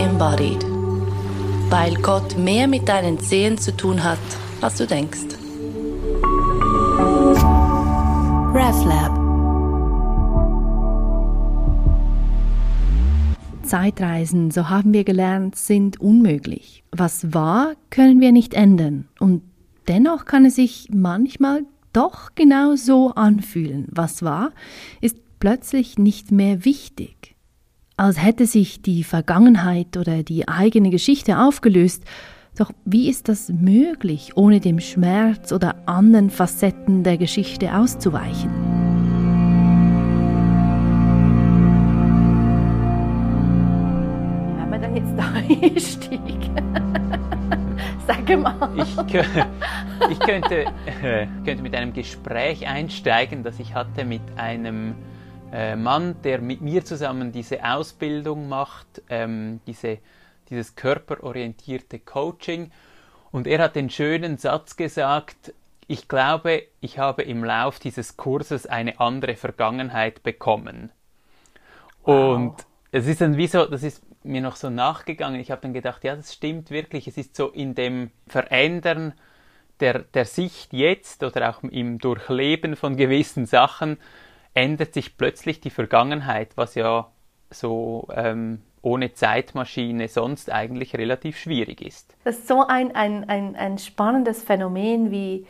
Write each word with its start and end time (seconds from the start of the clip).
embodied. 0.00 0.64
Weil 1.68 1.94
Gott 1.96 2.36
mehr 2.36 2.66
mit 2.66 2.88
deinen 2.88 3.20
Zehen 3.20 3.58
zu 3.58 3.76
tun 3.76 4.02
hat, 4.02 4.18
als 4.60 4.76
du 4.76 4.86
denkst. 4.86 5.36
RevLab 8.52 9.20
Zeitreisen, 13.62 14.50
so 14.50 14.68
haben 14.68 14.92
wir 14.92 15.04
gelernt, 15.04 15.54
sind 15.54 16.00
unmöglich. 16.00 16.82
Was 16.90 17.32
war, 17.32 17.74
können 17.90 18.20
wir 18.20 18.32
nicht 18.32 18.52
ändern. 18.52 19.06
Und 19.20 19.42
dennoch 19.86 20.24
kann 20.24 20.44
es 20.44 20.56
sich 20.56 20.88
manchmal 20.92 21.62
doch 21.92 22.34
genau 22.34 22.74
so 22.74 23.10
anfühlen. 23.10 23.86
Was 23.92 24.24
war, 24.24 24.50
ist 25.00 25.18
plötzlich 25.38 25.98
nicht 25.98 26.32
mehr 26.32 26.64
wichtig. 26.64 27.36
Als 28.00 28.16
hätte 28.24 28.46
sich 28.46 28.80
die 28.80 29.04
Vergangenheit 29.04 29.98
oder 29.98 30.22
die 30.22 30.48
eigene 30.48 30.88
Geschichte 30.88 31.38
aufgelöst. 31.38 32.02
Doch 32.56 32.72
wie 32.86 33.10
ist 33.10 33.28
das 33.28 33.50
möglich, 33.50 34.38
ohne 34.38 34.58
dem 34.58 34.80
Schmerz 34.80 35.52
oder 35.52 35.74
anderen 35.84 36.30
Facetten 36.30 37.02
der 37.04 37.18
Geschichte 37.18 37.76
auszuweichen? 37.76 38.48
Einstieg? 45.50 46.22
Sag 48.06 48.38
mal. 48.38 48.70
Ich, 48.78 48.96
ich 50.10 50.20
könnte, 50.20 50.64
äh, 51.02 51.26
könnte 51.44 51.62
mit 51.62 51.74
einem 51.74 51.92
Gespräch 51.92 52.66
einsteigen, 52.66 53.42
das 53.42 53.60
ich 53.60 53.74
hatte 53.74 54.06
mit 54.06 54.22
einem 54.36 54.94
äh, 55.52 55.76
Mann, 55.76 56.20
der 56.22 56.40
mit 56.40 56.60
mir 56.60 56.84
zusammen 56.84 57.32
diese 57.32 57.64
Ausbildung 57.64 58.48
macht, 58.48 59.02
ähm, 59.08 59.60
diese, 59.66 59.98
dieses 60.48 60.76
körperorientierte 60.76 61.98
Coaching. 61.98 62.70
Und 63.32 63.46
er 63.46 63.60
hat 63.60 63.76
den 63.76 63.90
schönen 63.90 64.38
Satz 64.38 64.76
gesagt, 64.76 65.54
ich 65.86 66.08
glaube, 66.08 66.64
ich 66.80 66.98
habe 66.98 67.22
im 67.22 67.42
Lauf 67.42 67.80
dieses 67.80 68.16
Kurses 68.16 68.66
eine 68.66 69.00
andere 69.00 69.34
Vergangenheit 69.34 70.22
bekommen. 70.22 70.92
Wow. 72.04 72.36
Und 72.36 72.54
es 72.92 73.06
ist 73.06 73.20
dann 73.20 73.36
wie 73.36 73.46
so, 73.46 73.66
das 73.66 73.82
ist 73.82 74.02
mir 74.22 74.40
noch 74.40 74.56
so 74.56 74.70
nachgegangen. 74.70 75.40
Ich 75.40 75.50
habe 75.50 75.62
dann 75.62 75.72
gedacht, 75.72 76.04
ja, 76.04 76.14
das 76.14 76.32
stimmt 76.32 76.70
wirklich. 76.70 77.08
Es 77.08 77.16
ist 77.16 77.34
so 77.34 77.48
in 77.48 77.74
dem 77.74 78.10
Verändern 78.28 79.14
der, 79.80 80.00
der 80.00 80.26
Sicht 80.26 80.72
jetzt 80.72 81.24
oder 81.24 81.50
auch 81.50 81.62
im 81.62 81.98
Durchleben 81.98 82.76
von 82.76 82.96
gewissen 82.96 83.46
Sachen 83.46 83.98
ändert 84.54 84.94
sich 84.94 85.16
plötzlich 85.16 85.60
die 85.60 85.70
Vergangenheit, 85.70 86.56
was 86.56 86.74
ja 86.74 87.10
so 87.50 88.08
ähm, 88.14 88.62
ohne 88.82 89.12
Zeitmaschine 89.12 90.08
sonst 90.08 90.50
eigentlich 90.50 90.94
relativ 90.96 91.36
schwierig 91.36 91.82
ist. 91.82 92.14
Das 92.24 92.38
ist 92.38 92.48
so 92.48 92.66
ein, 92.66 92.94
ein, 92.94 93.28
ein, 93.28 93.56
ein 93.56 93.78
spannendes 93.78 94.42
Phänomen, 94.42 95.10
wie, 95.10 95.46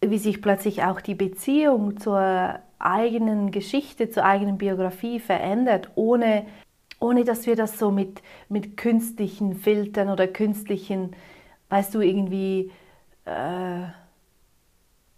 wie 0.00 0.18
sich 0.18 0.40
plötzlich 0.40 0.84
auch 0.84 1.00
die 1.00 1.14
Beziehung 1.14 1.98
zur 1.98 2.58
eigenen 2.78 3.50
Geschichte, 3.50 4.10
zur 4.10 4.24
eigenen 4.24 4.58
Biografie 4.58 5.20
verändert, 5.20 5.90
ohne 5.94 6.46
ohne 7.02 7.24
dass 7.24 7.46
wir 7.46 7.56
das 7.56 7.78
so 7.78 7.90
mit, 7.90 8.22
mit 8.48 8.76
künstlichen 8.76 9.56
Filtern 9.56 10.08
oder 10.08 10.28
künstlichen, 10.28 11.14
weißt 11.68 11.94
du, 11.94 12.00
irgendwie 12.00 12.70
äh, 13.24 13.82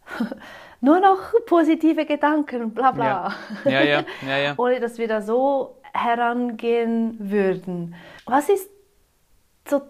nur 0.85 1.01
noch 1.01 1.19
positive 1.47 2.07
Gedanken, 2.07 2.73
bla 2.73 2.93
bla. 2.93 3.35
Ja. 3.65 4.05
Ja, 4.27 4.39
ja, 4.39 4.55
ohne 4.59 4.81
dass 4.81 4.99
wir 4.99 5.09
da 5.09 5.23
so 5.23 5.81
herangehen 5.93 7.17
würden. 7.19 7.95
Was 8.27 8.49
ist 8.49 8.69
so 9.69 9.83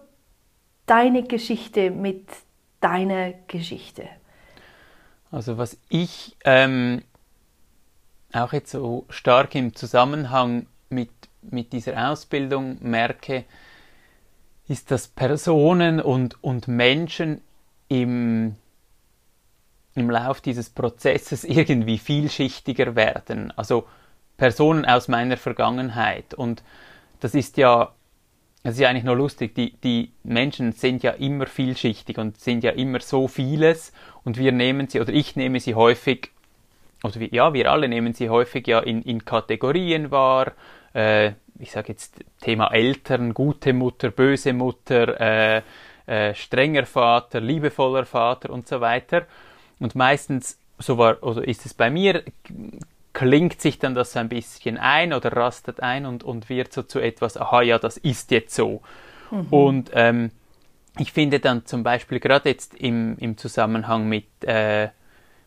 deine 0.85 1.23
Geschichte 1.23 1.91
mit 1.91 2.27
deiner 2.79 3.33
Geschichte? 3.47 4.07
Also 5.31 5.57
was 5.57 5.77
ich 5.89 6.37
ähm, 6.45 7.03
auch 8.33 8.53
jetzt 8.53 8.71
so 8.71 9.05
stark 9.09 9.55
im 9.55 9.75
Zusammenhang 9.75 10.67
mit 10.89 11.09
mit 11.51 11.73
dieser 11.73 12.09
Ausbildung 12.09 12.77
merke, 12.81 13.45
ist, 14.67 14.91
dass 14.91 15.07
Personen 15.07 15.99
und, 16.01 16.43
und 16.43 16.67
Menschen 16.67 17.41
im, 17.87 18.55
im 19.95 20.09
Lauf 20.09 20.41
dieses 20.41 20.69
Prozesses 20.69 21.43
irgendwie 21.43 21.97
vielschichtiger 21.97 22.95
werden. 22.95 23.53
Also 23.55 23.85
Personen 24.37 24.85
aus 24.85 25.07
meiner 25.07 25.37
Vergangenheit. 25.37 26.33
Und 26.33 26.63
das 27.21 27.33
ist 27.33 27.57
ja, 27.57 27.93
das 28.63 28.75
ist 28.75 28.79
ja 28.81 28.89
eigentlich 28.89 29.05
nur 29.05 29.15
lustig, 29.15 29.55
die, 29.55 29.73
die 29.77 30.11
Menschen 30.23 30.73
sind 30.73 31.03
ja 31.03 31.11
immer 31.11 31.47
vielschichtig 31.47 32.17
und 32.17 32.39
sind 32.39 32.63
ja 32.63 32.71
immer 32.71 32.99
so 32.99 33.27
vieles 33.27 33.93
und 34.23 34.37
wir 34.37 34.51
nehmen 34.51 34.87
sie, 34.87 34.99
oder 34.99 35.13
ich 35.13 35.35
nehme 35.35 35.59
sie 35.59 35.75
häufig, 35.75 36.31
oder 37.03 37.19
wir, 37.19 37.29
ja, 37.29 37.53
wir 37.53 37.71
alle 37.71 37.87
nehmen 37.87 38.13
sie 38.13 38.29
häufig 38.29 38.67
ja 38.67 38.79
in, 38.79 39.01
in 39.03 39.23
Kategorien 39.23 40.11
wahr 40.11 40.53
äh, 40.95 41.33
ich 41.59 41.71
sage 41.71 41.89
jetzt 41.89 42.23
Thema 42.41 42.71
Eltern, 42.73 43.33
gute 43.33 43.73
Mutter, 43.73 44.11
böse 44.11 44.53
Mutter, 44.53 45.19
äh, 45.19 45.61
äh, 46.07 46.33
strenger 46.33 46.85
Vater, 46.85 47.41
liebevoller 47.41 48.05
Vater 48.05 48.49
und 48.49 48.67
so 48.67 48.81
weiter. 48.81 49.25
Und 49.79 49.95
meistens, 49.95 50.57
so 50.79 50.97
war, 50.97 51.21
oder 51.23 51.47
ist 51.47 51.65
es 51.65 51.73
bei 51.73 51.89
mir, 51.89 52.23
klingt 53.13 53.61
sich 53.61 53.79
dann 53.79 53.95
das 53.95 54.13
so 54.13 54.19
ein 54.19 54.29
bisschen 54.29 54.77
ein 54.77 55.13
oder 55.13 55.33
rastet 55.33 55.79
ein 55.79 56.05
und, 56.05 56.23
und 56.23 56.49
wird 56.49 56.73
so 56.73 56.83
zu 56.83 56.99
etwas, 56.99 57.37
aha, 57.37 57.61
ja, 57.61 57.79
das 57.79 57.97
ist 57.97 58.31
jetzt 58.31 58.55
so. 58.55 58.81
Mhm. 59.31 59.47
Und 59.49 59.91
ähm, 59.93 60.31
ich 60.97 61.11
finde 61.11 61.39
dann 61.39 61.65
zum 61.65 61.83
Beispiel 61.83 62.19
gerade 62.19 62.49
jetzt 62.49 62.75
im, 62.75 63.17
im 63.17 63.37
Zusammenhang 63.37 64.07
mit 64.07 64.25
äh, 64.43 64.89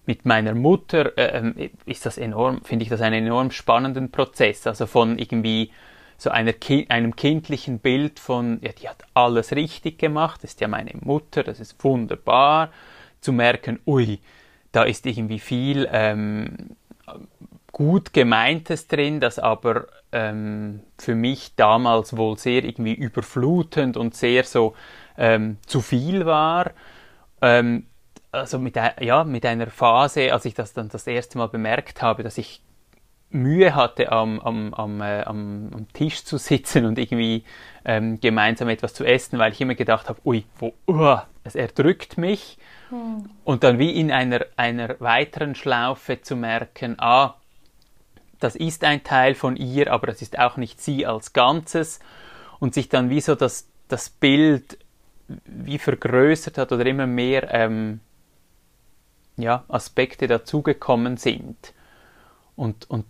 mit 0.08 0.24
meiner 0.24 0.54
Mutter 0.54 1.16
äh, 1.18 1.38
ähm, 1.38 1.70
ist 1.84 2.06
das 2.06 2.16
enorm, 2.16 2.62
finde 2.64 2.82
ich 2.82 2.88
das 2.88 3.02
einen 3.02 3.26
enorm 3.26 3.50
spannenden 3.50 4.10
Prozess. 4.10 4.66
Also 4.66 4.86
von 4.86 5.18
irgendwie 5.18 5.70
so 6.16 6.30
einer 6.30 6.54
Ki 6.54 6.86
einem 6.88 7.14
kindlichen 7.14 7.78
Bild 7.78 8.18
von, 8.18 8.58
ja, 8.62 8.72
die 8.72 8.88
hat 8.88 9.04
alles 9.12 9.52
richtig 9.52 9.98
gemacht, 9.98 10.42
das 10.42 10.52
ist 10.52 10.60
ja 10.62 10.66
meine 10.66 10.92
Mutter, 11.02 11.42
das 11.42 11.60
ist 11.60 11.84
wunderbar, 11.84 12.70
zu 13.20 13.32
merken, 13.32 13.80
ui, 13.86 14.20
da 14.72 14.84
ist 14.84 15.06
irgendwie 15.06 15.38
viel 15.38 15.88
ähm, 15.92 16.76
gut 17.72 18.12
gemeintes 18.12 18.88
drin, 18.88 19.20
das 19.20 19.38
aber 19.38 19.86
ähm, 20.12 20.80
für 20.98 21.14
mich 21.14 21.54
damals 21.56 22.16
wohl 22.16 22.38
sehr 22.38 22.64
irgendwie 22.64 22.94
überflutend 22.94 23.96
und 23.96 24.14
sehr 24.14 24.44
so 24.44 24.74
ähm, 25.16 25.58
zu 25.66 25.80
viel 25.80 26.26
war. 26.26 26.72
Ähm, 27.40 27.86
also 28.30 28.58
mit, 28.58 28.76
ja, 29.00 29.24
mit 29.24 29.46
einer 29.46 29.68
Phase, 29.68 30.32
als 30.32 30.44
ich 30.44 30.54
das 30.54 30.72
dann 30.72 30.88
das 30.88 31.06
erste 31.06 31.38
Mal 31.38 31.48
bemerkt 31.48 32.02
habe, 32.02 32.22
dass 32.22 32.38
ich 32.38 32.62
Mühe 33.30 33.74
hatte, 33.74 34.10
am, 34.10 34.40
am, 34.40 34.72
am, 34.74 35.00
äh, 35.00 35.22
am, 35.22 35.70
am 35.74 35.92
Tisch 35.92 36.24
zu 36.24 36.38
sitzen 36.38 36.86
und 36.86 36.98
irgendwie 36.98 37.44
ähm, 37.84 38.20
gemeinsam 38.20 38.68
etwas 38.68 38.94
zu 38.94 39.04
essen, 39.04 39.38
weil 39.38 39.52
ich 39.52 39.60
immer 39.60 39.74
gedacht 39.74 40.08
habe, 40.08 40.20
ui, 40.24 40.44
wo, 40.58 40.72
uh, 40.88 41.18
es 41.48 41.54
erdrückt 41.54 42.18
mich. 42.18 42.58
Hm. 42.90 43.28
Und 43.44 43.64
dann 43.64 43.78
wie 43.78 43.90
in 43.90 44.12
einer, 44.12 44.46
einer 44.56 44.98
weiteren 45.00 45.54
Schlaufe 45.54 46.20
zu 46.22 46.36
merken, 46.36 46.94
ah, 46.98 47.34
das 48.40 48.54
ist 48.54 48.84
ein 48.84 49.02
Teil 49.02 49.34
von 49.34 49.56
ihr, 49.56 49.92
aber 49.92 50.06
das 50.06 50.22
ist 50.22 50.38
auch 50.38 50.56
nicht 50.56 50.80
sie 50.80 51.06
als 51.06 51.32
Ganzes. 51.32 51.98
Und 52.60 52.74
sich 52.74 52.88
dann 52.88 53.10
wie 53.10 53.20
so 53.20 53.34
das, 53.34 53.68
das 53.88 54.10
Bild 54.10 54.78
wie 55.44 55.78
vergrößert 55.78 56.58
hat 56.58 56.72
oder 56.72 56.86
immer 56.86 57.06
mehr 57.06 57.52
ähm, 57.52 58.00
ja, 59.36 59.64
Aspekte 59.68 60.26
dazugekommen 60.26 61.16
sind. 61.16 61.74
Und, 62.56 62.90
und 62.90 63.04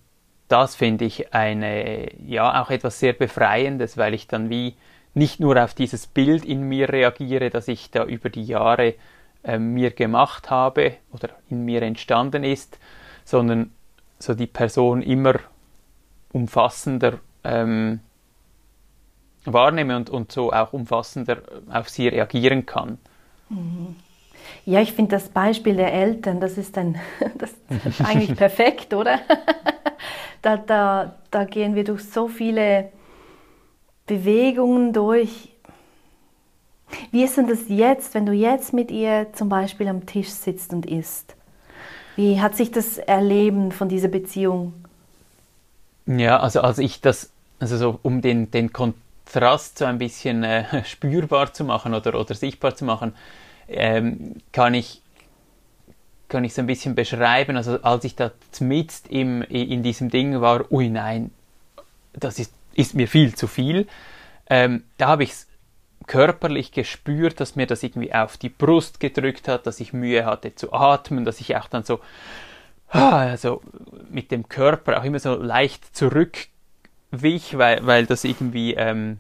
das 0.48 0.76
finde 0.76 1.04
ich 1.04 1.32
eine, 1.34 2.12
ja, 2.22 2.62
auch 2.62 2.70
etwas 2.70 2.98
sehr 2.98 3.12
Befreiendes, 3.12 3.96
weil 3.96 4.14
ich 4.14 4.26
dann 4.26 4.50
wie 4.50 4.76
nicht 5.14 5.40
nur 5.40 5.62
auf 5.62 5.74
dieses 5.74 6.06
Bild 6.06 6.44
in 6.44 6.62
mir 6.62 6.88
reagiere, 6.88 7.50
das 7.50 7.68
ich 7.68 7.90
da 7.90 8.04
über 8.04 8.30
die 8.30 8.44
Jahre 8.44 8.94
äh, 9.42 9.58
mir 9.58 9.90
gemacht 9.90 10.50
habe 10.50 10.94
oder 11.12 11.30
in 11.48 11.64
mir 11.64 11.82
entstanden 11.82 12.44
ist, 12.44 12.78
sondern 13.24 13.72
so 14.18 14.34
die 14.34 14.46
Person 14.46 15.02
immer 15.02 15.34
umfassender 16.32 17.18
ähm, 17.44 18.00
wahrnehme 19.44 19.96
und, 19.96 20.10
und 20.10 20.32
so 20.32 20.52
auch 20.52 20.72
umfassender 20.72 21.38
auf 21.70 21.88
sie 21.88 22.08
reagieren 22.08 22.66
kann. 22.66 22.98
Mhm. 23.48 23.96
Ja, 24.64 24.80
ich 24.80 24.92
finde 24.92 25.12
das 25.12 25.28
Beispiel 25.28 25.76
der 25.76 25.92
Eltern, 25.92 26.40
das 26.40 26.58
ist, 26.58 26.76
ein, 26.78 26.98
das 27.38 27.54
ist 27.84 28.00
eigentlich 28.00 28.36
perfekt, 28.36 28.94
oder? 28.94 29.20
da, 30.42 30.56
da, 30.56 31.14
da 31.30 31.44
gehen 31.44 31.74
wir 31.74 31.84
durch 31.84 32.04
so 32.04 32.28
viele 32.28 32.90
Bewegungen 34.08 34.92
durch. 34.92 35.50
Wie 37.12 37.22
ist 37.22 37.36
denn 37.36 37.46
das 37.46 37.60
jetzt, 37.68 38.14
wenn 38.14 38.26
du 38.26 38.32
jetzt 38.32 38.72
mit 38.72 38.90
ihr 38.90 39.28
zum 39.34 39.48
Beispiel 39.48 39.86
am 39.86 40.06
Tisch 40.06 40.30
sitzt 40.30 40.72
und 40.72 40.86
isst? 40.86 41.36
Wie 42.16 42.40
hat 42.40 42.56
sich 42.56 42.72
das 42.72 42.98
Erleben 42.98 43.70
von 43.70 43.88
dieser 43.88 44.08
Beziehung? 44.08 44.72
Ja, 46.06 46.40
also 46.40 46.62
als 46.62 46.78
ich 46.78 47.00
das, 47.00 47.30
also 47.60 47.76
so 47.76 48.00
um 48.02 48.22
den, 48.22 48.50
den 48.50 48.72
Kontrast 48.72 49.78
so 49.78 49.84
ein 49.84 49.98
bisschen 49.98 50.42
äh, 50.42 50.84
spürbar 50.84 51.52
zu 51.52 51.62
machen 51.62 51.94
oder, 51.94 52.18
oder 52.18 52.34
sichtbar 52.34 52.74
zu 52.74 52.84
machen, 52.84 53.14
ähm, 53.68 54.36
kann 54.50 54.74
ich 54.74 55.02
kann 56.28 56.44
ich 56.44 56.54
so 56.54 56.60
ein 56.60 56.66
bisschen 56.66 56.94
beschreiben. 56.94 57.56
Also 57.56 57.80
als 57.82 58.04
ich 58.04 58.14
da 58.14 58.30
mit 58.60 58.92
im, 59.08 59.42
in 59.42 59.82
diesem 59.82 60.10
Ding 60.10 60.40
war, 60.40 60.70
ui 60.70 60.88
nein, 60.88 61.30
das 62.12 62.38
ist, 62.38 62.52
ist 62.78 62.94
mir 62.94 63.08
viel 63.08 63.34
zu 63.34 63.46
viel. 63.46 63.86
Ähm, 64.48 64.84
da 64.96 65.08
habe 65.08 65.24
ich 65.24 65.30
es 65.30 65.48
körperlich 66.06 66.72
gespürt, 66.72 67.40
dass 67.40 67.56
mir 67.56 67.66
das 67.66 67.82
irgendwie 67.82 68.14
auf 68.14 68.36
die 68.38 68.48
Brust 68.48 69.00
gedrückt 69.00 69.48
hat, 69.48 69.66
dass 69.66 69.80
ich 69.80 69.92
Mühe 69.92 70.24
hatte 70.24 70.54
zu 70.54 70.72
atmen, 70.72 71.24
dass 71.24 71.40
ich 71.40 71.56
auch 71.56 71.68
dann 71.68 71.84
so 71.84 72.00
also 72.88 73.60
mit 74.08 74.30
dem 74.30 74.48
Körper 74.48 74.98
auch 74.98 75.04
immer 75.04 75.18
so 75.18 75.34
leicht 75.34 75.94
zurückwich, 75.94 77.58
weil, 77.58 77.86
weil 77.86 78.06
das 78.06 78.24
irgendwie 78.24 78.74
ähm, 78.74 79.18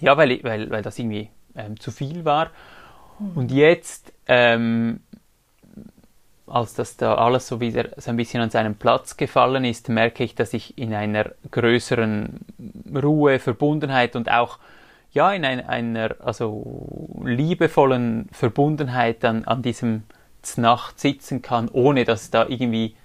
ja, 0.00 0.16
weil, 0.16 0.42
weil, 0.42 0.70
weil 0.70 0.82
das 0.82 0.98
irgendwie 0.98 1.30
ähm, 1.54 1.78
zu 1.78 1.90
viel 1.90 2.24
war. 2.24 2.50
Und 3.34 3.52
jetzt 3.52 4.12
ähm, 4.26 5.00
als 6.52 6.74
das 6.74 6.98
da 6.98 7.14
alles 7.14 7.48
so 7.48 7.60
wieder 7.60 7.88
so 7.96 8.10
ein 8.10 8.16
bisschen 8.16 8.42
an 8.42 8.50
seinen 8.50 8.74
Platz 8.74 9.16
gefallen 9.16 9.64
ist, 9.64 9.88
merke 9.88 10.22
ich, 10.22 10.34
dass 10.34 10.52
ich 10.52 10.76
in 10.76 10.92
einer 10.92 11.30
größeren 11.50 12.40
Ruhe, 12.94 13.38
Verbundenheit 13.38 14.16
und 14.16 14.30
auch 14.30 14.58
ja 15.12 15.32
in 15.32 15.46
ein, 15.46 15.66
einer 15.66 16.16
also 16.20 17.08
liebevollen 17.24 18.28
Verbundenheit 18.32 19.24
an, 19.24 19.44
an 19.44 19.62
diesem 19.62 20.02
Znacht 20.42 21.00
sitzen 21.00 21.40
kann, 21.40 21.70
ohne 21.70 22.04
dass 22.04 22.30
da 22.30 22.46
irgendwie 22.46 22.96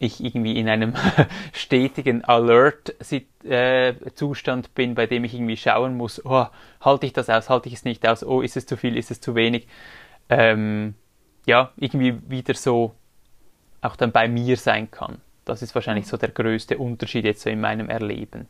ich 0.00 0.20
irgendwie 0.22 0.58
in 0.58 0.68
einem 0.68 0.94
stetigen 1.52 2.24
Alert-Zustand 2.24 4.66
äh, 4.66 4.70
bin, 4.74 4.96
bei 4.96 5.06
dem 5.06 5.22
ich 5.22 5.34
irgendwie 5.34 5.56
schauen 5.56 5.96
muss, 5.96 6.20
oh, 6.24 6.46
halte 6.80 7.06
ich 7.06 7.12
das 7.12 7.30
aus, 7.30 7.48
halte 7.48 7.68
ich 7.68 7.76
es 7.76 7.84
nicht 7.84 8.04
aus, 8.04 8.24
oh, 8.24 8.40
ist 8.40 8.56
es 8.56 8.66
zu 8.66 8.76
viel, 8.76 8.96
ist 8.96 9.12
es 9.12 9.20
zu 9.20 9.36
wenig. 9.36 9.68
Ähm, 10.28 10.94
ja, 11.46 11.70
irgendwie 11.76 12.18
wieder 12.28 12.54
so 12.54 12.94
auch 13.80 13.96
dann 13.96 14.12
bei 14.12 14.28
mir 14.28 14.56
sein 14.56 14.90
kann. 14.90 15.18
Das 15.44 15.62
ist 15.62 15.74
wahrscheinlich 15.74 16.06
so 16.06 16.16
der 16.16 16.30
größte 16.30 16.78
Unterschied 16.78 17.24
jetzt 17.24 17.42
so 17.42 17.50
in 17.50 17.60
meinem 17.60 17.90
Erleben. 17.90 18.46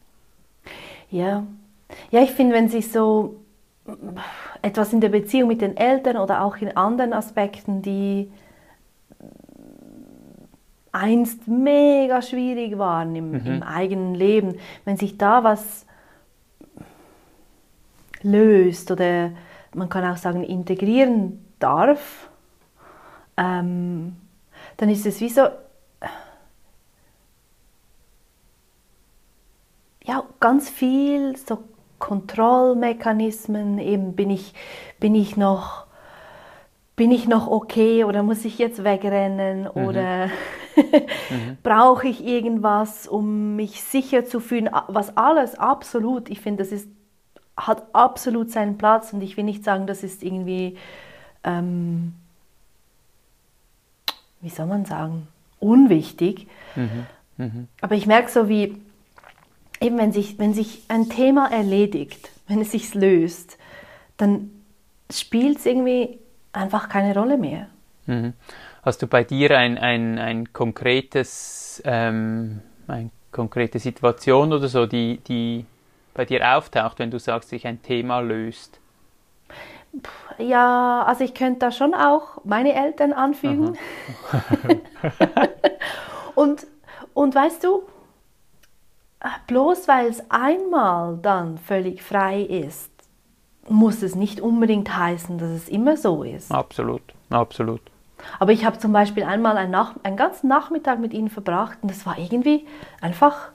Ja, 1.11 1.45
ja 2.11 2.23
ich 2.23 2.31
finde, 2.31 2.55
wenn 2.55 2.69
sich 2.69 2.91
so 2.93 3.37
etwas 4.63 4.93
in 4.93 5.01
der 5.01 5.09
Beziehung 5.09 5.49
mit 5.49 5.61
den 5.61 5.77
Eltern 5.77 6.17
oder 6.17 6.43
auch 6.43 6.57
in 6.57 6.77
anderen 6.77 7.13
Aspekten, 7.13 7.83
die 7.83 8.31
einst 10.93 11.49
mega 11.49 12.23
schwierig 12.23 12.79
waren 12.79 13.17
im, 13.17 13.33
mhm. 13.33 13.47
im 13.47 13.63
eigenen 13.63 14.15
Leben, 14.15 14.57
wenn 14.85 14.97
sich 14.97 15.19
da 15.19 15.43
was 15.43 15.87
löst 18.23 18.91
oder 18.91 19.33
man 19.75 19.89
kann 19.89 20.05
auch 20.05 20.17
sagen 20.17 20.45
integrieren 20.45 21.45
darf, 21.59 22.31
ähm, 23.37 24.17
dann 24.77 24.89
ist 24.89 25.07
es 25.07 25.21
wie 25.21 25.29
so, 25.29 25.49
ja, 30.05 30.23
ganz 30.41 30.69
viel 30.69 31.37
so 31.37 31.65
Kontrollmechanismen, 31.99 33.79
eben 33.79 34.15
bin 34.15 34.31
ich, 34.31 34.55
bin 35.01 35.15
ich 35.15 35.37
noch 35.37 35.85
bin 36.97 37.11
ich 37.11 37.27
noch 37.27 37.49
okay 37.49 38.05
oder 38.05 38.23
muss 38.23 38.45
ich 38.45 38.59
jetzt 38.59 38.85
wegrennen 38.85 39.63
mhm. 39.63 39.85
oder 39.85 40.27
mhm. 40.27 41.59
brauche 41.63 42.09
ich 42.09 42.25
irgendwas, 42.25 43.09
um 43.09 43.57
mich 43.57 43.83
sicher 43.83 44.25
zu 44.25 44.41
fühlen, 44.41 44.71
was 44.89 45.17
alles 45.17 45.59
absolut, 45.59 46.31
ich 46.31 46.41
finde, 46.41 46.63
das 46.63 46.73
ist, 46.73 46.89
hat 47.57 47.85
absolut 47.93 48.51
seinen 48.51 48.79
Platz 48.79 49.13
und 49.13 49.23
ich 49.23 49.37
will 49.37 49.45
nicht 49.45 49.65
sagen, 49.65 49.87
das 49.87 50.03
ist 50.03 50.23
irgendwie 50.23 50.77
ähm, 51.43 52.15
wie 54.45 54.51
soll 54.51 54.67
man 54.67 54.85
sagen, 54.85 55.27
unwichtig. 55.59 56.47
Mhm. 56.77 57.07
Mhm. 57.39 57.69
Aber 57.81 57.95
ich 57.95 58.07
merke 58.07 58.31
so, 58.31 58.49
wie 58.49 58.77
eben 59.81 59.99
wenn 59.99 60.13
sich, 60.13 60.39
wenn 60.39 60.55
sich 60.55 60.83
ein 60.89 61.09
Thema 61.09 61.51
erledigt, 61.51 62.31
wenn 62.47 62.61
es 62.61 62.73
sich 62.73 62.95
löst, 62.95 63.59
dann 64.17 64.51
spielt 65.11 65.59
es 65.59 65.67
irgendwie 65.67 66.19
einfach 66.53 66.89
keine 66.89 67.15
Rolle 67.15 67.39
mehr. 67.39 67.69
Mhm. 68.07 68.35
Hast 68.83 69.03
du 69.03 69.07
bei 69.07 69.25
dir 69.25 69.59
ein, 69.59 69.79
ein, 69.79 70.19
ein 70.19 70.53
konkretes, 70.53 71.83
ähm, 71.87 72.61
eine 72.87 73.11
konkrete 73.33 73.79
Situation 73.79 74.53
oder 74.53 74.69
so, 74.69 74.87
die, 74.87 75.19
die 75.27 75.65
bei 76.13 76.25
dir 76.25 76.57
auftaucht, 76.57 76.99
wenn 76.99 77.11
du 77.11 77.19
sagst, 77.19 77.49
sich 77.49 77.67
ein 77.67 77.83
Thema 77.83 78.21
löst? 78.21 78.79
Ja, 80.39 81.03
also 81.07 81.25
ich 81.25 81.35
könnte 81.35 81.61
da 81.61 81.73
schon 81.73 81.95
auch 81.95 82.45
meine 82.45 82.75
Eltern 82.75 83.13
anfügen. 83.13 83.79
und, 86.35 86.67
und 87.15 87.35
weißt 87.35 87.63
du, 87.63 87.83
bloß 89.47 89.89
weil 89.89 90.09
es 90.09 90.31
einmal 90.31 91.19
dann 91.23 91.59
völlig 91.59 92.03
frei 92.03 92.43
ist, 92.43 92.91
muss 93.69 94.03
es 94.03 94.15
nicht 94.15 94.41
unbedingt 94.41 94.97
heißen, 94.97 95.39
dass 95.39 95.51
es 95.51 95.69
immer 95.69 95.97
so 95.97 96.23
ist. 96.23 96.51
Absolut, 96.51 97.03
absolut. 97.31 97.81
Aber 98.39 98.53
ich 98.53 98.65
habe 98.65 98.79
zum 98.79 98.93
Beispiel 98.93 99.25
einmal 99.25 99.57
einen, 99.57 99.71
Nach 99.71 99.95
einen 100.03 100.17
ganzen 100.17 100.49
Nachmittag 100.49 100.99
mit 100.99 101.13
ihnen 101.13 101.29
verbracht 101.29 101.79
und 101.83 101.91
das 101.91 102.07
war 102.07 102.19
irgendwie 102.19 102.67
einfach 103.01 103.51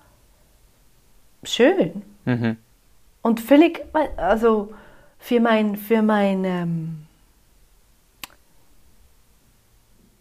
schön. 1.44 2.04
Mhm. 2.26 2.58
Und 3.22 3.40
völlig, 3.40 3.84
also 4.18 4.74
für 5.20 5.40
mein, 5.40 5.76
für 5.76 6.02
mein 6.02 6.44
ähm, 6.46 7.06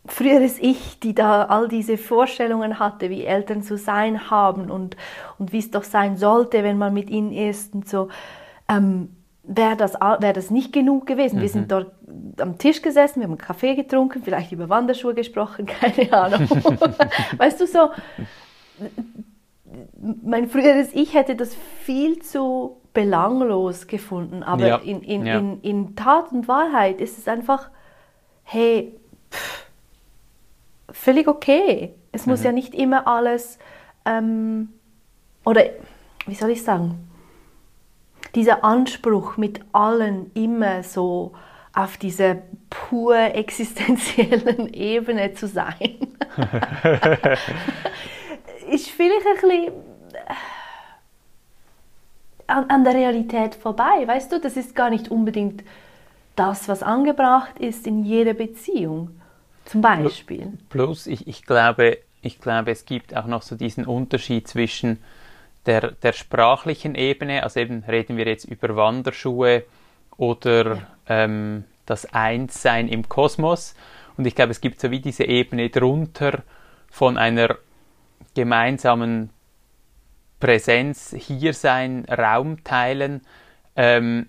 früheres 0.06 0.58
Ich, 0.58 0.98
die 1.00 1.14
da 1.14 1.44
all 1.44 1.68
diese 1.68 1.96
Vorstellungen 1.96 2.78
hatte, 2.78 3.08
wie 3.08 3.24
Eltern 3.24 3.62
zu 3.62 3.78
sein 3.78 4.30
haben 4.30 4.70
und, 4.70 4.96
und 5.38 5.52
wie 5.52 5.58
es 5.58 5.70
doch 5.70 5.84
sein 5.84 6.16
sollte, 6.16 6.64
wenn 6.64 6.76
man 6.76 6.92
mit 6.92 7.08
ihnen 7.08 7.32
ist 7.32 7.74
und 7.74 7.88
so, 7.88 8.08
ähm, 8.68 9.10
wäre 9.44 9.76
das, 9.76 9.94
wär 9.94 10.32
das 10.32 10.50
nicht 10.50 10.72
genug 10.72 11.06
gewesen. 11.06 11.36
Mhm. 11.36 11.42
Wir 11.42 11.48
sind 11.48 11.72
dort 11.72 11.92
am 12.38 12.58
Tisch 12.58 12.82
gesessen, 12.82 13.20
wir 13.20 13.24
haben 13.24 13.32
einen 13.32 13.38
Kaffee 13.38 13.74
getrunken, 13.74 14.22
vielleicht 14.22 14.52
über 14.52 14.68
Wanderschuhe 14.68 15.14
gesprochen, 15.14 15.66
keine 15.80 16.12
Ahnung. 16.12 16.48
weißt 17.36 17.60
du, 17.60 17.66
so, 17.66 17.90
mein 20.22 20.48
früheres 20.48 20.92
Ich 20.92 21.14
hätte 21.14 21.36
das 21.36 21.54
viel 21.82 22.20
zu 22.20 22.76
belanglos 22.92 23.86
gefunden. 23.86 24.42
Aber 24.42 24.66
ja. 24.66 24.76
in, 24.76 25.02
in, 25.02 25.26
ja. 25.26 25.38
in, 25.38 25.60
in 25.60 25.96
Tat 25.96 26.32
und 26.32 26.48
Wahrheit 26.48 27.00
ist 27.00 27.18
es 27.18 27.28
einfach, 27.28 27.70
hey, 28.44 28.94
pff, 29.30 29.66
völlig 30.90 31.28
okay. 31.28 31.94
Es 32.12 32.26
mhm. 32.26 32.32
muss 32.32 32.42
ja 32.42 32.52
nicht 32.52 32.74
immer 32.74 33.06
alles, 33.06 33.58
ähm, 34.04 34.70
oder 35.44 35.62
wie 36.26 36.34
soll 36.34 36.50
ich 36.50 36.62
sagen, 36.62 37.08
dieser 38.34 38.64
Anspruch 38.64 39.36
mit 39.36 39.60
allen 39.72 40.30
immer 40.34 40.82
so 40.82 41.32
auf 41.72 41.96
dieser 41.96 42.36
pur 42.70 43.16
existenziellen 43.34 44.72
Ebene 44.72 45.34
zu 45.34 45.46
sein, 45.46 45.98
ist 48.70 48.88
vielleicht 48.90 49.26
ein 49.26 49.34
bisschen 49.34 49.72
an, 52.46 52.70
an 52.70 52.84
der 52.84 52.94
Realität 52.94 53.54
vorbei. 53.54 54.06
Weißt 54.06 54.32
du, 54.32 54.40
das 54.40 54.56
ist 54.56 54.74
gar 54.74 54.90
nicht 54.90 55.10
unbedingt 55.10 55.62
das, 56.34 56.68
was 56.68 56.82
angebracht 56.82 57.58
ist 57.58 57.86
in 57.86 58.04
jeder 58.04 58.34
Beziehung. 58.34 59.20
Zum 59.64 59.82
Beispiel. 59.82 60.52
Plus, 60.70 61.06
ich, 61.06 61.26
ich, 61.28 61.44
glaube, 61.44 61.98
ich 62.22 62.40
glaube, 62.40 62.70
es 62.70 62.86
gibt 62.86 63.14
auch 63.14 63.26
noch 63.26 63.42
so 63.42 63.54
diesen 63.54 63.84
Unterschied 63.84 64.48
zwischen 64.48 64.98
der, 65.66 65.92
der 65.92 66.14
sprachlichen 66.14 66.94
Ebene, 66.94 67.42
also 67.42 67.60
eben 67.60 67.84
reden 67.86 68.16
wir 68.16 68.26
jetzt 68.26 68.46
über 68.46 68.76
Wanderschuhe 68.76 69.64
oder 70.16 70.76
ja. 70.76 70.82
ähm, 71.08 71.64
das 71.84 72.12
Einssein 72.14 72.88
im 72.88 73.08
Kosmos. 73.08 73.74
Und 74.16 74.26
ich 74.26 74.34
glaube, 74.34 74.52
es 74.52 74.62
gibt 74.62 74.80
so 74.80 74.90
wie 74.90 75.00
diese 75.00 75.24
Ebene 75.24 75.68
drunter 75.68 76.42
von 76.90 77.18
einer 77.18 77.56
gemeinsamen 78.38 79.30
Präsenz, 80.38 81.12
hier 81.18 81.54
sein, 81.54 82.04
Raum 82.04 82.62
teilen, 82.62 83.22
ähm, 83.74 84.28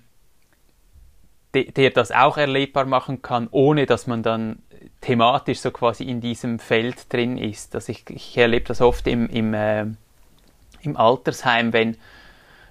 de, 1.53 1.69
der 1.69 1.91
das 1.91 2.11
auch 2.11 2.37
erlebbar 2.37 2.85
machen 2.85 3.21
kann, 3.21 3.47
ohne 3.51 3.85
dass 3.85 4.07
man 4.07 4.23
dann 4.23 4.63
thematisch 5.01 5.59
so 5.59 5.69
quasi 5.69 6.05
in 6.05 6.21
diesem 6.21 6.57
Feld 6.57 7.13
drin 7.13 7.37
ist. 7.37 7.75
Also 7.75 7.91
ich, 7.91 8.09
ich 8.09 8.35
erlebe 8.35 8.65
das 8.65 8.81
oft 8.81 9.05
im, 9.05 9.29
im, 9.29 9.53
äh, 9.53 9.85
im 10.81 10.97
Altersheim, 10.97 11.71
wenn, 11.71 11.95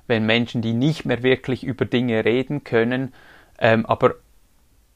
wenn 0.08 0.26
Menschen, 0.26 0.60
die 0.60 0.72
nicht 0.72 1.04
mehr 1.04 1.22
wirklich 1.22 1.62
über 1.62 1.84
Dinge 1.84 2.24
reden 2.24 2.64
können, 2.64 3.14
ähm, 3.60 3.86
aber 3.86 4.16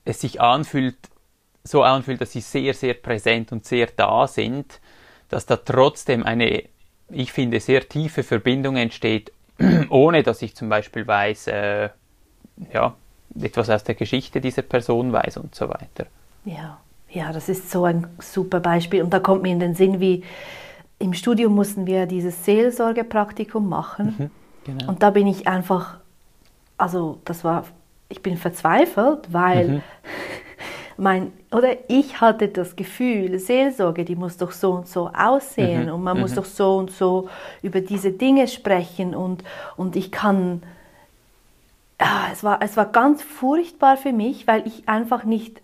es 0.05 0.21
sich 0.21 0.41
anfühlt, 0.41 0.97
so 1.63 1.85
anfühlt, 1.85 2.21
dass 2.21 2.33
sie 2.33 2.41
sehr, 2.41 2.75
sehr 2.75 2.95
präsent 2.95 3.53
und 3.53 3.65
sehr 3.65 3.87
da 3.87 4.27
sind, 4.27 4.81
dass 5.33 5.47
da 5.47 5.57
trotzdem 5.57 6.25
eine 6.25 6.65
ich 7.13 7.33
finde, 7.33 7.61
sehr 7.61 7.89
tiefe 7.89 8.23
Verbindung 8.23 8.77
entsteht, 8.77 9.33
ohne 9.91 10.23
dass 10.23 10.43
ich 10.43 10.57
zum 10.57 10.69
Beispiel 10.69 11.07
weiß, 11.07 11.47
äh, 11.49 11.91
ja, 12.73 12.95
etwas 13.41 13.71
aus 13.71 13.85
der 13.85 13.95
Geschichte 13.95 14.41
dieser 14.41 14.63
Person 14.63 15.13
weiß 15.13 15.39
und 15.39 15.55
so 15.55 15.69
weiter. 15.69 16.07
Ja, 16.45 16.79
ja, 17.11 17.33
das 17.33 17.49
ist 17.49 17.71
so 17.71 17.85
ein 17.85 18.07
super 18.19 18.61
Beispiel. 18.61 19.03
Und 19.03 19.11
da 19.11 19.21
kommt 19.21 19.43
mir 19.43 19.53
in 19.53 19.61
den 19.61 19.75
Sinn, 19.75 20.01
wie 20.01 20.23
im 20.99 21.15
Studium 21.15 21.55
mussten 21.55 21.87
wir 21.87 22.07
dieses 22.07 22.45
Seelsorgepraktikum 22.45 23.69
machen. 23.69 24.15
Mhm, 24.19 24.31
genau. 24.65 24.91
Und 24.91 25.03
da 25.03 25.11
bin 25.11 25.27
ich 25.27 25.47
einfach, 25.47 25.99
also 26.79 27.19
das 27.25 27.45
war, 27.45 27.65
ich 28.09 28.23
bin 28.23 28.37
verzweifelt, 28.37 29.33
weil 29.33 29.69
mhm. 29.69 29.83
mein, 31.03 31.33
oder 31.51 31.77
ich 31.89 32.21
hatte 32.21 32.47
das 32.47 32.77
Gefühl, 32.77 33.41
Seelsorge, 33.41 34.05
die 34.05 34.15
muss 34.15 34.37
doch 34.37 34.53
so 34.53 34.71
und 34.71 34.87
so 34.87 35.09
aussehen 35.09 35.87
mhm. 35.87 35.95
und 35.95 36.03
man 36.05 36.21
muss 36.21 36.31
mhm. 36.31 36.37
doch 36.37 36.45
so 36.45 36.77
und 36.77 36.93
so 36.93 37.29
über 37.61 37.81
diese 37.81 38.13
Dinge 38.13 38.47
sprechen 38.47 39.17
und, 39.17 39.43
und 39.77 39.97
ich 39.97 40.13
kann, 40.13 40.63
ja, 42.01 42.29
es, 42.33 42.45
war, 42.45 42.63
es 42.63 42.77
war 42.77 42.87
ganz 42.87 43.21
furchtbar 43.21 43.97
für 43.97 44.13
mich, 44.13 44.47
weil 44.47 44.65
ich 44.65 44.89
einfach 44.89 45.25
nicht 45.25 45.61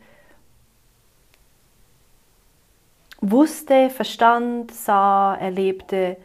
wusste, 3.20 3.90
verstand, 3.90 4.72
sah, 4.72 5.36
erlebte, 5.36 6.16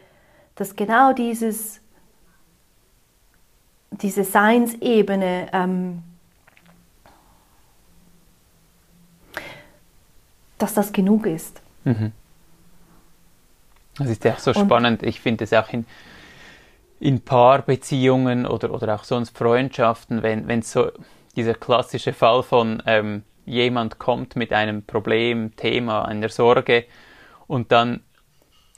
dass 0.55 0.75
genau 0.75 1.13
dieses, 1.13 1.81
diese 3.91 4.23
Seinsebene 4.23 5.49
ähm, 5.53 6.01
dass 10.63 10.73
das 10.73 10.93
genug 10.93 11.25
ist. 11.25 11.61
Mhm. 11.83 12.13
Das 13.97 14.09
ist 14.09 14.23
ja 14.23 14.37
so 14.37 14.51
Und 14.51 14.65
spannend. 14.65 15.03
Ich 15.03 15.19
finde 15.19 15.43
es 15.43 15.51
auch 15.51 15.71
in, 15.73 15.85
in 17.01 17.19
Paarbeziehungen 17.19 18.45
oder, 18.45 18.73
oder 18.73 18.95
auch 18.95 19.03
sonst 19.03 19.37
Freundschaften, 19.37 20.23
wenn, 20.23 20.47
wenn 20.47 20.61
so 20.61 20.89
dieser 21.35 21.53
klassische 21.53 22.13
Fall 22.13 22.43
von 22.43 22.81
ähm, 22.85 23.23
jemand 23.45 23.99
kommt 23.99 24.37
mit 24.37 24.53
einem 24.53 24.83
Problem, 24.83 25.53
Thema, 25.57 26.05
einer 26.05 26.29
Sorge 26.29 26.85
und 27.47 27.73
dann 27.73 27.99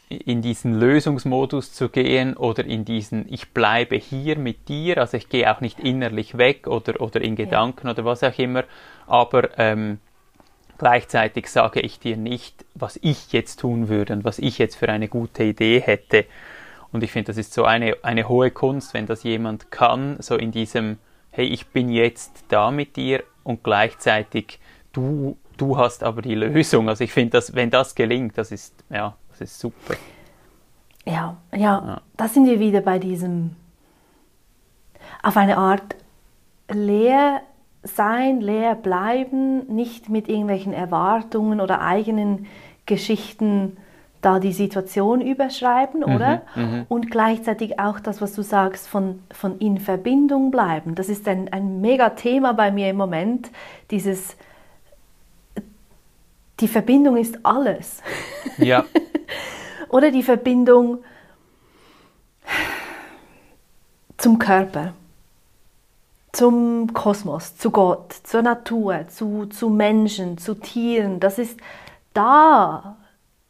in 0.10 0.42
diesen 0.42 0.80
Lösungsmodus 0.80 1.72
zu 1.72 1.90
gehen 1.90 2.36
oder 2.36 2.66
in 2.66 2.84
diesen 2.84 3.32
Ich 3.32 3.52
bleibe 3.52 3.96
hier 3.96 4.40
mit 4.40 4.70
dir, 4.70 4.98
also 4.98 5.18
ich 5.18 5.30
gehe 5.30 5.52
auch 5.52 5.62
nicht 5.62 5.80
innerlich 5.80 6.38
weg 6.38 6.66
oder, 6.68 7.00
oder 7.00 7.22
in 7.22 7.36
Gedanken 7.36 7.86
ja. 7.88 7.94
oder 7.94 8.06
was 8.06 8.24
auch 8.24 8.38
immer, 8.40 8.64
aber 9.06 9.58
ähm, 9.60 10.00
gleichzeitig 10.78 11.50
sage 11.50 11.80
ich 11.80 12.00
dir 12.00 12.18
nicht, 12.18 12.66
was 12.74 13.00
ich 13.02 13.32
jetzt 13.32 13.60
tun 13.60 13.90
würde 13.90 14.14
und 14.14 14.24
was 14.24 14.40
ich 14.40 14.58
jetzt 14.58 14.76
für 14.76 14.90
eine 14.90 15.08
gute 15.08 15.44
Idee 15.44 15.80
hätte. 15.80 16.26
Und 16.92 17.04
ich 17.04 17.12
finde, 17.12 17.28
das 17.28 17.38
ist 17.38 17.54
so 17.54 17.66
eine, 17.66 17.98
eine 18.04 18.30
hohe 18.30 18.52
Kunst, 18.52 18.94
wenn 18.94 19.06
das 19.06 19.24
jemand 19.24 19.72
kann, 19.72 20.18
so 20.20 20.36
in 20.36 20.52
diesem, 20.52 20.98
hey, 21.32 21.46
ich 21.46 21.68
bin 21.68 21.90
jetzt 21.90 22.46
da 22.50 22.72
mit 22.72 22.96
dir 22.96 23.24
und 23.44 23.64
gleichzeitig 23.64 24.60
du, 24.94 25.38
du 25.58 25.78
hast 25.78 26.04
aber 26.04 26.22
die 26.22 26.36
Lösung. 26.36 26.90
Also 26.90 27.04
ich 27.04 27.12
finde, 27.12 27.42
wenn 27.54 27.70
das 27.70 27.96
gelingt, 27.96 28.38
das 28.38 28.52
ist, 28.52 28.74
ja, 28.90 29.16
das 29.30 29.42
ist 29.42 29.60
super. 29.60 29.96
Ja, 31.06 31.38
ja, 31.52 31.58
ja, 31.58 32.02
da 32.18 32.28
sind 32.28 32.48
wir 32.48 32.60
wieder 32.60 32.82
bei 32.82 32.98
diesem, 32.98 33.56
auf 35.22 35.38
eine 35.38 35.58
Art 35.58 35.96
leer 36.70 37.42
sein, 37.86 38.42
leer 38.42 38.76
bleiben, 38.76 39.68
nicht 39.74 40.10
mit 40.10 40.28
irgendwelchen 40.28 40.74
Erwartungen 40.74 41.62
oder 41.62 41.82
eigenen 41.82 42.48
Geschichten 42.86 43.78
da 44.22 44.40
die 44.40 44.54
Situation 44.54 45.22
überschreiben, 45.22 46.00
mhm, 46.00 46.16
oder? 46.16 46.42
Mhm, 46.56 46.86
und 46.90 47.12
gleichzeitig 47.12 47.80
auch 47.80 48.00
das, 48.00 48.22
was 48.22 48.34
du 48.34 48.42
sagst, 48.42 48.88
von, 48.88 49.22
von 49.32 49.60
in 49.60 49.78
Verbindung 49.78 50.50
bleiben. 50.50 50.96
Das 50.96 51.10
ist 51.10 51.28
ein, 51.28 51.54
ein 51.54 51.80
mega 51.80 52.10
Thema 52.10 52.54
bei 52.54 52.72
mir 52.72 52.90
im 52.90 52.98
Moment, 52.98 53.52
dieses, 53.92 54.36
die 56.60 56.68
Verbindung 56.68 57.18
ist 57.18 57.46
alles. 57.46 58.02
Ja. 58.58 58.86
oder 59.90 60.10
die 60.10 60.24
Verbindung 60.24 61.04
zum 64.18 64.40
Körper 64.40 64.94
zum 66.36 66.94
Kosmos, 66.94 67.56
zu 67.56 67.72
Gott, 67.72 68.14
zur 68.24 68.42
Natur, 68.42 69.08
zu, 69.08 69.46
zu 69.46 69.70
Menschen, 69.70 70.38
zu 70.38 70.56
Tieren. 70.56 71.20
Das 71.20 71.40
ist 71.40 71.60
da. 72.14 72.98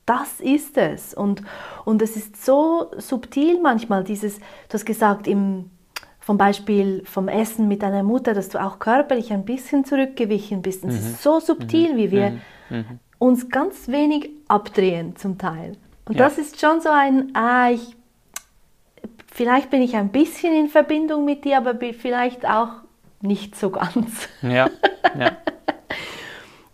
Das 0.06 0.40
ist 0.40 0.78
es. 0.78 1.16
Und, 1.16 1.42
und 1.84 2.02
es 2.04 2.16
ist 2.16 2.46
so 2.46 2.92
subtil 2.98 3.60
manchmal, 3.60 4.04
dieses, 4.04 4.38
du 4.38 4.74
hast 4.74 4.86
gesagt, 4.86 5.26
im, 5.26 5.72
vom 6.20 6.38
Beispiel 6.38 7.04
vom 7.06 7.28
Essen 7.28 7.68
mit 7.68 7.82
deiner 7.82 8.04
Mutter, 8.04 8.36
dass 8.36 8.50
du 8.50 8.64
auch 8.64 8.78
körperlich 8.78 9.34
ein 9.34 9.46
bisschen 9.46 9.84
zurückgewichen 9.84 10.62
bist. 10.62 10.84
Und 10.84 10.92
mhm. 10.92 10.96
es 10.96 11.06
ist 11.06 11.24
so 11.24 11.40
subtil, 11.40 11.94
mhm. 11.94 11.98
wie 11.98 12.12
wir 12.12 12.30
mhm. 12.30 12.78
mhm. 12.78 13.00
uns 13.18 13.50
ganz 13.50 13.88
wenig 13.88 14.30
abdrehen 14.48 15.16
zum 15.16 15.40
Teil. 15.40 15.76
Und 16.08 16.20
ja. 16.20 16.26
das 16.26 16.38
ist 16.38 16.60
schon 16.60 16.82
so 16.82 16.90
ein, 16.90 17.32
ah, 17.34 17.72
ich 17.72 17.96
vielleicht 19.36 19.70
bin 19.70 19.82
ich 19.82 19.98
ein 19.98 20.10
bisschen 20.10 20.56
in 20.56 20.70
Verbindung 20.70 21.26
mit 21.26 21.44
dir, 21.44 21.58
aber 21.58 21.76
vielleicht 21.94 22.48
auch 22.48 22.70
nicht 23.20 23.56
so 23.56 23.70
ganz. 23.70 24.30
Ja, 24.42 24.70
ja. 25.20 25.32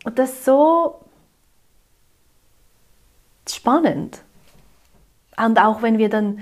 Und 0.03 0.19
das 0.19 0.31
ist 0.31 0.45
so 0.45 1.03
spannend. 3.49 4.21
Und 5.43 5.59
auch 5.59 5.81
wenn 5.81 5.97
wir 5.97 6.09
dann, 6.09 6.39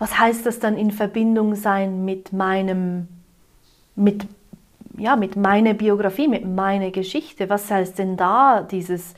was 0.00 0.18
heißt 0.18 0.44
das 0.44 0.58
dann 0.58 0.76
in 0.76 0.90
Verbindung 0.90 1.54
sein 1.54 2.04
mit 2.04 2.32
meinem, 2.32 3.06
mit, 3.94 4.26
ja, 4.98 5.14
mit 5.14 5.36
meiner 5.36 5.74
Biografie, 5.74 6.26
mit 6.26 6.44
meiner 6.44 6.90
Geschichte? 6.90 7.48
Was 7.48 7.70
heißt 7.70 7.96
denn 8.00 8.16
da 8.16 8.62
dieses, 8.62 9.14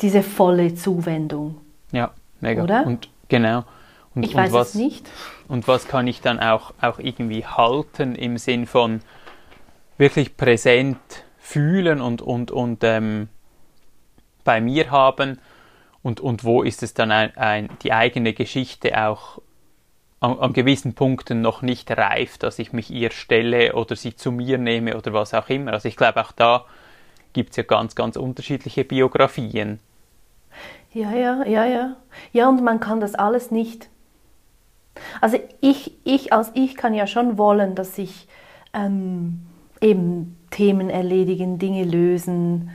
diese 0.00 0.22
volle 0.22 0.74
Zuwendung? 0.74 1.60
Ja, 1.92 2.12
mega. 2.40 2.62
Oder? 2.62 2.86
Und 2.86 3.10
Genau. 3.28 3.64
Und, 4.14 4.24
ich 4.24 4.34
weiß 4.34 4.52
was, 4.52 4.68
es 4.70 4.74
nicht. 4.76 5.08
Und 5.48 5.66
was 5.66 5.88
kann 5.88 6.06
ich 6.06 6.20
dann 6.20 6.38
auch, 6.38 6.72
auch 6.80 6.98
irgendwie 6.98 7.44
halten 7.44 8.14
im 8.14 8.38
Sinn 8.38 8.66
von 8.66 9.00
wirklich 9.98 10.36
präsent 10.36 10.98
fühlen 11.38 12.00
und, 12.00 12.22
und, 12.22 12.50
und 12.50 12.84
ähm, 12.84 13.28
bei 14.44 14.60
mir 14.60 14.90
haben 14.90 15.40
und, 16.02 16.20
und 16.20 16.44
wo 16.44 16.62
ist 16.62 16.82
es 16.82 16.94
dann 16.94 17.10
ein, 17.10 17.36
ein, 17.36 17.68
die 17.82 17.92
eigene 17.92 18.34
Geschichte 18.34 19.06
auch 19.06 19.40
an, 20.20 20.38
an, 20.38 20.52
gewissen 20.52 20.94
Punkten 20.94 21.40
noch 21.40 21.62
nicht 21.62 21.90
reif, 21.90 22.38
dass 22.38 22.58
ich 22.58 22.72
mich 22.72 22.90
ihr 22.90 23.10
stelle 23.10 23.74
oder 23.74 23.96
sie 23.96 24.14
zu 24.14 24.30
mir 24.32 24.58
nehme 24.58 24.96
oder 24.96 25.12
was 25.12 25.34
auch 25.34 25.48
immer. 25.48 25.72
Also 25.72 25.88
ich 25.88 25.96
glaube 25.96 26.20
auch 26.20 26.32
da 26.32 26.66
gibt 27.32 27.50
es 27.50 27.56
ja 27.56 27.62
ganz, 27.62 27.94
ganz 27.94 28.16
unterschiedliche 28.16 28.84
Biografien. 28.84 29.80
Ja, 30.94 31.12
ja, 31.12 31.44
ja, 31.44 31.64
ja. 31.64 31.96
Ja, 32.32 32.48
und 32.48 32.62
man 32.62 32.80
kann 32.80 33.00
das 33.00 33.14
alles 33.14 33.50
nicht. 33.50 33.90
Also 35.20 35.38
ich, 35.60 35.92
ich 36.04 36.32
als 36.32 36.52
ich 36.54 36.76
kann 36.76 36.94
ja 36.94 37.06
schon 37.08 37.36
wollen, 37.36 37.74
dass 37.74 37.96
sich 37.96 38.28
ähm, 38.72 39.40
eben 39.80 40.36
Themen 40.50 40.88
erledigen, 40.88 41.58
Dinge 41.58 41.82
lösen, 41.82 42.70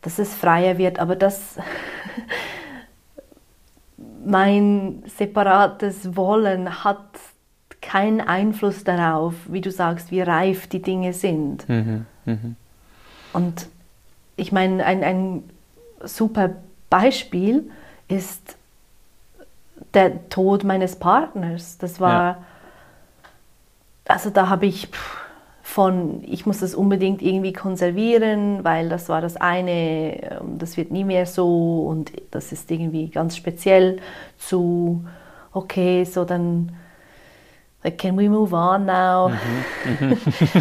dass 0.00 0.20
es 0.20 0.32
freier 0.32 0.78
wird, 0.78 1.00
aber 1.00 1.16
das 1.16 1.58
mein 4.24 5.02
separates 5.06 6.16
Wollen 6.16 6.84
hat 6.84 7.04
keinen 7.80 8.20
Einfluss 8.20 8.84
darauf, 8.84 9.34
wie 9.48 9.60
du 9.60 9.72
sagst, 9.72 10.12
wie 10.12 10.20
reif 10.20 10.68
die 10.68 10.82
Dinge 10.82 11.12
sind. 11.12 11.68
Mhm, 11.68 12.06
mh. 12.26 12.36
Und 13.32 13.68
ich 14.36 14.52
meine, 14.52 14.84
ein, 14.84 15.02
ein 15.02 15.42
super 16.04 16.50
Beispiel 16.90 17.70
ist 18.08 18.56
der 19.94 20.28
Tod 20.28 20.64
meines 20.64 20.96
Partners. 20.96 21.78
Das 21.78 22.00
war, 22.00 22.12
ja. 22.12 22.38
also 24.06 24.30
da 24.30 24.48
habe 24.48 24.66
ich 24.66 24.88
von, 25.62 26.24
ich 26.24 26.46
muss 26.46 26.58
das 26.58 26.74
unbedingt 26.74 27.22
irgendwie 27.22 27.52
konservieren, 27.52 28.64
weil 28.64 28.88
das 28.88 29.08
war 29.08 29.20
das 29.20 29.36
eine, 29.36 30.20
ähm, 30.22 30.58
das 30.58 30.76
wird 30.76 30.90
nie 30.90 31.04
mehr 31.04 31.26
so 31.26 31.86
und 31.86 32.12
das 32.32 32.50
ist 32.50 32.70
irgendwie 32.70 33.08
ganz 33.08 33.36
speziell 33.36 34.00
zu, 34.36 35.04
okay, 35.52 36.04
so 36.04 36.24
dann 36.24 36.72
can 37.96 38.16
we 38.16 38.28
move 38.28 38.52
on 38.52 38.84
now? 38.84 39.28
Mhm. 39.28 40.08
Mhm. 40.08 40.18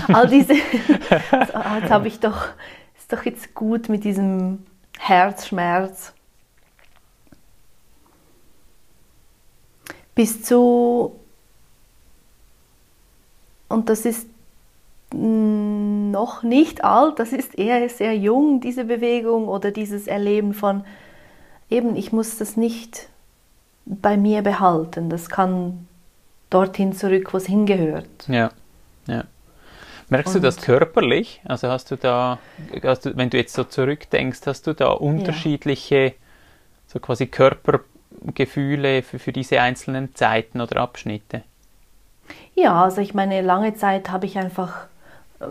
All 0.13 0.27
diese, 0.27 0.53
jetzt 1.33 1.91
habe 1.91 2.07
ich 2.07 2.19
doch, 2.19 2.45
ist 2.97 3.11
doch 3.11 3.25
jetzt 3.25 3.55
gut 3.55 3.89
mit 3.89 4.03
diesem 4.03 4.59
Herzschmerz. 4.99 6.13
Bis 10.19 10.43
zu, 10.43 11.17
und 13.69 13.87
das 13.87 14.03
ist 14.03 14.27
noch 15.13 16.43
nicht 16.43 16.83
alt, 16.83 17.19
das 17.19 17.31
ist 17.31 17.57
eher 17.57 17.87
sehr 17.87 18.17
jung, 18.17 18.59
diese 18.59 18.83
Bewegung 18.83 19.47
oder 19.47 19.71
dieses 19.71 20.07
Erleben 20.07 20.53
von, 20.53 20.83
eben, 21.69 21.95
ich 21.95 22.11
muss 22.11 22.37
das 22.37 22.57
nicht 22.57 23.07
bei 23.85 24.17
mir 24.17 24.41
behalten. 24.41 25.09
Das 25.09 25.29
kann 25.29 25.87
dorthin 26.49 26.91
zurück, 26.91 27.31
wo 27.31 27.37
es 27.37 27.45
hingehört. 27.45 28.27
Ja, 28.27 28.49
ja. 29.07 29.23
Merkst 30.09 30.35
Und 30.35 30.41
du 30.41 30.47
das 30.47 30.57
körperlich? 30.57 31.39
Also 31.45 31.69
hast 31.69 31.91
du 31.91 31.95
da, 31.95 32.39
hast 32.83 33.05
du, 33.05 33.15
wenn 33.15 33.29
du 33.29 33.37
jetzt 33.37 33.53
so 33.53 33.63
zurückdenkst, 33.63 34.41
hast 34.47 34.67
du 34.67 34.73
da 34.73 34.89
unterschiedliche, 34.89 35.95
ja. 35.95 36.11
so 36.87 36.99
quasi 36.99 37.27
Körpergefühle 38.19 39.03
für, 39.03 39.19
für 39.19 39.31
diese 39.31 39.61
einzelnen 39.61 40.15
Zeiten 40.15 40.61
oder 40.61 40.77
Abschnitte? 40.77 41.43
Ja, 42.55 42.83
also 42.83 43.01
ich 43.01 43.13
meine, 43.13 43.41
lange 43.41 43.75
Zeit 43.75 44.11
habe 44.11 44.25
ich 44.25 44.37
einfach, 44.37 44.85
äh, 45.39 45.45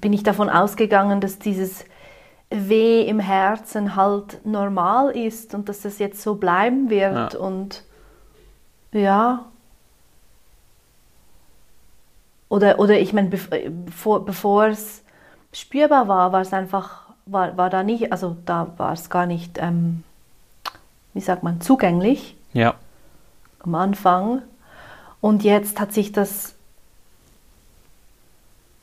bin 0.00 0.12
ich 0.12 0.22
davon 0.22 0.48
ausgegangen, 0.50 1.20
dass 1.20 1.38
dieses 1.38 1.84
Weh 2.50 3.02
im 3.02 3.18
Herzen 3.18 3.96
halt 3.96 4.44
normal 4.44 5.16
ist 5.16 5.54
und 5.54 5.68
dass 5.68 5.80
das 5.80 5.98
jetzt 5.98 6.22
so 6.22 6.36
bleiben 6.36 6.90
wird. 6.90 7.32
Ja. 7.34 7.38
Und 7.38 7.82
ja, 8.92 9.44
oder, 12.48 12.78
oder 12.78 12.98
ich 12.98 13.12
meine, 13.12 13.28
bevor, 13.28 14.24
bevor 14.24 14.66
es 14.66 15.02
spürbar 15.52 16.06
war, 16.06 16.32
war 16.32 16.40
es 16.42 16.52
einfach, 16.52 17.06
war, 17.26 17.56
war 17.56 17.70
da 17.70 17.82
nicht, 17.82 18.12
also 18.12 18.36
da 18.44 18.72
war 18.76 18.92
es 18.92 19.10
gar 19.10 19.26
nicht, 19.26 19.58
ähm, 19.58 20.04
wie 21.16 21.20
sagt 21.20 21.42
man, 21.42 21.62
zugänglich. 21.62 22.36
Ja. 22.52 22.74
Am 23.60 23.74
Anfang. 23.74 24.42
Und 25.22 25.42
jetzt 25.44 25.80
hat 25.80 25.92
sich 25.94 26.12
das, 26.12 26.54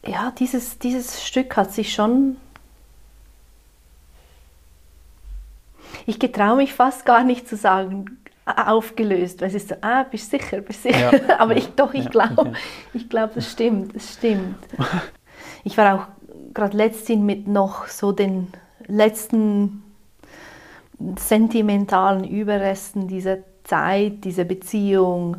ja, 0.05 0.31
dieses, 0.31 0.79
dieses 0.79 1.23
Stück 1.23 1.55
hat 1.55 1.71
sich 1.71 1.93
schon, 1.93 2.37
ich 6.07 6.19
getraue 6.19 6.57
mich 6.57 6.73
fast 6.73 7.05
gar 7.05 7.23
nicht 7.23 7.47
zu 7.47 7.55
sagen, 7.55 8.17
aufgelöst, 8.45 9.39
weil 9.39 9.49
es 9.49 9.53
ist 9.53 9.69
so, 9.69 9.75
ah, 9.81 10.03
bist 10.03 10.31
sicher, 10.31 10.59
bist 10.61 10.81
sicher. 10.81 11.15
Ja. 11.15 11.35
Aber 11.39 11.55
ich 11.55 11.69
doch, 11.75 11.93
ich 11.93 12.09
glaube, 12.09 12.47
ja. 12.47 12.53
ich 12.93 13.09
glaube, 13.09 13.33
das 13.35 13.51
stimmt, 13.51 13.95
das 13.95 14.13
stimmt. 14.13 14.57
Ich 15.63 15.77
war 15.77 15.95
auch 15.95 16.07
gerade 16.55 16.75
letztens 16.75 17.21
mit 17.21 17.47
noch 17.47 17.85
so 17.87 18.11
den 18.11 18.51
letzten 18.87 19.82
sentimentalen 21.17 22.23
Überresten 22.23 23.07
dieser 23.07 23.37
Zeit, 23.63 24.23
dieser 24.23 24.43
Beziehung 24.43 25.37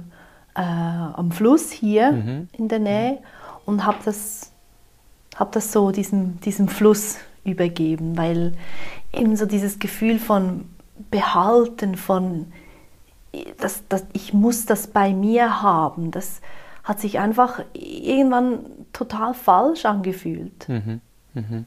äh, 0.54 0.60
am 0.60 1.30
Fluss 1.32 1.70
hier 1.70 2.12
mhm. 2.12 2.48
in 2.52 2.68
der 2.68 2.78
Nähe 2.78 3.18
und 3.66 3.84
habe 3.84 3.98
das, 4.04 4.52
hab 5.36 5.52
das 5.52 5.72
so 5.72 5.90
diesem, 5.90 6.40
diesem 6.40 6.68
Fluss 6.68 7.18
übergeben, 7.44 8.16
weil 8.16 8.54
eben 9.12 9.36
so 9.36 9.46
dieses 9.46 9.78
Gefühl 9.78 10.18
von 10.18 10.66
Behalten, 11.10 11.96
von 11.96 12.46
das, 13.58 13.82
das, 13.88 14.06
ich 14.12 14.32
muss 14.32 14.64
das 14.66 14.86
bei 14.86 15.12
mir 15.12 15.62
haben. 15.62 16.10
Das 16.10 16.40
hat 16.84 17.00
sich 17.00 17.18
einfach 17.18 17.60
irgendwann 17.72 18.60
total 18.92 19.34
falsch 19.34 19.84
angefühlt. 19.84 20.68
Mhm. 20.68 21.00
Mhm. 21.34 21.66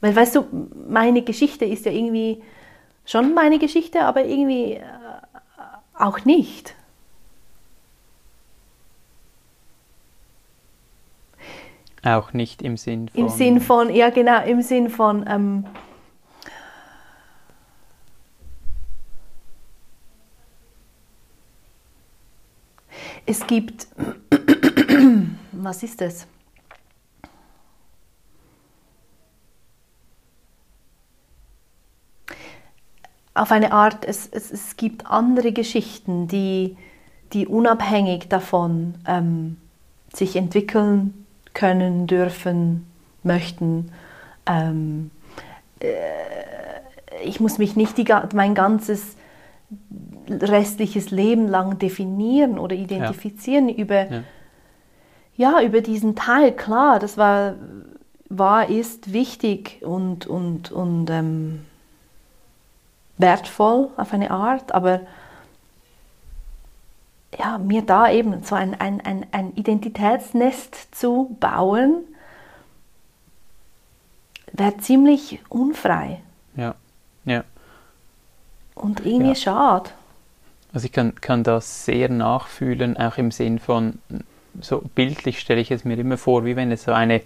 Weil, 0.00 0.16
weißt 0.16 0.36
du, 0.36 0.44
meine 0.88 1.22
Geschichte 1.22 1.64
ist 1.64 1.86
ja 1.86 1.92
irgendwie 1.92 2.42
schon 3.04 3.34
meine 3.34 3.58
Geschichte, 3.58 4.04
aber 4.04 4.24
irgendwie 4.24 4.74
äh, 4.74 4.82
auch 5.94 6.24
nicht. 6.24 6.74
Auch 12.04 12.32
nicht 12.32 12.62
im 12.62 12.76
Sinn 12.76 13.08
von. 13.08 13.20
Im 13.20 13.28
Sinn 13.28 13.60
von, 13.60 13.94
ja 13.94 14.10
genau, 14.10 14.42
im 14.44 14.60
Sinn 14.62 14.90
von, 14.90 15.24
ähm, 15.28 15.64
Es 23.24 23.46
gibt, 23.46 23.86
was 25.52 25.82
ist 25.82 26.00
das? 26.00 26.26
Auf 33.34 33.50
eine 33.50 33.72
Art, 33.72 34.04
es, 34.04 34.28
es, 34.30 34.50
es 34.50 34.76
gibt 34.76 35.06
andere 35.06 35.52
Geschichten, 35.52 36.28
die, 36.28 36.76
die 37.32 37.46
unabhängig 37.46 38.28
davon 38.28 38.94
ähm, 39.06 39.56
sich 40.12 40.36
entwickeln 40.36 41.26
können, 41.54 42.06
dürfen, 42.06 42.86
möchten. 43.22 43.90
Ähm, 44.46 45.10
äh, 45.80 45.88
ich 47.24 47.40
muss 47.40 47.58
mich 47.58 47.76
nicht 47.76 47.96
die, 47.98 48.06
mein 48.34 48.54
ganzes 48.54 49.16
restliches 50.28 51.10
Leben 51.10 51.48
lang 51.48 51.78
definieren 51.78 52.58
oder 52.58 52.76
identifizieren 52.76 53.68
ja. 53.68 53.74
über, 53.76 54.10
ja. 54.10 54.22
ja. 55.36 55.62
über 55.62 55.80
diesen 55.80 56.14
Teil. 56.14 56.52
Klar, 56.52 56.98
das 56.98 57.16
war, 57.16 57.54
war 58.28 58.68
ist 58.68 59.12
wichtig 59.12 59.80
und, 59.82 60.26
und, 60.26 60.70
und 60.70 61.10
ähm, 61.10 61.60
wertvoll 63.22 63.88
auf 63.96 64.12
eine 64.12 64.30
Art, 64.30 64.74
aber 64.74 65.00
ja, 67.38 67.56
mir 67.56 67.82
da 67.82 68.10
eben 68.10 68.42
so 68.42 68.54
ein, 68.54 68.78
ein, 68.78 69.00
ein, 69.00 69.26
ein 69.32 69.54
Identitätsnest 69.54 70.94
zu 70.94 71.34
bauen, 71.40 72.04
wäre 74.52 74.76
ziemlich 74.76 75.40
unfrei. 75.48 76.20
Ja, 76.56 76.74
ja. 77.24 77.44
Und 78.74 79.00
irgendwie 79.00 79.28
ja. 79.28 79.34
schade. 79.34 79.90
Also 80.74 80.86
ich 80.86 80.92
kann, 80.92 81.14
kann 81.16 81.42
das 81.42 81.84
sehr 81.84 82.08
nachfühlen, 82.08 82.96
auch 82.96 83.16
im 83.18 83.30
Sinn 83.30 83.58
von, 83.58 83.98
so 84.60 84.82
bildlich 84.94 85.40
stelle 85.40 85.60
ich 85.60 85.70
es 85.70 85.84
mir 85.84 85.98
immer 85.98 86.18
vor, 86.18 86.44
wie 86.44 86.56
wenn 86.56 86.70
es 86.70 86.84
so 86.84 86.92
eine, 86.92 87.22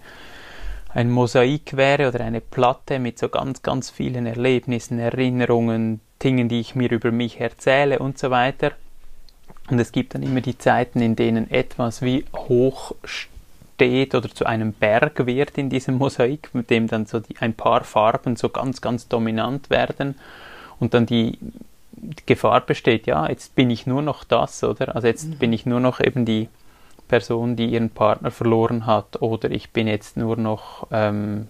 ein 0.96 1.10
Mosaik 1.10 1.76
wäre 1.76 2.08
oder 2.08 2.24
eine 2.24 2.40
Platte 2.40 2.98
mit 2.98 3.18
so 3.18 3.28
ganz, 3.28 3.62
ganz 3.62 3.90
vielen 3.90 4.24
Erlebnissen, 4.24 4.98
Erinnerungen, 4.98 6.00
Dingen, 6.22 6.48
die 6.48 6.60
ich 6.60 6.74
mir 6.74 6.90
über 6.90 7.12
mich 7.12 7.38
erzähle 7.38 7.98
und 7.98 8.18
so 8.18 8.30
weiter. 8.30 8.72
Und 9.68 9.78
es 9.78 9.92
gibt 9.92 10.14
dann 10.14 10.22
immer 10.22 10.40
die 10.40 10.56
Zeiten, 10.56 11.02
in 11.02 11.14
denen 11.14 11.50
etwas 11.50 12.00
wie 12.00 12.24
hoch 12.34 12.94
steht 13.04 14.14
oder 14.14 14.30
zu 14.30 14.46
einem 14.46 14.72
Berg 14.72 15.26
wird 15.26 15.58
in 15.58 15.68
diesem 15.68 15.98
Mosaik, 15.98 16.48
mit 16.54 16.70
dem 16.70 16.86
dann 16.86 17.04
so 17.04 17.20
die, 17.20 17.36
ein 17.40 17.52
paar 17.52 17.84
Farben 17.84 18.36
so 18.36 18.48
ganz, 18.48 18.80
ganz 18.80 19.06
dominant 19.06 19.68
werden 19.68 20.14
und 20.80 20.94
dann 20.94 21.04
die 21.04 21.38
Gefahr 22.24 22.62
besteht, 22.62 23.06
ja, 23.06 23.28
jetzt 23.28 23.54
bin 23.54 23.68
ich 23.68 23.86
nur 23.86 24.00
noch 24.00 24.24
das, 24.24 24.64
oder? 24.64 24.96
Also 24.96 25.08
jetzt 25.08 25.28
mhm. 25.28 25.38
bin 25.38 25.52
ich 25.52 25.66
nur 25.66 25.80
noch 25.80 26.00
eben 26.00 26.24
die 26.24 26.48
Person, 27.08 27.56
die 27.56 27.66
ihren 27.66 27.90
Partner 27.90 28.30
verloren 28.30 28.86
hat, 28.86 29.22
oder 29.22 29.50
ich 29.50 29.70
bin 29.70 29.86
jetzt 29.86 30.16
nur 30.16 30.36
noch 30.36 30.86
ähm, 30.90 31.48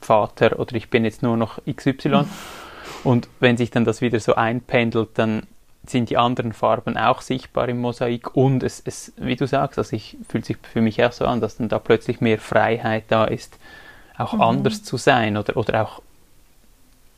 Vater, 0.00 0.58
oder 0.58 0.74
ich 0.74 0.90
bin 0.90 1.04
jetzt 1.04 1.22
nur 1.22 1.36
noch 1.36 1.58
XY. 1.70 2.24
Und 3.04 3.28
wenn 3.40 3.56
sich 3.56 3.70
dann 3.70 3.84
das 3.84 4.00
wieder 4.00 4.20
so 4.20 4.34
einpendelt, 4.34 5.10
dann 5.14 5.46
sind 5.86 6.10
die 6.10 6.16
anderen 6.16 6.52
Farben 6.52 6.96
auch 6.96 7.20
sichtbar 7.20 7.68
im 7.68 7.80
Mosaik 7.80 8.36
und 8.36 8.62
es, 8.62 8.80
es 8.84 9.12
wie 9.16 9.34
du 9.34 9.48
sagst, 9.48 9.78
also 9.78 9.96
ich 9.96 10.16
fühlt 10.28 10.44
sich 10.44 10.56
für 10.62 10.80
mich 10.80 11.02
auch 11.04 11.10
so 11.10 11.24
an, 11.24 11.40
dass 11.40 11.56
dann 11.56 11.68
da 11.68 11.80
plötzlich 11.80 12.20
mehr 12.20 12.38
Freiheit 12.38 13.04
da 13.08 13.24
ist, 13.24 13.58
auch 14.16 14.34
mhm. 14.34 14.42
anders 14.42 14.84
zu 14.84 14.96
sein 14.96 15.36
oder, 15.36 15.56
oder 15.56 15.82
auch 15.82 16.02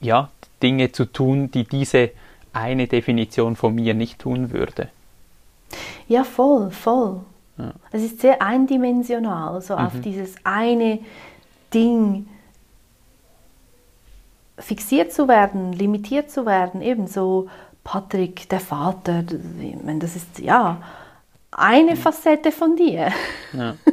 ja, 0.00 0.30
Dinge 0.62 0.92
zu 0.92 1.04
tun, 1.04 1.50
die 1.50 1.64
diese 1.64 2.10
eine 2.54 2.86
Definition 2.86 3.56
von 3.56 3.74
mir 3.74 3.92
nicht 3.92 4.20
tun 4.20 4.50
würde. 4.50 4.88
Ja, 6.08 6.24
voll, 6.24 6.70
voll. 6.70 7.20
Ja. 7.58 7.72
Es 7.92 8.02
ist 8.02 8.20
sehr 8.20 8.42
eindimensional, 8.42 9.60
so 9.60 9.74
mhm. 9.74 9.86
auf 9.86 9.92
dieses 10.00 10.34
eine 10.44 10.98
Ding 11.72 12.28
fixiert 14.58 15.12
zu 15.12 15.28
werden, 15.28 15.72
limitiert 15.72 16.30
zu 16.30 16.46
werden, 16.46 16.80
ebenso 16.82 17.48
Patrick, 17.82 18.48
der 18.48 18.60
Vater, 18.60 19.24
ich 19.60 19.82
meine, 19.82 19.98
das 19.98 20.16
ist 20.16 20.38
ja 20.38 20.80
eine 21.50 21.92
mhm. 21.92 21.96
Facette 21.96 22.52
von 22.52 22.76
dir. 22.76 23.12
Ja. 23.52 23.76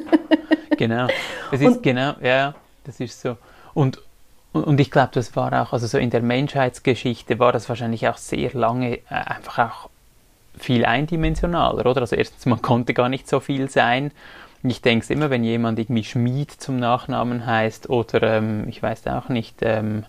Genau. 0.78 1.06
Es 1.52 1.62
ist 1.62 1.67
Und, 1.67 1.84
genau, 1.84 2.13
ja, 2.24 2.56
das 2.86 3.00
ist 3.00 3.21
so. 3.21 3.38
Und 3.76 4.02
und 4.54 4.80
ich 4.80 4.91
glaube, 4.91 5.12
das 5.13 5.36
war 5.36 5.54
auch, 5.62 5.74
also 5.74 5.86
so 5.86 5.97
in 5.97 6.10
der 6.10 6.21
Menschheitsgeschichte 6.21 7.39
war 7.39 7.54
das 7.54 7.69
wahrscheinlich 7.69 8.08
auch 8.08 8.17
sehr 8.17 8.52
lange 8.54 8.97
äh, 8.97 9.02
einfach 9.10 9.60
auch 9.60 9.89
viel 10.58 10.86
eindimensionaler, 10.86 11.86
oder? 11.86 12.02
Also 12.02 12.16
erstens, 12.16 12.46
man 12.46 12.62
konnte 12.62 12.94
gar 12.94 13.10
nicht 13.10 13.28
so 13.28 13.40
viel 13.40 13.70
sein. 13.70 14.12
Ich 14.64 14.82
denke 14.82 15.04
es 15.04 15.10
immer, 15.10 15.30
wenn 15.30 15.44
jemand 15.44 15.80
irgendwie 15.80 16.04
Schmied 16.04 16.52
zum 16.52 16.78
Nachnamen 16.78 17.46
heißt 17.46 17.90
oder 17.90 18.22
ähm, 18.22 18.66
ich 18.68 18.84
weiß 18.84 19.08
auch 19.08 19.30
nicht, 19.30 19.58
ähm, 19.62 20.06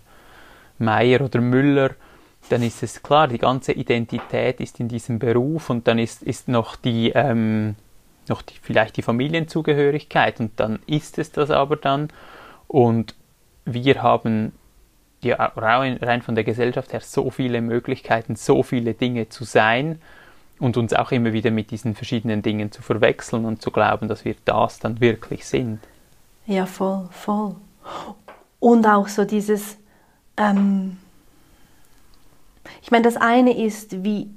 Meier 0.77 1.21
oder 1.21 1.41
Müller, 1.41 1.91
dann 2.49 2.61
ist 2.61 2.83
es 2.83 3.01
klar, 3.01 3.27
die 3.27 3.37
ganze 3.37 3.71
Identität 3.71 4.59
ist 4.59 4.79
in 4.79 4.89
diesem 4.89 5.17
Beruf 5.17 5.69
und 5.69 5.87
dann 5.87 5.97
ist, 5.97 6.21
ist 6.21 6.49
noch 6.49 6.75
die, 6.75 7.11
ähm, 7.15 7.75
noch 8.27 8.41
die, 8.41 8.55
vielleicht 8.61 8.97
die 8.97 9.01
Familienzugehörigkeit 9.01 10.39
und 10.39 10.59
dann 10.59 10.79
ist 10.85 11.17
es 11.17 11.31
das 11.31 11.49
aber 11.49 11.77
dann 11.77 12.09
und 12.67 13.15
wir 13.65 14.03
haben 14.03 14.51
ja 15.21 15.37
rein 15.55 16.21
von 16.21 16.35
der 16.35 16.43
Gesellschaft 16.43 16.91
her 16.91 16.99
so 16.99 17.29
viele 17.29 17.61
Möglichkeiten, 17.61 18.35
so 18.35 18.61
viele 18.61 18.93
Dinge 18.93 19.29
zu 19.29 19.45
sein 19.45 20.01
und 20.59 20.77
uns 20.77 20.93
auch 20.93 21.11
immer 21.11 21.33
wieder 21.33 21.51
mit 21.51 21.71
diesen 21.71 21.95
verschiedenen 21.95 22.41
Dingen 22.41 22.71
zu 22.71 22.81
verwechseln 22.81 23.45
und 23.45 23.61
zu 23.61 23.71
glauben, 23.71 24.07
dass 24.07 24.25
wir 24.25 24.35
das 24.45 24.79
dann 24.79 25.01
wirklich 25.01 25.45
sind. 25.45 25.79
Ja, 26.45 26.65
voll, 26.65 27.07
voll. 27.11 27.55
Und 28.59 28.85
auch 28.85 29.07
so 29.07 29.25
dieses, 29.25 29.77
ähm, 30.37 30.97
ich 32.81 32.91
meine, 32.91 33.03
das 33.03 33.17
eine 33.17 33.57
ist, 33.57 34.03
wie, 34.03 34.29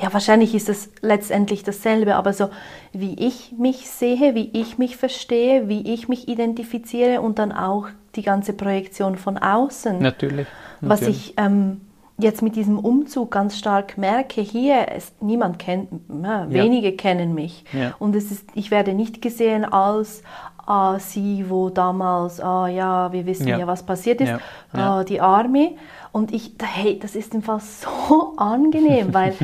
ja, 0.00 0.12
wahrscheinlich 0.12 0.54
ist 0.54 0.68
es 0.68 0.90
letztendlich 1.00 1.64
dasselbe, 1.64 2.16
aber 2.16 2.32
so, 2.32 2.50
wie 2.92 3.14
ich 3.14 3.52
mich 3.58 3.90
sehe, 3.90 4.34
wie 4.34 4.50
ich 4.52 4.78
mich 4.78 4.96
verstehe, 4.96 5.68
wie 5.68 5.92
ich 5.92 6.08
mich 6.08 6.28
identifiziere 6.28 7.20
und 7.20 7.38
dann 7.38 7.52
auch 7.52 7.88
die 8.14 8.22
ganze 8.22 8.52
Projektion 8.52 9.16
von 9.16 9.36
außen. 9.38 9.98
Natürlich. 9.98 10.46
natürlich. 10.46 10.46
Was 10.80 11.02
ich 11.02 11.34
ähm, 11.36 11.80
jetzt 12.22 12.42
mit 12.42 12.56
diesem 12.56 12.78
Umzug 12.78 13.30
ganz 13.30 13.58
stark 13.58 13.98
merke, 13.98 14.40
hier 14.40 14.88
ist 14.92 15.20
niemand 15.22 15.58
kennt, 15.58 15.88
ja, 16.22 16.48
wenige 16.48 16.92
kennen 16.92 17.34
mich. 17.34 17.64
Ja. 17.72 17.94
und 17.98 18.14
es 18.14 18.30
ist, 18.30 18.48
ich 18.54 18.70
werde 18.70 18.94
nicht 18.94 19.22
gesehen 19.22 19.64
als 19.64 20.22
ah, 20.66 20.98
sie, 20.98 21.46
wo 21.48 21.68
damals, 21.68 22.40
ah 22.40 22.68
ja, 22.68 23.12
wir 23.12 23.26
wissen 23.26 23.48
ja, 23.48 23.58
ja 23.58 23.66
was 23.66 23.82
passiert 23.82 24.20
ist, 24.20 24.34
ah, 24.72 25.02
die 25.04 25.20
Arme 25.20 25.72
und 26.12 26.32
ich, 26.32 26.52
hey, 26.62 26.98
das 26.98 27.14
ist 27.14 27.34
im 27.34 27.42
Fall 27.42 27.60
so 27.60 28.34
angenehm, 28.36 29.12
weil 29.12 29.34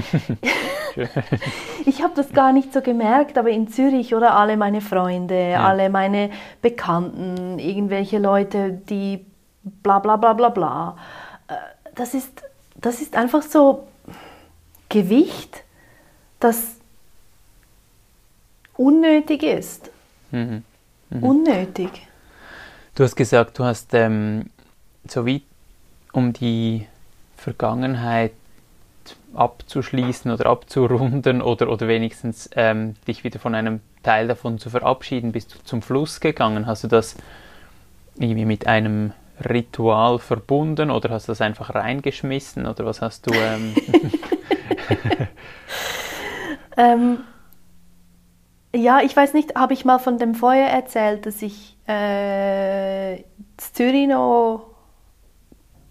ich 1.86 2.02
habe 2.02 2.12
das 2.14 2.32
gar 2.32 2.52
nicht 2.52 2.72
so 2.72 2.80
gemerkt, 2.80 3.38
aber 3.38 3.50
in 3.50 3.68
Zürich 3.68 4.14
oder 4.14 4.36
alle 4.36 4.56
meine 4.56 4.80
Freunde, 4.80 5.58
alle 5.58 5.90
meine 5.90 6.30
Bekannten, 6.62 7.58
irgendwelche 7.58 8.18
Leute, 8.18 8.70
die 8.70 9.26
bla 9.62 9.98
bla 9.98 10.16
bla 10.16 10.32
bla 10.32 10.48
bla, 10.48 10.96
äh, 11.48 11.54
das 11.94 12.14
ist 12.14 12.42
das 12.86 13.02
ist 13.02 13.16
einfach 13.16 13.42
so 13.42 13.88
Gewicht, 14.88 15.64
das 16.38 16.76
unnötig 18.76 19.42
ist. 19.42 19.90
Mhm. 20.30 20.62
Mhm. 21.10 21.22
Unnötig. 21.22 21.90
Du 22.94 23.02
hast 23.02 23.16
gesagt, 23.16 23.58
du 23.58 23.64
hast 23.64 23.92
ähm, 23.92 24.50
so 25.08 25.26
wie 25.26 25.42
um 26.12 26.32
die 26.32 26.86
Vergangenheit 27.36 28.32
abzuschließen 29.34 30.30
oder 30.30 30.46
abzurunden 30.46 31.42
oder, 31.42 31.68
oder 31.68 31.88
wenigstens 31.88 32.48
ähm, 32.54 32.94
dich 33.08 33.24
wieder 33.24 33.40
von 33.40 33.56
einem 33.56 33.80
Teil 34.04 34.28
davon 34.28 34.60
zu 34.60 34.70
verabschieden, 34.70 35.32
bist 35.32 35.52
du 35.52 35.58
zum 35.64 35.82
Fluss 35.82 36.20
gegangen. 36.20 36.66
Hast 36.68 36.84
du 36.84 36.88
das 36.88 37.16
irgendwie 38.14 38.44
mit 38.44 38.68
einem 38.68 39.12
Ritual 39.44 40.18
verbunden 40.18 40.90
oder 40.90 41.10
hast 41.10 41.28
du 41.28 41.32
das 41.32 41.40
einfach 41.40 41.74
reingeschmissen 41.74 42.66
oder 42.66 42.84
was 42.84 43.02
hast 43.02 43.26
du? 43.26 43.34
Ähm 43.34 43.74
ähm, 46.76 47.18
ja, 48.74 49.00
ich 49.02 49.16
weiß 49.16 49.34
nicht, 49.34 49.54
habe 49.54 49.72
ich 49.74 49.84
mal 49.84 49.98
von 49.98 50.18
dem 50.18 50.34
Feuer 50.34 50.68
erzählt, 50.68 51.26
das 51.26 51.42
ich 51.42 51.76
äh, 51.86 53.22
Zürich 53.56 54.08
noch 54.08 54.66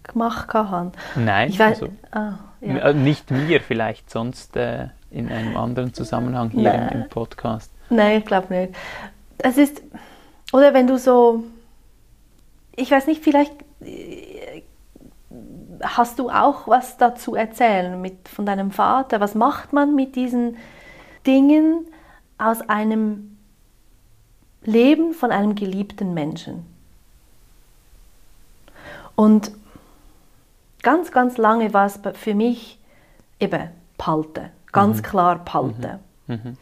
gemacht 0.02 0.52
habe? 0.54 0.92
Nein, 1.16 1.50
ich 1.50 1.58
weiß, 1.58 1.82
also, 1.82 1.92
ah, 2.12 2.34
ja. 2.60 2.76
Äh, 2.76 2.94
nicht 2.94 3.30
mir, 3.30 3.60
vielleicht 3.60 4.10
sonst 4.10 4.56
äh, 4.56 4.88
in 5.10 5.30
einem 5.30 5.56
anderen 5.56 5.94
Zusammenhang 5.94 6.50
hier 6.50 6.72
im, 6.74 7.02
im, 7.02 7.08
Podcast. 7.08 7.72
Nein, 7.90 8.18
ich 8.18 8.24
glaube 8.24 8.52
nicht. 8.54 8.74
Es 9.38 9.58
ist, 9.58 9.82
oder 10.52 10.74
wenn 10.74 10.86
du 10.86 10.98
so 10.98 11.44
ich 12.76 12.90
weiß 12.90 13.06
nicht, 13.06 13.24
vielleicht 13.24 13.52
äh, 13.80 14.62
hast 15.82 16.18
du 16.18 16.30
auch 16.30 16.68
was 16.68 16.96
dazu 16.96 17.34
erzählen 17.34 18.00
mit, 18.00 18.28
von 18.28 18.46
deinem 18.46 18.70
Vater. 18.70 19.20
Was 19.20 19.34
macht 19.34 19.72
man 19.72 19.94
mit 19.94 20.14
diesen 20.16 20.56
Dingen 21.26 21.86
aus 22.38 22.60
einem 22.68 23.36
Leben 24.62 25.14
von 25.14 25.32
einem 25.32 25.54
geliebten 25.54 26.14
Menschen? 26.14 26.64
Und 29.14 29.50
ganz, 30.82 31.10
ganz 31.10 31.38
lange 31.38 31.72
war 31.72 31.86
es 31.86 31.98
für 32.14 32.34
mich 32.34 32.78
eben 33.40 33.70
Palte, 33.96 34.50
ganz 34.72 34.98
mhm. 34.98 35.02
klar 35.02 35.44
Palte. 35.44 36.00
Mhm. 36.26 36.34
Mhm. 36.34 36.56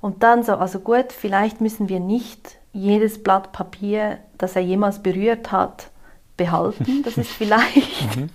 Und 0.00 0.22
dann 0.22 0.42
so, 0.42 0.54
also 0.54 0.80
gut, 0.80 1.12
vielleicht 1.12 1.60
müssen 1.60 1.88
wir 1.88 2.00
nicht 2.00 2.57
jedes 2.72 3.22
Blatt 3.22 3.52
Papier, 3.52 4.18
das 4.36 4.56
er 4.56 4.62
jemals 4.62 5.02
berührt 5.02 5.52
hat, 5.52 5.90
behalten. 6.36 7.02
Das 7.02 7.18
ist 7.18 7.30
vielleicht, 7.30 8.16
mhm. 8.16 8.30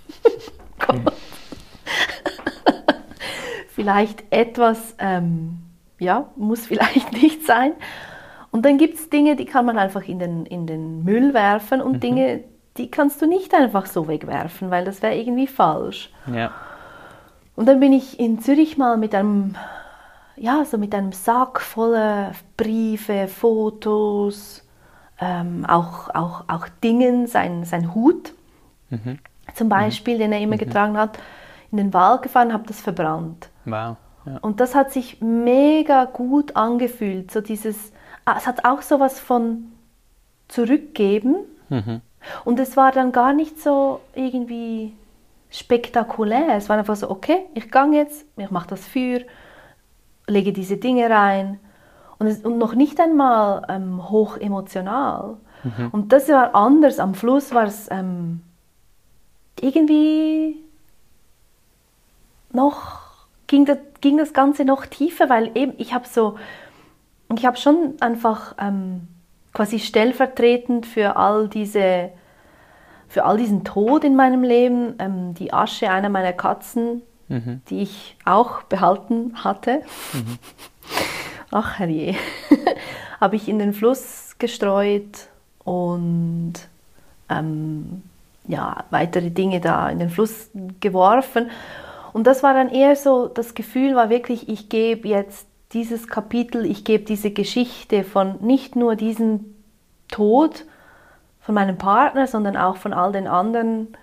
vielleicht 3.68 4.24
etwas, 4.30 4.94
ähm, 4.98 5.58
ja, 5.98 6.30
muss 6.36 6.66
vielleicht 6.66 7.12
nicht 7.22 7.44
sein. 7.44 7.72
Und 8.50 8.64
dann 8.64 8.78
gibt 8.78 8.94
es 8.94 9.10
Dinge, 9.10 9.34
die 9.34 9.46
kann 9.46 9.66
man 9.66 9.78
einfach 9.78 10.06
in 10.06 10.20
den, 10.20 10.46
in 10.46 10.66
den 10.66 11.02
Müll 11.02 11.34
werfen 11.34 11.80
und 11.80 11.94
mhm. 11.94 12.00
Dinge, 12.00 12.44
die 12.76 12.90
kannst 12.90 13.20
du 13.20 13.26
nicht 13.26 13.54
einfach 13.54 13.86
so 13.86 14.06
wegwerfen, 14.06 14.70
weil 14.70 14.84
das 14.84 15.02
wäre 15.02 15.16
irgendwie 15.16 15.46
falsch. 15.46 16.12
Ja. 16.32 16.52
Und 17.56 17.66
dann 17.66 17.80
bin 17.80 17.92
ich 17.92 18.18
in 18.18 18.40
Zürich 18.40 18.76
mal 18.76 18.96
mit 18.96 19.14
einem 19.14 19.56
ja, 20.36 20.64
so 20.64 20.78
mit 20.78 20.94
einem 20.94 21.12
Sack 21.12 21.60
voller 21.60 22.32
Briefe, 22.56 23.28
Fotos, 23.28 24.62
ähm, 25.20 25.64
auch, 25.66 26.14
auch, 26.14 26.44
auch 26.48 26.68
Dingen, 26.82 27.26
sein, 27.26 27.64
sein 27.64 27.94
Hut 27.94 28.34
mhm. 28.90 29.18
zum 29.54 29.68
Beispiel, 29.68 30.14
mhm. 30.14 30.18
den 30.18 30.32
er 30.32 30.40
immer 30.40 30.56
mhm. 30.56 30.60
getragen 30.60 30.96
hat, 30.98 31.18
in 31.70 31.78
den 31.78 31.94
Wald 31.94 32.22
gefahren, 32.22 32.52
habe 32.52 32.66
das 32.66 32.80
verbrannt. 32.80 33.48
Wow. 33.64 33.96
Ja. 34.26 34.38
Und 34.40 34.60
das 34.60 34.74
hat 34.74 34.92
sich 34.92 35.20
mega 35.20 36.06
gut 36.06 36.56
angefühlt, 36.56 37.30
so 37.30 37.40
dieses, 37.40 37.92
ah, 38.24 38.34
es 38.38 38.46
hat 38.46 38.64
auch 38.64 38.82
so 38.82 39.00
was 39.00 39.20
von 39.20 39.72
zurückgeben 40.48 41.36
mhm. 41.68 42.00
und 42.44 42.58
es 42.58 42.76
war 42.76 42.92
dann 42.92 43.12
gar 43.12 43.32
nicht 43.32 43.60
so 43.60 44.00
irgendwie 44.14 44.94
spektakulär, 45.50 46.56
es 46.56 46.68
war 46.68 46.78
einfach 46.78 46.96
so, 46.96 47.10
okay, 47.10 47.44
ich 47.54 47.70
gehe 47.70 47.92
jetzt, 47.92 48.26
ich 48.36 48.50
mache 48.50 48.68
das 48.68 48.86
Feuer, 48.86 49.20
lege 50.26 50.52
diese 50.52 50.76
Dinge 50.76 51.10
rein 51.10 51.58
und, 52.18 52.26
es, 52.26 52.44
und 52.44 52.58
noch 52.58 52.74
nicht 52.74 53.00
einmal 53.00 53.66
ähm, 53.68 54.08
hoch 54.10 54.36
emotional. 54.36 55.36
Mhm. 55.62 55.88
Und 55.90 56.12
das 56.12 56.28
war 56.28 56.54
anders. 56.54 56.98
Am 56.98 57.14
Fluss 57.14 57.52
war 57.54 57.64
es 57.64 57.90
ähm, 57.90 58.42
irgendwie 59.60 60.62
noch, 62.52 63.00
ging 63.46 63.64
das, 63.64 63.78
ging 64.00 64.18
das 64.18 64.32
Ganze 64.32 64.64
noch 64.64 64.86
tiefer, 64.86 65.28
weil 65.28 65.50
eben 65.54 65.74
ich 65.78 65.92
habe 65.92 66.06
so, 66.06 66.36
ich 67.36 67.44
habe 67.44 67.56
schon 67.56 67.94
einfach 68.00 68.54
ähm, 68.58 69.08
quasi 69.52 69.78
stellvertretend 69.78 70.86
für 70.86 71.16
all 71.16 71.48
diese, 71.48 72.10
für 73.08 73.24
all 73.24 73.36
diesen 73.36 73.64
Tod 73.64 74.04
in 74.04 74.16
meinem 74.16 74.42
Leben, 74.42 74.94
ähm, 74.98 75.34
die 75.34 75.52
Asche 75.52 75.90
einer 75.90 76.08
meiner 76.08 76.32
Katzen 76.32 77.02
mhm. 77.28 77.62
die 77.68 77.82
ich 77.82 78.16
auch 78.24 78.62
behalten 78.64 79.44
hatte. 79.44 79.82
Mhm. 80.12 80.38
Ach 81.50 81.78
herrje, 81.78 82.14
habe 83.20 83.36
ich 83.36 83.48
in 83.48 83.58
den 83.58 83.72
Fluss 83.72 84.36
gestreut 84.38 85.28
und 85.64 86.54
ähm, 87.28 88.02
ja, 88.46 88.84
weitere 88.90 89.30
Dinge 89.30 89.60
da 89.60 89.88
in 89.88 89.98
den 89.98 90.10
Fluss 90.10 90.50
geworfen. 90.80 91.50
Und 92.12 92.26
das 92.26 92.42
war 92.42 92.54
dann 92.54 92.68
eher 92.68 92.96
so, 92.96 93.28
das 93.28 93.54
Gefühl 93.54 93.94
war 93.96 94.10
wirklich, 94.10 94.48
ich 94.48 94.68
gebe 94.68 95.08
jetzt 95.08 95.46
dieses 95.72 96.06
Kapitel, 96.06 96.64
ich 96.64 96.84
gebe 96.84 97.04
diese 97.04 97.30
Geschichte 97.30 98.04
von 98.04 98.36
nicht 98.40 98.76
nur 98.76 98.94
diesem 98.94 99.54
Tod 100.08 100.64
von 101.40 101.54
meinem 101.54 101.76
Partner, 101.76 102.26
sondern 102.26 102.56
auch 102.56 102.76
von 102.76 102.92
all 102.92 103.12
den 103.12 103.26
anderen 103.26 103.96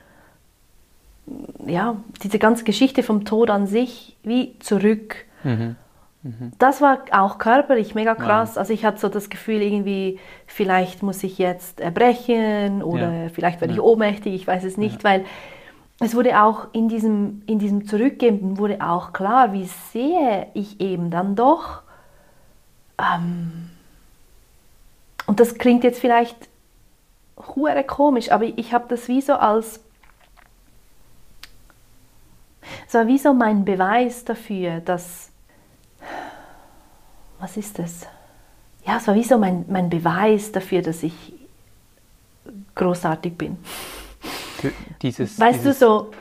ja, 1.66 1.98
diese 2.24 2.40
ganze 2.40 2.64
Geschichte 2.64 3.04
vom 3.04 3.26
Tod 3.26 3.50
an 3.50 3.68
sich 3.68 4.18
wie 4.24 4.58
zurück. 4.60 5.16
Mhm. 5.44 5.76
Mhm. 6.24 6.52
Das 6.60 6.82
war 6.82 7.00
auch 7.12 7.38
körperlich 7.38 7.96
mega 7.96 8.16
krass. 8.16 8.56
Ja. 8.56 8.62
Also 8.62 8.74
ich 8.74 8.86
hatte 8.86 9.00
so 9.00 9.10
das 9.10 9.30
Gefühl, 9.30 9.62
irgendwie, 9.62 10.20
vielleicht 10.46 11.02
muss 11.04 11.24
ich 11.24 11.38
jetzt 11.38 11.80
erbrechen 11.80 12.84
oder 12.84 13.12
ja. 13.12 13.30
vielleicht 13.30 13.62
werde 13.62 13.74
ich 13.74 13.82
ohnmächtig, 13.82 14.34
ich 14.34 14.46
weiß 14.46 14.64
es 14.64 14.78
nicht, 14.78 15.04
weil 15.04 15.26
es 16.00 16.16
wurde 16.16 16.42
auch 16.42 16.68
in 16.74 16.90
diesem, 16.90 17.44
in 17.46 17.60
diesem 17.60 17.88
Zurückgeben 17.88 18.58
wurde 18.58 18.82
auch 18.82 19.14
klar, 19.14 19.54
wie 19.54 19.66
sehr 19.94 20.48
ich 20.54 20.80
eben 20.80 21.12
dann 21.12 21.36
doch, 21.36 21.82
ähm, 22.98 23.70
und 25.28 25.40
das 25.40 25.56
klingt 25.56 25.84
jetzt 25.84 26.00
vielleicht 26.00 26.50
hure 27.56 27.84
komisch, 27.84 28.32
aber 28.32 28.46
ich 28.46 28.74
habe 28.74 28.86
das 28.90 29.08
wie 29.08 29.22
so 29.22 29.34
als 29.34 29.80
es 32.88 32.94
war 32.94 33.08
wie 33.08 33.18
so 33.18 33.34
mein 33.34 33.66
Beweis 33.66 34.24
dafür, 34.24 34.80
dass, 34.80 35.32
was 37.40 37.58
ist 37.58 37.80
das? 37.80 38.08
Ja, 38.86 38.98
es 38.98 39.08
war 39.08 39.16
wie 39.16 39.24
so 39.24 39.38
mein, 39.38 39.66
mein 39.68 39.90
Beweis 39.90 40.52
dafür, 40.52 40.82
dass 40.82 41.04
ich 41.04 41.14
großartig 42.76 43.38
bin. 43.38 43.58
dieses. 45.02 45.40
Weißt 45.40 45.60
dieses, 45.60 45.80
du 45.80 45.86
so, 45.86 46.12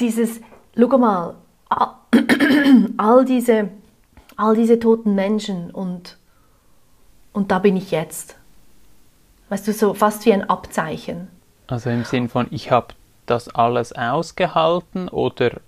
dieses, 0.00 0.40
schau 0.78 0.98
mal, 0.98 1.34
all 2.96 3.24
diese, 3.24 3.70
all 4.36 4.54
diese 4.54 4.78
toten 4.78 5.14
Menschen 5.14 5.70
und, 5.70 6.18
und 7.32 7.50
da 7.50 7.58
bin 7.58 7.76
ich 7.76 7.90
jetzt. 7.90 8.36
Weißt 9.48 9.68
du, 9.68 9.72
so 9.72 9.94
fast 9.94 10.24
wie 10.26 10.32
ein 10.32 10.48
Abzeichen. 10.48 11.28
Also 11.66 11.90
im 11.90 12.04
Sinn 12.04 12.28
von, 12.28 12.46
ich 12.50 12.70
habe 12.70 12.88
das 13.26 13.48
alles 13.48 13.92
ausgehalten 13.92 15.08
oder 15.08 15.60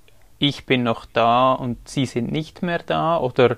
ich 0.49 0.67
bin 0.67 0.83
noch 0.83 1.07
da 1.07 1.53
und 1.53 1.89
sie 1.89 2.07
sind 2.07 2.31
nicht 2.31 2.63
mehr 2.63 2.81
da 2.81 3.19
oder 3.19 3.57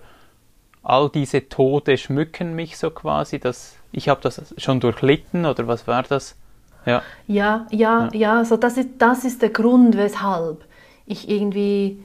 all 0.82 1.10
diese 1.10 1.48
Tode 1.48 1.98
schmücken 1.98 2.54
mich 2.54 2.78
so 2.78 2.90
quasi, 2.90 3.38
dass 3.38 3.76
ich 3.92 4.08
habe 4.08 4.20
das 4.20 4.54
schon 4.58 4.80
durchlitten 4.80 5.46
oder 5.46 5.66
was 5.66 5.86
war 5.86 6.02
das? 6.02 6.36
Ja, 6.84 7.02
ja, 7.26 7.66
ja, 7.70 8.08
ja. 8.12 8.38
ja 8.38 8.44
so 8.44 8.56
das, 8.56 8.76
ist, 8.76 8.90
das 8.98 9.24
ist 9.24 9.42
der 9.42 9.50
Grund, 9.50 9.96
weshalb 9.96 10.64
ich 11.06 11.28
irgendwie 11.28 12.02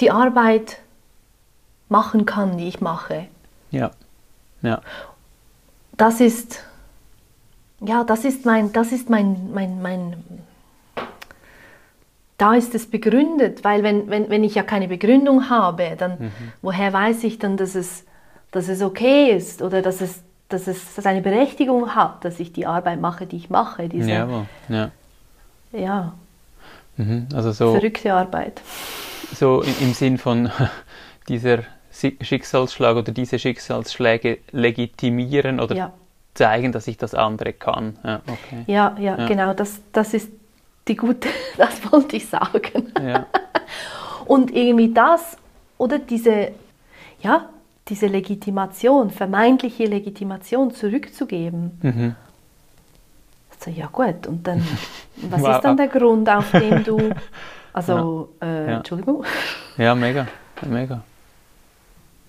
die 0.00 0.10
Arbeit 0.10 0.78
machen 1.88 2.26
kann, 2.26 2.58
die 2.58 2.68
ich 2.68 2.80
mache. 2.80 3.28
Ja, 3.70 3.90
ja. 4.62 4.80
Das 5.96 6.20
ist, 6.20 6.62
ja, 7.80 8.04
das 8.04 8.24
ist 8.24 8.44
mein, 8.44 8.72
das 8.72 8.92
ist 8.92 9.08
mein, 9.08 9.52
mein, 9.52 9.80
mein, 9.80 10.24
da 12.38 12.54
ist 12.54 12.74
es 12.74 12.90
begründet, 12.90 13.62
weil 13.62 13.82
wenn, 13.82 14.10
wenn, 14.10 14.28
wenn 14.28 14.42
ich 14.42 14.54
ja 14.54 14.62
keine 14.62 14.88
Begründung 14.88 15.48
habe, 15.48 15.94
dann 15.96 16.18
mhm. 16.18 16.32
woher 16.62 16.92
weiß 16.92 17.24
ich 17.24 17.38
dann, 17.38 17.56
dass 17.56 17.74
es, 17.74 18.04
dass 18.50 18.68
es 18.68 18.82
okay 18.82 19.30
ist 19.30 19.62
oder 19.62 19.82
dass 19.82 20.00
es, 20.00 20.22
dass 20.48 20.66
es 20.66 20.94
dass 20.94 21.06
eine 21.06 21.20
Berechtigung 21.20 21.94
hat, 21.94 22.24
dass 22.24 22.40
ich 22.40 22.52
die 22.52 22.66
Arbeit 22.66 23.00
mache, 23.00 23.26
die 23.26 23.36
ich 23.36 23.50
mache. 23.50 23.88
Diese, 23.88 24.10
ja, 24.10 24.46
ja. 24.68 24.90
ja. 25.72 26.14
Mhm. 26.96 27.28
Also 27.34 27.52
so, 27.52 27.72
verrückte 27.72 28.12
Arbeit. 28.12 28.60
So 29.32 29.62
im 29.62 29.94
Sinn 29.94 30.18
von 30.18 30.50
dieser 31.28 31.60
Schicksalsschlag 31.92 32.96
oder 32.96 33.12
diese 33.12 33.38
Schicksalsschläge 33.38 34.38
legitimieren 34.50 35.60
oder 35.60 35.76
ja. 35.76 35.92
zeigen, 36.34 36.72
dass 36.72 36.88
ich 36.88 36.96
das 36.98 37.14
andere 37.14 37.52
kann. 37.52 37.96
Ja, 38.02 38.20
okay. 38.26 38.64
ja, 38.66 38.96
ja, 38.98 39.18
ja, 39.18 39.26
genau. 39.26 39.54
Das, 39.54 39.80
das 39.92 40.14
ist 40.14 40.30
die 40.88 40.96
gute, 40.96 41.28
das 41.56 41.90
wollte 41.90 42.16
ich 42.16 42.28
sagen. 42.28 42.92
Ja. 43.00 43.26
Und 44.26 44.54
irgendwie 44.54 44.92
das 44.92 45.36
oder 45.76 45.98
diese, 45.98 46.52
ja, 47.20 47.48
diese 47.88 48.06
Legitimation, 48.06 49.10
vermeintliche 49.10 49.84
Legitimation 49.84 50.72
zurückzugeben. 50.72 51.78
Mhm. 51.82 52.16
Also, 53.50 53.70
ja 53.70 53.86
gut, 53.86 54.26
und 54.26 54.46
dann, 54.46 54.66
was 55.16 55.42
wow. 55.42 55.56
ist 55.56 55.60
dann 55.62 55.76
der 55.76 55.88
Grund, 55.88 56.28
auf 56.28 56.50
dem 56.52 56.82
du, 56.84 57.10
also, 57.72 58.30
ja. 58.40 58.46
Äh, 58.46 58.70
ja. 58.70 58.76
Entschuldigung. 58.78 59.24
Ja, 59.76 59.94
mega, 59.94 60.26
mega. 60.62 61.02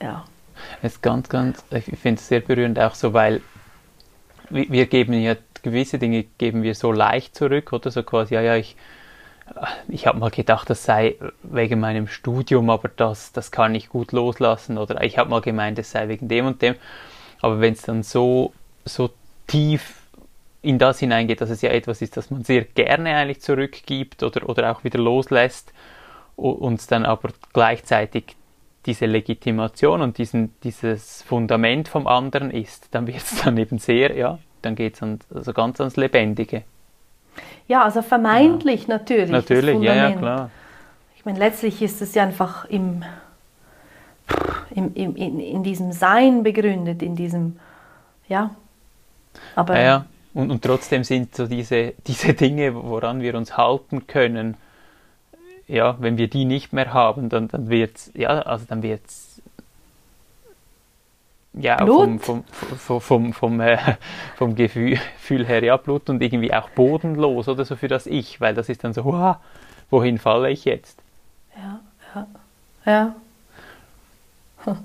Ja. 0.01 0.25
Es 0.81 0.93
ist 0.93 1.01
ganz, 1.01 1.29
ganz, 1.29 1.63
ich 1.71 1.85
finde 1.99 2.19
es 2.19 2.27
sehr 2.27 2.41
berührend 2.41 2.79
auch 2.79 2.95
so, 2.95 3.13
weil 3.13 3.41
wir 4.49 4.85
geben 4.85 5.13
ja 5.13 5.35
gewisse 5.65 5.99
Dinge 5.99 6.23
geben 6.37 6.63
wir 6.63 6.75
so 6.75 6.91
leicht 6.91 7.35
zurück, 7.35 7.73
oder 7.73 7.91
so 7.91 8.03
quasi, 8.03 8.35
ja, 8.35 8.41
ja, 8.41 8.55
ich, 8.55 8.75
ich 9.87 10.07
habe 10.07 10.19
mal 10.19 10.31
gedacht, 10.31 10.69
das 10.69 10.85
sei 10.85 11.15
wegen 11.43 11.79
meinem 11.79 12.07
Studium, 12.07 12.69
aber 12.69 12.89
das, 12.89 13.31
das 13.33 13.51
kann 13.51 13.75
ich 13.75 13.89
gut 13.89 14.11
loslassen, 14.11 14.77
oder 14.77 15.03
ich 15.03 15.17
habe 15.17 15.29
mal 15.29 15.41
gemeint, 15.41 15.79
es 15.79 15.91
sei 15.91 16.07
wegen 16.07 16.27
dem 16.27 16.45
und 16.45 16.61
dem. 16.61 16.75
Aber 17.41 17.59
wenn 17.59 17.73
es 17.73 17.81
dann 17.81 18.03
so, 18.03 18.53
so 18.85 19.09
tief 19.47 20.01
in 20.61 20.79
das 20.79 20.99
hineingeht, 20.99 21.41
dass 21.41 21.49
es 21.49 21.61
ja 21.61 21.69
etwas 21.71 22.01
ist, 22.01 22.17
das 22.17 22.31
man 22.31 22.43
sehr 22.43 22.63
gerne 22.63 23.15
eigentlich 23.15 23.41
zurückgibt 23.41 24.23
oder, 24.23 24.47
oder 24.49 24.71
auch 24.71 24.83
wieder 24.83 24.99
loslässt 24.99 25.73
und 26.35 26.91
dann 26.91 27.05
aber 27.05 27.29
gleichzeitig 27.53 28.35
diese 28.85 29.05
Legitimation 29.05 30.01
und 30.01 30.17
diesen, 30.17 30.53
dieses 30.63 31.23
Fundament 31.23 31.87
vom 31.87 32.07
anderen 32.07 32.51
ist, 32.51 32.89
dann 32.91 33.07
wird 33.07 33.17
es 33.17 33.43
dann 33.43 33.57
eben 33.57 33.77
sehr, 33.77 34.15
ja, 34.15 34.39
dann 34.65 34.75
geht 34.75 34.95
es 34.95 35.19
also 35.33 35.53
ganz 35.53 35.79
ans 35.79 35.95
Lebendige. 35.95 36.63
Ja, 37.67 37.83
also 37.83 38.01
vermeintlich 38.01 38.87
ja. 38.87 38.97
natürlich. 38.97 39.31
Natürlich, 39.31 39.79
ja, 39.81 39.95
ja, 39.95 40.11
klar. 40.11 40.49
Ich 41.15 41.25
meine, 41.25 41.39
letztlich 41.39 41.81
ist 41.81 42.01
es 42.01 42.13
ja 42.13 42.23
einfach 42.23 42.65
im, 42.65 43.03
im, 44.71 44.93
im, 44.93 45.15
in, 45.15 45.39
in 45.39 45.63
diesem 45.63 45.91
Sein 45.91 46.43
begründet, 46.43 47.01
in 47.01 47.15
diesem, 47.15 47.59
ja. 48.27 48.51
Aber, 49.55 49.75
ja, 49.75 49.81
ja. 49.81 50.05
Und, 50.33 50.51
und 50.51 50.63
trotzdem 50.63 51.03
sind 51.03 51.35
so 51.35 51.47
diese, 51.47 51.93
diese 52.07 52.33
Dinge, 52.33 52.75
woran 52.75 53.21
wir 53.21 53.35
uns 53.35 53.57
halten 53.57 54.05
können, 54.07 54.57
ja, 55.67 55.95
wenn 55.99 56.17
wir 56.17 56.27
die 56.27 56.45
nicht 56.45 56.73
mehr 56.73 56.93
haben, 56.93 57.29
dann, 57.29 57.47
dann 57.47 57.69
wird 57.69 57.95
es, 57.95 58.11
ja, 58.13 58.41
also 58.41 58.65
dann 58.67 58.83
wird's 58.83 59.24
ja, 61.57 61.85
vom, 61.85 62.19
vom, 62.19 62.43
vom, 62.77 63.01
vom, 63.01 63.33
vom, 63.33 63.59
äh, 63.61 63.77
vom 64.35 64.55
Gefühl 64.55 64.99
her, 65.27 65.63
ja, 65.63 65.77
Blut 65.77 66.09
und 66.09 66.21
irgendwie 66.21 66.53
auch 66.53 66.69
bodenlos 66.69 67.47
oder 67.47 67.65
so 67.65 67.75
für 67.75 67.87
das 67.87 68.07
Ich, 68.07 68.41
weil 68.41 68.53
das 68.53 68.69
ist 68.69 68.83
dann 68.83 68.93
so, 68.93 69.05
wow, 69.05 69.37
wohin 69.89 70.17
falle 70.17 70.49
ich 70.49 70.65
jetzt? 70.65 70.99
Ja, 71.55 71.79
ja, 72.13 72.27
ja. 72.85 73.15
Hm. 74.65 74.77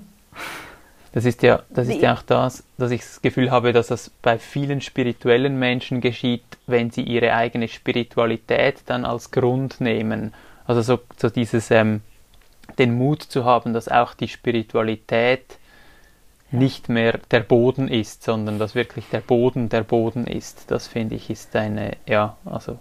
Das 1.13 1.25
ist 1.25 1.43
ja, 1.43 1.63
das 1.69 1.89
ist 1.89 2.01
ja 2.01 2.13
auch 2.13 2.21
das, 2.21 2.63
dass 2.77 2.89
ich 2.89 3.01
das 3.01 3.21
Gefühl 3.21 3.51
habe, 3.51 3.73
dass 3.73 3.87
das 3.87 4.09
bei 4.21 4.39
vielen 4.39 4.79
spirituellen 4.79 5.59
Menschen 5.59 5.99
geschieht, 5.99 6.43
wenn 6.67 6.89
sie 6.89 7.03
ihre 7.03 7.33
eigene 7.33 7.67
Spiritualität 7.67 8.83
dann 8.85 9.03
als 9.03 9.31
Grund 9.31 9.81
nehmen. 9.81 10.33
Also 10.65 10.81
so, 10.81 10.99
so 11.17 11.29
dieses, 11.29 11.69
ähm, 11.69 11.99
den 12.77 12.97
Mut 12.97 13.23
zu 13.23 13.43
haben, 13.43 13.73
dass 13.73 13.89
auch 13.89 14.13
die 14.13 14.29
Spiritualität 14.29 15.57
nicht 16.51 16.89
mehr 16.89 17.19
der 17.31 17.41
Boden 17.41 17.87
ist, 17.87 18.23
sondern 18.23 18.59
dass 18.59 18.75
wirklich 18.75 19.07
der 19.09 19.21
Boden 19.21 19.69
der 19.69 19.83
Boden 19.83 20.27
ist. 20.27 20.69
Das 20.69 20.87
finde 20.87 21.15
ich 21.15 21.29
ist 21.29 21.55
eine, 21.55 21.97
ja, 22.05 22.35
also. 22.45 22.77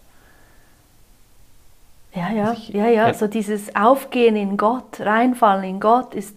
Ja, 2.12 2.32
ja, 2.32 2.52
ich, 2.52 2.70
ja, 2.70 2.88
ja, 2.88 3.14
so 3.14 3.28
dieses 3.28 3.76
Aufgehen 3.76 4.34
in 4.34 4.56
Gott, 4.56 5.00
reinfallen 5.00 5.64
in 5.64 5.80
Gott 5.80 6.14
ist 6.14 6.36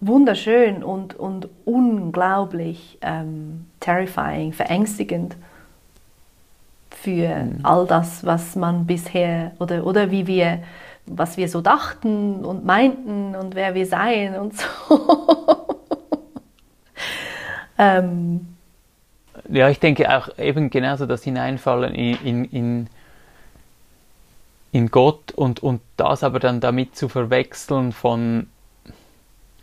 wunderschön 0.00 0.82
und, 0.82 1.14
und 1.14 1.48
unglaublich 1.66 2.98
ähm, 3.02 3.66
terrifying, 3.80 4.52
verängstigend 4.54 5.36
für 6.90 7.44
mhm. 7.44 7.58
all 7.62 7.86
das, 7.86 8.24
was 8.24 8.56
man 8.56 8.86
bisher 8.86 9.52
oder, 9.58 9.86
oder 9.86 10.10
wie 10.10 10.26
wir, 10.26 10.60
was 11.04 11.36
wir 11.36 11.48
so 11.48 11.60
dachten 11.60 12.44
und 12.44 12.64
meinten 12.64 13.36
und 13.36 13.54
wer 13.54 13.74
wir 13.74 13.86
seien 13.86 14.36
und 14.36 14.54
so. 14.88 15.75
Ähm, 17.78 18.56
ja, 19.50 19.68
ich 19.68 19.80
denke 19.80 20.16
auch 20.16 20.38
eben 20.38 20.70
genauso 20.70 21.06
das 21.06 21.22
Hineinfallen 21.24 21.94
in, 21.94 22.44
in, 22.44 22.88
in, 24.72 24.90
Gott 24.90 25.32
und, 25.32 25.62
und 25.62 25.80
das 25.96 26.22
aber 26.24 26.40
dann 26.40 26.60
damit 26.60 26.96
zu 26.96 27.08
verwechseln 27.08 27.92
von 27.92 28.48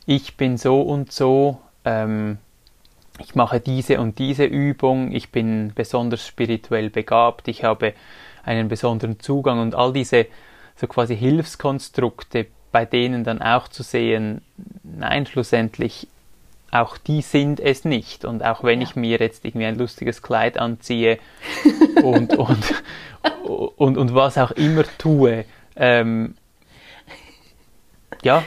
ich 0.06 0.36
bin 0.36 0.58
so 0.58 0.82
und 0.82 1.12
so, 1.12 1.60
ähm, 1.86 2.38
ich 3.20 3.36
mache 3.36 3.60
diese 3.60 4.00
und 4.02 4.20
diese 4.20 4.44
Übung, 4.44 5.12
ich 5.12 5.32
bin 5.32 5.72
besonders 5.74 6.26
spirituell 6.26 6.90
begabt, 6.90 7.48
ich 7.48 7.64
habe 7.64 7.94
einen 8.44 8.68
besonderen 8.68 9.20
Zugang 9.20 9.60
und 9.60 9.76
all 9.76 9.94
diese 9.94 10.26
so 10.76 10.88
quasi 10.88 11.16
Hilfskonstrukte, 11.16 12.48
bei 12.72 12.86
denen 12.86 13.24
dann 13.24 13.42
auch 13.42 13.68
zu 13.68 13.84
sehen, 13.84 14.42
nein, 14.84 15.26
schlussendlich 15.26 16.08
auch 16.74 16.98
die 16.98 17.22
sind 17.22 17.60
es 17.60 17.86
nicht. 17.86 18.26
Und 18.26 18.44
auch 18.44 18.64
wenn 18.64 18.82
ja. 18.82 18.88
ich 18.88 18.96
mir 18.96 19.20
jetzt 19.20 19.46
irgendwie 19.46 19.68
ein 19.68 19.78
lustiges 19.78 20.22
Kleid 20.22 20.58
anziehe 20.58 21.20
und, 22.04 22.36
und, 22.36 22.84
und, 23.78 23.98
und, 23.98 24.16
was 24.16 24.38
auch 24.38 24.52
immer 24.52 24.84
tue, 24.98 25.46
ähm, 25.76 26.36
ja, 28.24 28.44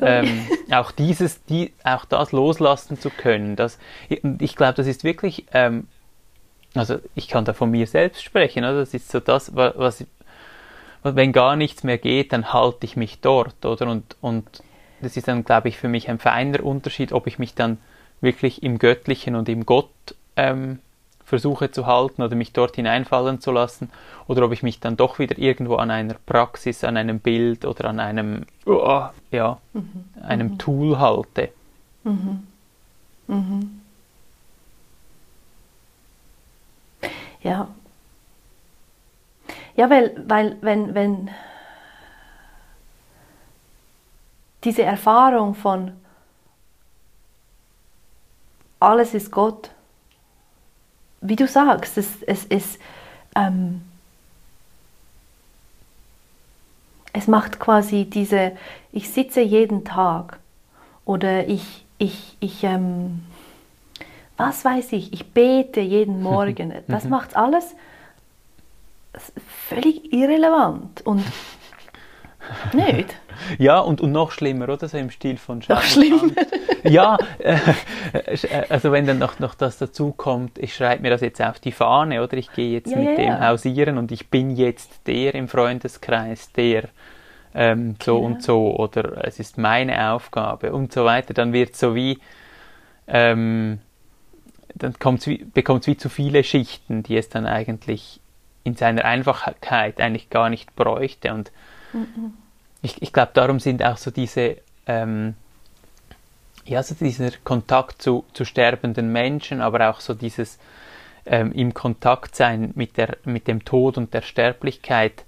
ähm, 0.00 0.46
auch 0.70 0.90
dieses, 0.90 1.44
die, 1.44 1.72
auch 1.84 2.04
das 2.04 2.32
loslassen 2.32 2.98
zu 2.98 3.08
können, 3.08 3.56
das, 3.56 3.78
ich 4.08 4.56
glaube, 4.56 4.74
das 4.74 4.86
ist 4.86 5.04
wirklich, 5.04 5.46
ähm, 5.52 5.86
also 6.74 6.98
ich 7.14 7.28
kann 7.28 7.44
da 7.44 7.52
von 7.52 7.70
mir 7.70 7.86
selbst 7.86 8.22
sprechen, 8.22 8.64
oder? 8.64 8.80
das 8.80 8.94
ist 8.94 9.10
so 9.10 9.20
das, 9.20 9.54
was, 9.54 10.04
wenn 11.02 11.32
gar 11.32 11.56
nichts 11.56 11.84
mehr 11.84 11.98
geht, 11.98 12.32
dann 12.32 12.52
halte 12.52 12.84
ich 12.84 12.96
mich 12.96 13.20
dort, 13.20 13.64
oder? 13.64 13.86
Und, 13.86 14.16
und 14.20 14.62
das 15.02 15.16
ist 15.16 15.28
dann, 15.28 15.44
glaube 15.44 15.68
ich, 15.68 15.78
für 15.78 15.88
mich 15.88 16.08
ein 16.08 16.18
feiner 16.18 16.64
Unterschied, 16.64 17.12
ob 17.12 17.26
ich 17.26 17.38
mich 17.38 17.54
dann 17.54 17.78
wirklich 18.20 18.62
im 18.62 18.78
Göttlichen 18.78 19.34
und 19.34 19.48
im 19.48 19.66
Gott 19.66 19.90
ähm, 20.36 20.78
versuche 21.24 21.70
zu 21.70 21.86
halten 21.86 22.22
oder 22.22 22.36
mich 22.36 22.52
dort 22.52 22.76
hineinfallen 22.76 23.40
zu 23.40 23.52
lassen 23.52 23.90
oder 24.26 24.44
ob 24.44 24.52
ich 24.52 24.62
mich 24.62 24.80
dann 24.80 24.96
doch 24.96 25.18
wieder 25.18 25.38
irgendwo 25.38 25.76
an 25.76 25.90
einer 25.90 26.14
Praxis, 26.26 26.84
an 26.84 26.96
einem 26.96 27.20
Bild 27.20 27.64
oder 27.64 27.86
an 27.86 28.00
einem, 28.00 28.44
oh, 28.66 29.04
ja, 29.30 29.58
mhm. 29.72 30.04
einem 30.22 30.48
mhm. 30.48 30.58
Tool 30.58 30.98
halte. 30.98 31.50
Mhm. 32.04 32.46
mhm. 33.26 33.80
Ja. 37.42 37.68
Ja, 39.74 39.90
weil, 39.90 40.22
weil 40.28 40.56
wenn, 40.60 40.94
wenn 40.94 41.30
diese 44.64 44.82
Erfahrung 44.82 45.54
von 45.54 45.92
alles 48.80 49.14
ist 49.14 49.30
Gott, 49.30 49.70
wie 51.20 51.36
du 51.36 51.46
sagst, 51.46 51.98
es, 51.98 52.22
es, 52.26 52.46
es, 52.48 52.78
ähm, 53.36 53.82
es 57.12 57.28
macht 57.28 57.60
quasi 57.60 58.06
diese, 58.06 58.52
ich 58.90 59.10
sitze 59.10 59.40
jeden 59.40 59.84
Tag 59.84 60.40
oder 61.04 61.46
ich, 61.46 61.84
ich, 61.98 62.36
ich 62.40 62.64
ähm, 62.64 63.22
was 64.36 64.64
weiß 64.64 64.92
ich, 64.92 65.12
ich 65.12 65.32
bete 65.32 65.80
jeden 65.80 66.22
Morgen. 66.30 66.72
Das 66.88 67.04
macht 67.04 67.36
alles 67.36 67.74
völlig 69.68 70.12
irrelevant. 70.12 71.02
Und 71.02 71.24
nicht. 72.72 73.14
Ja, 73.58 73.78
und, 73.78 74.00
und 74.02 74.12
noch 74.12 74.30
schlimmer, 74.30 74.68
oder? 74.68 74.86
So 74.88 74.98
im 74.98 75.10
Stil 75.10 75.36
von 75.38 75.62
Noch 75.66 75.82
schlimmer. 75.82 76.30
Ja, 76.84 77.16
äh, 77.38 77.56
äh, 78.12 78.64
also 78.68 78.92
wenn 78.92 79.06
dann 79.06 79.18
noch, 79.18 79.38
noch 79.38 79.54
das 79.54 79.78
dazu 79.78 80.12
kommt, 80.12 80.58
ich 80.58 80.74
schreibe 80.76 81.02
mir 81.02 81.10
das 81.10 81.22
jetzt 81.22 81.40
auf 81.42 81.58
die 81.58 81.72
Fahne, 81.72 82.22
oder? 82.22 82.36
Ich 82.36 82.52
gehe 82.52 82.70
jetzt 82.72 82.90
Ja, 82.90 82.98
mit 82.98 83.08
ja, 83.08 83.16
dem 83.16 83.24
ja. 83.24 83.40
hausieren 83.48 83.96
und 83.98 84.12
ich 84.12 84.28
bin 84.28 84.50
jetzt 84.54 85.06
der 85.06 85.34
im 85.34 85.48
Freundeskreis, 85.48 86.52
der 86.52 86.84
ähm, 87.54 87.96
so 88.02 88.16
Genau. 88.16 88.26
und 88.26 88.42
so, 88.42 88.76
oder 88.76 89.24
es 89.26 89.38
ist 89.40 89.58
meine 89.58 90.12
Aufgabe 90.12 90.72
und 90.72 90.92
so 90.92 91.04
weiter, 91.04 91.34
dann 91.34 91.52
wird 91.52 91.74
so 91.74 91.94
wie, 91.94 92.18
ähm, 93.08 93.78
dann 94.74 94.92
bekommt 94.92 95.26
es 95.86 95.86
wie 95.86 95.96
zu 95.96 96.08
viele 96.08 96.44
Schichten, 96.44 97.02
die 97.02 97.16
es 97.16 97.28
dann 97.28 97.46
eigentlich 97.46 98.20
in 98.64 98.76
seiner 98.76 99.04
Einfachheit 99.04 100.00
eigentlich 100.00 100.30
gar 100.30 100.48
nicht 100.48 100.76
bräuchte. 100.76 101.32
Und 101.34 101.50
ich, 102.82 103.00
ich 103.02 103.12
glaube, 103.12 103.30
darum 103.34 103.60
sind 103.60 103.82
auch 103.82 103.96
so 103.96 104.10
diese, 104.10 104.56
ähm, 104.86 105.34
ja, 106.64 106.82
so 106.82 106.94
dieser 106.94 107.30
Kontakt 107.44 108.02
zu, 108.02 108.24
zu 108.32 108.44
sterbenden 108.44 109.12
Menschen, 109.12 109.60
aber 109.60 109.90
auch 109.90 110.00
so 110.00 110.14
dieses 110.14 110.58
ähm, 111.26 111.52
im 111.52 111.74
Kontakt 111.74 112.34
sein 112.34 112.72
mit, 112.74 112.96
der, 112.96 113.16
mit 113.24 113.46
dem 113.46 113.64
Tod 113.64 113.96
und 113.98 114.12
der 114.14 114.22
Sterblichkeit, 114.22 115.24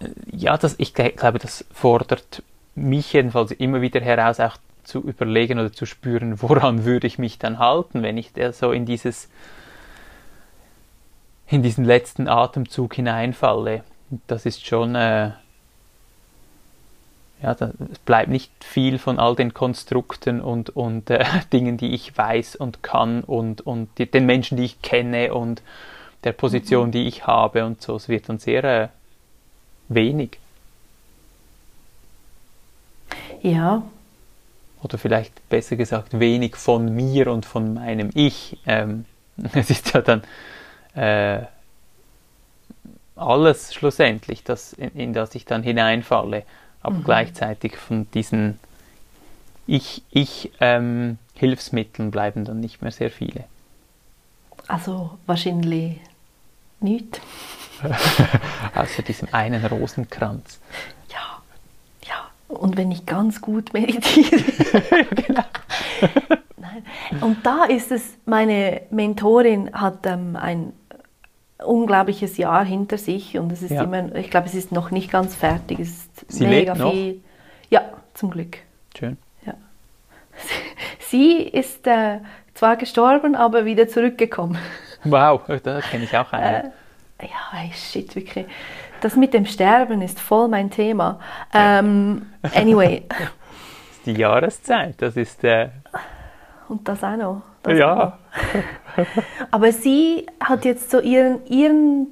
äh, 0.00 0.08
ja, 0.32 0.56
das, 0.56 0.74
ich 0.78 0.92
gl- 0.94 1.16
glaube, 1.16 1.38
das 1.38 1.64
fordert 1.72 2.42
mich 2.74 3.12
jedenfalls 3.12 3.50
immer 3.52 3.80
wieder 3.80 4.00
heraus, 4.00 4.40
auch 4.40 4.56
zu 4.84 5.00
überlegen 5.02 5.58
oder 5.58 5.72
zu 5.72 5.84
spüren, 5.84 6.40
woran 6.42 6.84
würde 6.84 7.06
ich 7.06 7.18
mich 7.18 7.38
dann 7.38 7.58
halten, 7.58 8.02
wenn 8.02 8.16
ich 8.16 8.32
so 8.52 8.72
in 8.72 8.86
dieses 8.86 9.28
in 11.50 11.62
diesen 11.62 11.84
letzten 11.84 12.28
Atemzug 12.28 12.94
hineinfalle. 12.94 13.82
Das 14.26 14.44
ist 14.44 14.66
schon, 14.66 14.94
äh, 14.94 15.30
ja, 17.42 17.54
da 17.54 17.72
es 17.92 17.98
bleibt 18.00 18.30
nicht 18.30 18.50
viel 18.64 18.98
von 18.98 19.18
all 19.18 19.36
den 19.36 19.54
Konstrukten 19.54 20.40
und, 20.40 20.70
und 20.70 21.10
äh, 21.10 21.24
Dingen, 21.52 21.76
die 21.76 21.94
ich 21.94 22.16
weiß 22.16 22.56
und 22.56 22.82
kann 22.82 23.22
und, 23.22 23.60
und 23.60 23.88
die, 23.98 24.10
den 24.10 24.26
Menschen, 24.26 24.56
die 24.56 24.64
ich 24.64 24.82
kenne 24.82 25.34
und 25.34 25.62
der 26.24 26.32
Position, 26.32 26.90
die 26.90 27.06
ich 27.06 27.26
habe 27.26 27.64
und 27.64 27.80
so. 27.80 27.96
Es 27.96 28.08
wird 28.08 28.28
dann 28.28 28.38
sehr 28.38 28.64
äh, 28.64 28.88
wenig. 29.88 30.38
Ja, 33.42 33.82
Oder 34.82 34.98
vielleicht 34.98 35.48
besser 35.48 35.76
gesagt, 35.76 36.18
wenig 36.18 36.56
von 36.56 36.94
mir 36.94 37.28
und 37.28 37.46
von 37.46 37.74
meinem 37.74 38.10
Ich. 38.14 38.58
Ähm, 38.66 39.04
es 39.54 39.70
ist 39.70 39.94
ja 39.94 40.00
dann 40.00 40.22
äh, 40.94 41.46
alles 43.14 43.74
schlussendlich, 43.74 44.42
das, 44.44 44.72
in, 44.72 44.90
in 44.94 45.12
das 45.12 45.34
ich 45.34 45.44
dann 45.44 45.62
hineinfalle, 45.62 46.44
aber 46.88 47.04
gleichzeitig 47.04 47.76
von 47.76 48.10
diesen 48.12 48.58
Ich, 49.66 50.02
ich 50.10 50.50
ähm, 50.60 51.18
Hilfsmitteln 51.34 52.10
bleiben 52.10 52.44
dann 52.44 52.60
nicht 52.60 52.82
mehr 52.82 52.90
sehr 52.90 53.10
viele. 53.10 53.44
also 54.66 55.18
wahrscheinlich 55.26 56.00
nicht. 56.80 57.20
Außer 58.74 59.02
diesem 59.02 59.28
einen 59.32 59.64
Rosenkranz. 59.64 60.60
Ja, 61.10 61.42
ja. 62.06 62.30
Und 62.48 62.76
wenn 62.76 62.90
ich 62.90 63.06
ganz 63.06 63.40
gut 63.40 63.72
meditiere. 63.72 64.42
Nein. 66.56 66.82
Und 67.20 67.46
da 67.46 67.64
ist 67.64 67.92
es, 67.92 68.16
meine 68.26 68.82
Mentorin 68.90 69.72
hat 69.72 70.06
ähm, 70.06 70.36
ein 70.36 70.72
unglaubliches 71.64 72.36
Jahr 72.36 72.64
hinter 72.64 72.98
sich 72.98 73.36
und 73.38 73.50
es 73.52 73.62
ist 73.62 73.70
Ja. 73.72 73.82
immer, 73.82 74.14
ich 74.14 74.30
glaube, 74.30 74.46
es 74.46 74.54
ist 74.54 74.72
noch 74.72 74.90
nicht 74.90 75.10
ganz 75.10 75.34
fertig. 75.34 75.80
Es 75.80 75.88
ist 75.88 76.32
Sie 76.32 76.46
mega 76.46 76.72
lebt 76.72 76.84
noch? 76.84 76.92
viel. 76.92 77.20
Ja, 77.70 77.82
zum 78.14 78.30
Glück. 78.30 78.58
Schön. 78.96 79.16
Ja. 79.44 79.54
Sie 81.00 81.42
ist 81.42 81.86
äh, 81.86 82.18
zwar 82.54 82.76
gestorben, 82.76 83.34
aber 83.34 83.64
wieder 83.64 83.88
zurückgekommen. 83.88 84.58
Wow, 85.04 85.42
da 85.62 85.80
kenne 85.80 86.02
ich 86.04 86.18
auch 86.18 86.32
einen. 86.32 86.72
Äh, 87.20 87.26
ja, 87.26 87.58
ey, 87.60 87.70
shit, 87.72 88.16
wirklich. 88.16 88.46
Das 89.00 89.14
mit 89.14 89.32
dem 89.32 89.46
Sterben 89.46 90.02
ist 90.02 90.18
voll 90.18 90.48
mein 90.48 90.70
Thema. 90.70 91.20
Ähm, 91.54 92.26
anyway, 92.52 93.04
Das 93.08 93.18
ist 93.98 94.06
die 94.06 94.12
Jahreszeit, 94.14 94.96
das 95.00 95.16
ist 95.16 95.44
äh, 95.44 95.68
und 96.68 96.86
das 96.88 97.04
auch 97.04 97.16
noch. 97.16 97.42
Das 97.62 97.80
auch 97.80 97.96
noch. 97.96 98.12
Aber 99.50 99.72
sie 99.72 100.26
hat 100.40 100.64
jetzt 100.64 100.90
so 100.90 101.00
ihren, 101.00 101.46
ihren 101.46 102.08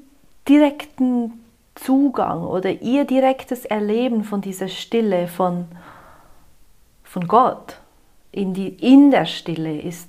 direkten 0.49 1.33
Zugang 1.75 2.43
oder 2.43 2.71
ihr 2.71 3.05
direktes 3.05 3.65
Erleben 3.65 4.25
von 4.25 4.41
dieser 4.41 4.69
Stille 4.69 5.29
von, 5.29 5.67
von 7.05 7.29
Gott 7.29 7.77
in, 8.33 8.55
die, 8.55 8.69
in 8.69 9.11
der 9.11 9.27
Stille 9.27 9.81
ist 9.81 10.09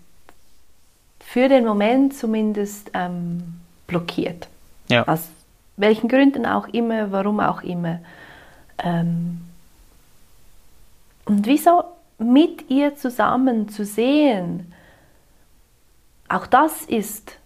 für 1.19 1.49
den 1.49 1.65
Moment 1.65 2.15
zumindest 2.15 2.91
ähm, 2.93 3.59
blockiert. 3.85 4.47
Ja. 4.89 5.05
Aus 5.07 5.27
welchen 5.75 6.07
Gründen 6.07 6.45
auch 6.45 6.67
immer, 6.69 7.11
warum 7.11 7.39
auch 7.39 7.63
immer. 7.63 7.99
Ähm, 8.77 9.41
und 11.25 11.45
wieso 11.45 11.83
mit 12.17 12.69
ihr 12.69 12.95
zusammen 12.95 13.67
zu 13.69 13.85
sehen, 13.85 14.71
auch 16.29 16.47
das 16.47 16.83
ist 16.85 17.37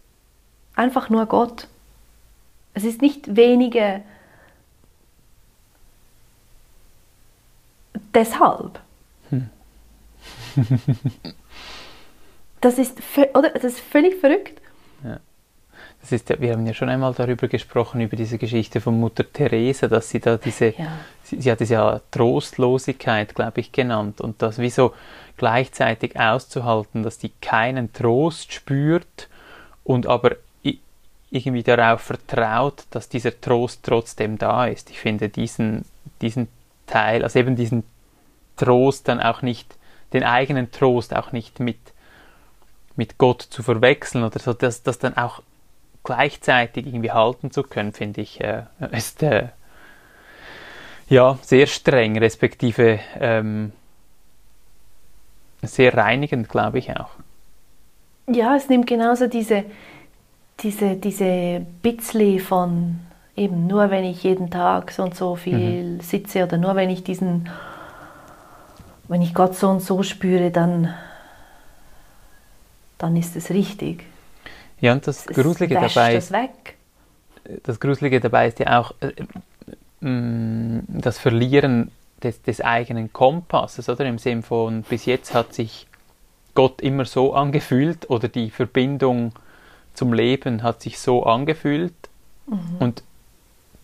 einfach 0.76 1.10
nur 1.10 1.26
Gott. 1.26 1.68
Es 2.74 2.84
ist 2.84 3.02
nicht 3.02 3.36
wenige 3.36 4.02
deshalb. 8.14 8.80
das, 12.62 12.78
ist, 12.78 13.00
oder, 13.34 13.50
das 13.50 13.64
ist 13.64 13.80
völlig 13.80 14.20
verrückt. 14.20 14.62
Das 16.02 16.12
ist 16.12 16.30
wir 16.42 16.54
haben 16.54 16.66
ja 16.66 16.74
schon 16.74 16.90
einmal 16.90 17.14
darüber 17.14 17.48
gesprochen, 17.48 18.02
über 18.02 18.16
diese 18.16 18.40
Geschichte 18.40 18.82
von 18.82 19.00
Mutter 19.00 19.32
Teresa, 19.32 19.88
dass 19.88 20.10
sie 20.10 20.20
da 20.20 20.38
diese, 20.38 20.74
Ja. 20.78 20.98
sie, 21.24 21.40
sie 21.40 21.52
hat 21.52 21.62
es 21.62 21.70
ja 21.70 22.02
Trostlosigkeit, 22.10 23.36
glaube 23.36 23.62
ich, 23.62 23.72
genannt, 23.72 24.20
und 24.20 24.42
das 24.42 24.58
wie 24.58 24.72
so 24.72 24.94
gleichzeitig 25.42 26.20
auszuhalten, 26.20 27.02
dass 27.02 27.18
die 27.18 27.32
keinen 27.42 27.92
Trost 27.94 28.54
spürt 28.54 29.28
und 29.84 30.06
aber 30.06 30.36
irgendwie 31.32 31.64
darauf 31.64 32.02
vertraut, 32.02 32.84
dass 32.92 33.10
dieser 33.10 33.42
Trost 33.42 33.80
trotzdem 33.82 34.38
da 34.38 34.68
ist. 34.68 34.92
Ich 34.92 35.00
finde 35.00 35.30
diesen, 35.30 35.84
diesen 36.22 36.48
Teil, 36.86 37.24
also 37.24 37.40
eben 37.40 37.56
diesen 37.56 37.84
Trost 38.56 39.08
dann 39.08 39.20
auch 39.20 39.42
nicht, 39.42 39.76
den 40.14 40.24
eigenen 40.24 40.72
Trost 40.72 41.16
auch 41.16 41.32
nicht 41.32 41.60
mit, 41.60 41.80
mit 42.96 43.18
Gott 43.18 43.42
zu 43.42 43.64
verwechseln 43.64 44.24
oder 44.24 44.38
so, 44.38 44.54
dass 44.54 44.84
das 44.84 45.00
dann 45.00 45.18
auch 45.18 45.42
gleichzeitig 46.04 46.86
irgendwie 46.86 47.14
halten 47.14 47.50
zu 47.50 47.64
können, 47.64 47.94
finde 47.94 48.22
ich, 48.22 48.42
äh, 48.42 48.66
ist 48.92 49.24
äh, 49.24 49.48
ja 51.10 51.40
sehr 51.42 51.66
streng, 51.66 52.20
respektive 52.20 53.00
ähm, 53.20 53.72
sehr 55.64 55.96
reinigend, 55.96 56.50
glaube 56.50 56.80
ich 56.80 56.92
auch. 56.98 57.10
Ja, 58.28 58.56
es 58.56 58.70
nimmt 58.70 58.88
genauso 58.88 59.28
diese, 59.28 59.66
diese, 60.62 60.96
diese 60.96 61.66
Bitzli 61.82 62.40
von 62.40 63.00
eben 63.36 63.68
nur 63.68 63.90
wenn 63.92 64.04
ich 64.06 64.24
jeden 64.24 64.50
Tag 64.52 64.92
so 64.92 65.04
und 65.04 65.16
so 65.16 65.36
viel 65.36 66.02
sitze 66.02 66.44
oder 66.46 66.58
nur 66.58 66.76
wenn 66.76 66.90
ich 66.90 67.04
diesen, 67.04 67.50
wenn 69.08 69.22
ich 69.22 69.34
Gott 69.34 69.56
so 69.56 69.70
und 69.70 69.82
so 69.82 70.04
spüre, 70.04 70.52
dann, 70.52 70.94
dann 72.98 73.16
ist 73.16 73.36
es 73.36 73.50
richtig. 73.50 74.04
Ja, 74.80 74.94
und 74.94 75.08
das 75.08 75.28
Es 75.28 75.34
Gruselige 75.34 75.78
dabei 75.78 76.18
ist, 76.18 76.32
weg. 76.32 76.78
das 77.64 77.80
Gruselige 77.80 78.20
dabei 78.20 78.48
ist 78.48 78.60
ja 78.60 78.80
auch 78.80 78.94
äh, 79.02 79.14
mh, 80.02 80.84
das 80.88 81.20
Verlieren 81.20 81.92
des, 82.24 82.42
des 82.42 82.62
eigenen 82.62 83.12
Kompasses, 83.14 83.90
oder 83.90 84.06
im 84.06 84.18
Sinn 84.18 84.44
von 84.44 84.84
bis 84.84 85.06
jetzt 85.06 85.34
hat 85.34 85.54
sich 85.54 85.88
Gott 86.54 86.82
immer 86.82 87.06
so 87.06 87.34
angefühlt 87.34 88.10
oder 88.10 88.28
die 88.28 88.50
Verbindung 88.50 89.34
zum 89.94 90.14
Leben 90.14 90.64
hat 90.64 90.82
sich 90.82 91.00
so 91.00 91.24
angefühlt 91.24 91.94
mhm. 92.48 92.78
und 92.80 93.04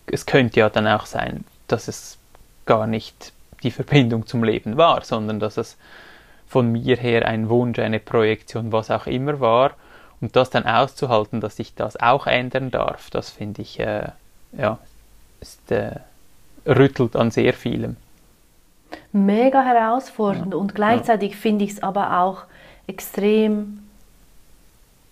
es 0.06 0.26
könnte 0.26 0.60
ja 0.60 0.70
dann 0.70 0.86
auch 0.86 1.06
sein, 1.06 1.44
dass 1.66 1.88
es 1.88 2.18
gar 2.66 2.86
nicht 2.86 3.32
die 3.62 3.70
Verbindung 3.70 4.26
zum 4.26 4.44
Leben 4.44 4.76
war, 4.76 5.04
sondern 5.04 5.40
dass 5.40 5.56
es 5.56 5.76
von 6.48 6.72
mir 6.72 6.96
her 6.96 7.26
ein 7.26 7.48
Wunsch, 7.48 7.78
eine 7.78 8.00
Projektion, 8.00 8.72
was 8.72 8.90
auch 8.90 9.06
immer 9.06 9.40
war. 9.40 9.72
Und 10.20 10.34
das 10.34 10.50
dann 10.50 10.64
auszuhalten, 10.66 11.40
dass 11.40 11.58
ich 11.58 11.74
das 11.74 11.96
auch 11.96 12.26
ändern 12.26 12.70
darf, 12.70 13.10
das 13.10 13.30
finde 13.30 13.62
ich, 13.62 13.78
äh, 13.78 14.08
ja, 14.52 14.78
ist, 15.40 15.70
äh, 15.70 15.96
rüttelt 16.66 17.14
an 17.14 17.30
sehr 17.30 17.52
vielem. 17.54 17.96
Mega 19.12 19.62
herausfordernd 19.62 20.52
ja. 20.52 20.58
und 20.58 20.74
gleichzeitig 20.74 21.32
ja. 21.32 21.36
finde 21.38 21.64
ich 21.64 21.72
es 21.72 21.82
aber 21.82 22.20
auch 22.20 22.44
extrem, 22.86 23.80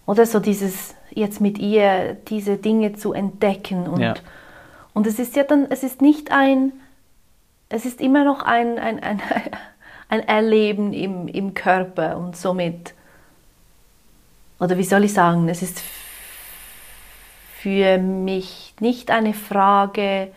oder 0.06 0.26
so 0.26 0.40
dieses, 0.40 0.94
jetzt 1.10 1.40
mit 1.40 1.58
ihr 1.58 2.14
diese 2.28 2.56
Dinge 2.56 2.94
zu 2.94 3.12
entdecken 3.12 3.86
und, 3.86 4.00
ja. 4.00 4.14
und 4.94 5.06
es 5.06 5.18
ist 5.18 5.36
ja 5.36 5.44
dann, 5.44 5.66
es 5.70 5.82
ist 5.82 6.00
nicht 6.00 6.32
ein, 6.32 6.72
es 7.68 7.84
ist 7.84 8.00
immer 8.00 8.24
noch 8.24 8.42
ein, 8.42 8.78
ein, 8.78 9.02
ein, 9.02 9.20
ein 10.08 10.20
Erleben 10.20 10.92
im, 10.92 11.28
im 11.28 11.54
Körper 11.54 12.16
und 12.16 12.36
somit, 12.36 12.94
oder 14.58 14.78
wie 14.78 14.84
soll 14.84 15.04
ich 15.04 15.12
sagen, 15.12 15.48
es 15.48 15.62
ist 15.62 15.82
für 17.58 17.98
mich 17.98 18.74
nicht 18.80 19.10
eine 19.10 19.34
Frage, 19.34 20.30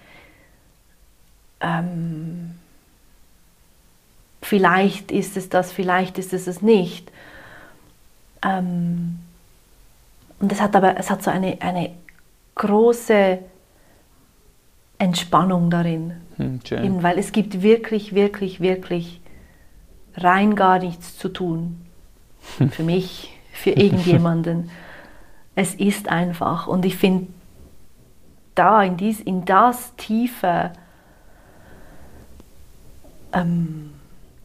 ähm, 1.61 2.58
vielleicht 4.49 5.11
ist 5.11 5.37
es 5.37 5.47
das, 5.49 5.71
vielleicht 5.71 6.17
ist 6.17 6.33
es 6.33 6.47
es 6.47 6.63
nicht. 6.63 7.11
Ähm, 8.43 9.19
und 10.39 10.51
es 10.51 10.59
hat 10.59 10.75
aber 10.75 10.97
es 10.97 11.11
hat 11.11 11.21
so 11.21 11.29
eine, 11.29 11.61
eine 11.61 11.91
große 12.55 13.37
Entspannung 14.97 15.69
darin. 15.69 16.13
Hm, 16.37 16.61
Eben, 16.71 17.03
weil 17.03 17.19
es 17.19 17.31
gibt 17.31 17.61
wirklich, 17.61 18.15
wirklich, 18.15 18.59
wirklich 18.59 19.21
rein 20.15 20.55
gar 20.55 20.79
nichts 20.79 21.15
zu 21.15 21.29
tun. 21.29 21.85
Für 22.71 22.81
mich, 22.81 23.29
für 23.53 23.71
irgendjemanden. 23.71 24.71
es 25.55 25.75
ist 25.75 26.09
einfach. 26.09 26.65
Und 26.65 26.85
ich 26.85 26.97
finde, 26.97 27.27
da 28.55 28.81
in, 28.81 28.97
dies, 28.97 29.19
in 29.19 29.45
das 29.45 29.95
tiefe 29.95 30.71
ähm, 33.31 33.91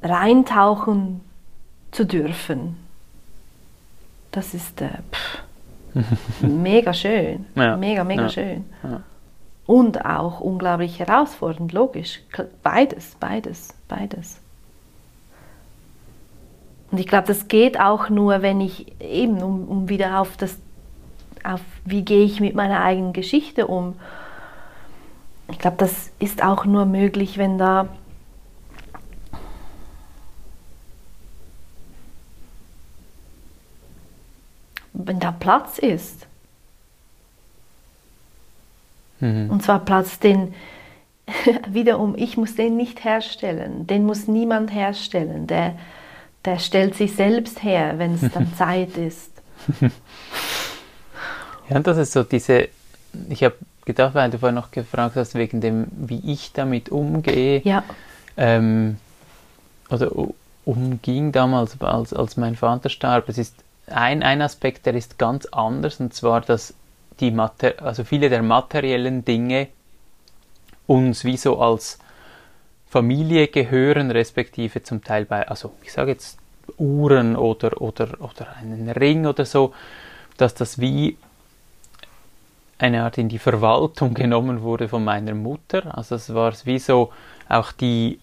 reintauchen 0.05 1.21
zu 1.91 2.05
dürfen, 2.05 2.77
das 4.31 4.53
ist 4.55 4.81
äh, 4.81 4.91
pff, 5.13 5.39
mega 6.41 6.93
schön. 6.93 7.47
Ja. 7.55 7.77
Mega, 7.77 8.05
mega 8.05 8.23
ja. 8.23 8.29
schön. 8.29 8.65
Ja. 8.83 9.01
Und 9.67 10.05
auch 10.05 10.41
unglaublich 10.41 10.99
herausfordernd, 10.99 11.73
logisch. 11.73 12.21
Beides, 12.63 13.17
beides, 13.19 13.75
beides. 13.89 14.41
Und 16.91 16.99
ich 16.99 17.07
glaube, 17.07 17.27
das 17.27 17.49
geht 17.49 17.81
auch 17.81 18.09
nur, 18.09 18.43
wenn 18.43 18.61
ich 18.61 19.01
eben, 19.01 19.43
um, 19.43 19.67
um 19.67 19.89
wieder 19.89 20.21
auf 20.21 20.37
das, 20.37 20.59
auf 21.43 21.61
wie 21.85 22.03
gehe 22.03 22.25
ich 22.25 22.41
mit 22.41 22.55
meiner 22.55 22.83
eigenen 22.83 23.13
Geschichte 23.13 23.67
um. 23.67 23.97
Ich 25.51 25.59
glaube, 25.59 25.77
das 25.79 26.11
ist 26.19 26.45
auch 26.45 26.67
nur 26.67 26.85
möglich, 26.85 27.39
wenn 27.39 27.59
da 27.59 27.89
wenn 34.95 35.21
da 35.21 35.33
Platz 35.33 35.79
ist. 35.79 36.27
Mhm. 39.21 39.51
Und 39.51 39.63
zwar 39.63 39.81
Platz, 39.81 40.19
den 40.19 40.55
wiederum, 41.69 42.15
ich 42.17 42.37
muss 42.37 42.55
den 42.55 42.77
nicht 42.77 43.05
herstellen, 43.05 43.87
den 43.87 44.07
muss 44.07 44.29
niemand 44.29 44.73
herstellen, 44.73 45.47
der, 45.47 45.77
der 46.45 46.59
stellt 46.59 46.95
sich 46.95 47.15
selbst 47.15 47.63
her, 47.63 47.99
wenn 47.99 48.15
es 48.15 48.33
dann 48.33 48.55
Zeit 48.55 48.97
ist. 48.97 49.31
Ja, 51.71 51.77
und 51.77 51.87
das 51.87 51.97
ist 51.97 52.13
so 52.13 52.23
diese, 52.23 52.69
ich 53.31 53.43
habe 53.43 53.55
gedacht, 53.87 54.15
weil 54.15 54.31
du 54.31 54.39
vorhin 54.39 54.55
noch 54.55 54.71
gefragt 54.71 55.17
hast, 55.17 55.35
wegen 55.35 55.63
dem, 55.63 55.87
wie 55.91 56.21
ich 56.31 56.53
damit 56.53 56.91
umgehe. 56.91 57.63
Ja. 57.65 57.83
Ähm, 58.37 58.99
oder 59.89 60.11
umging 60.67 61.33
damals, 61.33 61.81
als, 61.81 62.13
als 62.13 62.37
mein 62.37 62.55
Vater 62.57 62.91
starb. 62.91 63.31
Es 63.31 63.39
ist 63.39 63.64
ein, 63.87 64.23
ein 64.23 64.43
Aspekt, 64.43 64.87
der 64.87 64.95
ist 64.95 65.19
ganz 65.19 65.47
anders, 65.47 66.01
und 66.01 66.15
zwar, 66.15 66.41
dass 66.41 66.75
die 67.21 67.35
also 67.79 68.05
viele 68.05 68.29
der 68.29 68.43
materiellen 68.43 69.25
Dinge 69.25 69.69
uns 70.87 71.25
wie 71.25 71.37
so 71.37 71.59
als 71.61 71.99
Familie 72.87 73.49
gehören, 73.49 74.11
respektive 74.11 74.83
zum 74.83 75.03
Teil 75.03 75.25
bei, 75.25 75.49
also 75.49 75.73
ich 75.83 75.93
sage 75.93 76.13
jetzt 76.13 76.39
Uhren 76.79 77.37
oder, 77.37 77.81
oder, 77.81 78.21
oder 78.21 78.57
einen 78.57 78.89
Ring 78.91 79.27
oder 79.27 79.45
so, 79.45 79.73
dass 80.37 80.55
das 80.55 80.79
wie 80.79 81.17
eine 82.79 83.05
Art 83.05 83.19
in 83.19 83.29
die 83.29 83.39
Verwaltung 83.39 84.15
genommen 84.23 84.63
wurde 84.63 84.89
von 84.89 85.05
meiner 85.05 85.35
Mutter. 85.35 85.97
Also 85.97 86.17
es 86.17 86.35
war 86.35 86.53
wie 86.65 86.79
so 86.79 87.13
auch 87.49 87.73
die, 87.73 88.21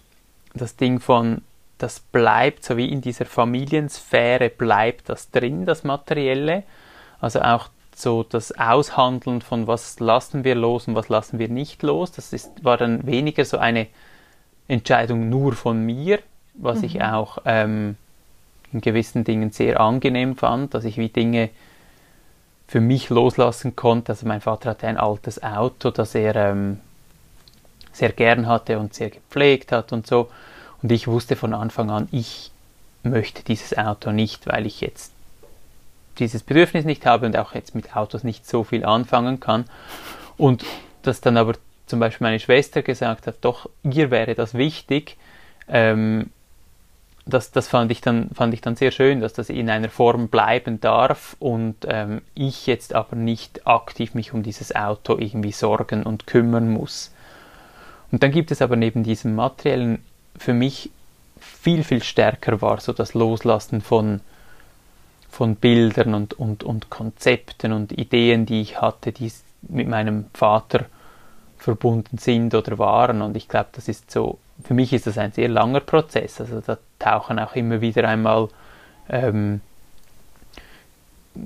das 0.54 0.76
Ding 0.76 1.00
von 1.00 1.42
das 1.82 2.00
bleibt, 2.00 2.64
so 2.64 2.78
wie 2.78 2.90
in 2.90 3.02
dieser 3.02 3.26
Familiensphäre 3.26 4.50
bleibt 4.50 5.10
das 5.10 5.32
drin, 5.32 5.66
das 5.66 5.84
Materielle. 5.84 6.64
Also 7.20 7.42
auch 7.42 7.70
so 7.96 8.24
das 8.24 8.58
Aushandeln 8.58 9.42
von 9.42 9.68
was 9.68 10.00
lassen 10.00 10.44
wir 10.44 10.56
los 10.56 10.88
und 10.88 10.96
was 10.96 11.10
lassen 11.10 11.40
wir 11.40 11.50
nicht 11.50 11.84
los, 11.84 12.12
das 12.12 12.34
ist, 12.34 12.64
war 12.64 12.78
dann 12.78 13.06
weniger 13.06 13.46
so 13.46 13.58
eine 13.58 13.88
Entscheidung 14.68 15.30
nur 15.30 15.54
von 15.54 15.86
mir, 15.86 16.20
was 16.54 16.80
mhm. 16.80 16.86
ich 16.86 17.04
auch 17.04 17.40
ähm, 17.46 17.98
in 18.72 18.82
gewissen 18.82 19.24
Dingen 19.24 19.52
sehr 19.52 19.80
angenehm 19.80 20.36
fand, 20.36 20.74
dass 20.74 20.86
ich 20.86 20.98
wie 20.98 21.10
Dinge 21.10 21.50
für 22.68 22.80
mich 22.80 23.10
loslassen 23.10 23.76
konnte. 23.76 24.14
Also 24.14 24.26
mein 24.26 24.40
Vater 24.40 24.70
hatte 24.70 24.88
ein 24.88 24.98
altes 24.98 25.44
Auto, 25.44 25.92
das 25.92 26.16
er 26.16 26.36
ähm, 26.36 26.80
sehr 27.92 28.14
gern 28.14 28.48
hatte 28.48 28.80
und 28.80 28.94
sehr 28.94 29.10
gepflegt 29.10 29.72
hat 29.74 29.92
und 29.92 30.08
so. 30.08 30.30
Und 30.82 30.92
ich 30.92 31.08
wusste 31.08 31.36
von 31.36 31.54
Anfang 31.54 31.90
an, 31.92 32.08
ich 32.12 32.52
möchte 33.04 33.44
dieses 33.44 33.78
Auto 33.78 34.12
nicht, 34.12 34.48
weil 34.48 34.66
ich 34.66 34.82
jetzt 34.82 35.12
dieses 36.20 36.44
Bedürfnis 36.44 36.86
nicht 36.86 37.06
habe 37.06 37.26
und 37.26 37.38
auch 37.38 37.54
jetzt 37.56 37.76
mit 37.76 37.96
Autos 37.96 38.24
nicht 38.24 38.48
so 38.48 38.64
viel 38.64 38.86
anfangen 38.86 39.40
kann. 39.40 39.66
Und 40.38 40.66
dass 41.04 41.22
dann 41.22 41.38
aber 41.38 41.54
zum 41.88 42.00
Beispiel 42.00 42.26
meine 42.26 42.40
Schwester 42.40 42.82
gesagt 42.82 43.28
hat, 43.28 43.36
doch, 43.42 43.70
ihr 43.84 44.12
wäre 44.12 44.36
das 44.36 44.54
wichtig, 44.54 45.18
ähm, 45.68 46.30
das, 47.26 47.52
das 47.52 47.68
fand, 47.68 47.92
ich 47.92 48.02
dann, 48.02 48.30
fand 48.34 48.54
ich 48.54 48.62
dann 48.62 48.76
sehr 48.76 48.92
schön, 48.92 49.22
dass 49.22 49.34
das 49.34 49.50
in 49.50 49.70
einer 49.70 49.90
Form 49.90 50.28
bleiben 50.28 50.82
darf 50.82 51.36
und 51.40 51.76
ähm, 51.88 52.22
ich 52.34 52.66
jetzt 52.66 52.96
aber 52.96 53.16
nicht 53.16 53.68
aktiv 53.68 54.16
mich 54.16 54.34
um 54.34 54.42
dieses 54.42 54.76
Auto 54.76 55.18
irgendwie 55.18 55.52
sorgen 55.52 56.04
und 56.04 56.26
kümmern 56.26 56.70
muss. 56.70 57.14
Und 58.12 58.24
dann 58.24 58.32
gibt 58.32 58.52
es 58.52 58.62
aber 58.62 58.76
neben 58.76 59.04
diesem 59.04 59.36
materiellen 59.36 60.04
für 60.42 60.54
mich 60.54 60.90
viel, 61.40 61.84
viel 61.84 62.04
stärker 62.04 62.62
war, 62.62 62.80
so 62.80 62.94
das 62.94 63.14
Loslassen 63.14 63.82
von, 63.82 64.22
von 65.30 65.56
Bildern 65.56 66.16
und, 66.16 66.34
und, 66.34 66.64
und 66.64 66.90
Konzepten 66.90 67.72
und 67.72 67.92
Ideen, 67.92 68.46
die 68.46 68.62
ich 68.62 68.82
hatte, 68.82 69.12
die 69.12 69.32
mit 69.62 69.88
meinem 69.88 70.26
Vater 70.34 70.86
verbunden 71.58 72.18
sind 72.18 72.56
oder 72.56 72.80
waren. 72.80 73.22
Und 73.22 73.38
ich 73.38 73.48
glaube, 73.48 73.70
das 73.74 73.88
ist 73.88 74.10
so, 74.10 74.40
für 74.64 74.74
mich 74.74 74.94
ist 74.94 75.06
das 75.06 75.20
ein 75.20 75.32
sehr 75.32 75.48
langer 75.48 75.80
Prozess. 75.82 76.42
Also 76.42 76.60
da 76.62 76.80
tauchen 76.98 77.38
auch 77.38 77.56
immer 77.56 77.82
wieder 77.82 78.08
einmal 78.08 78.50
ähm, 79.10 79.62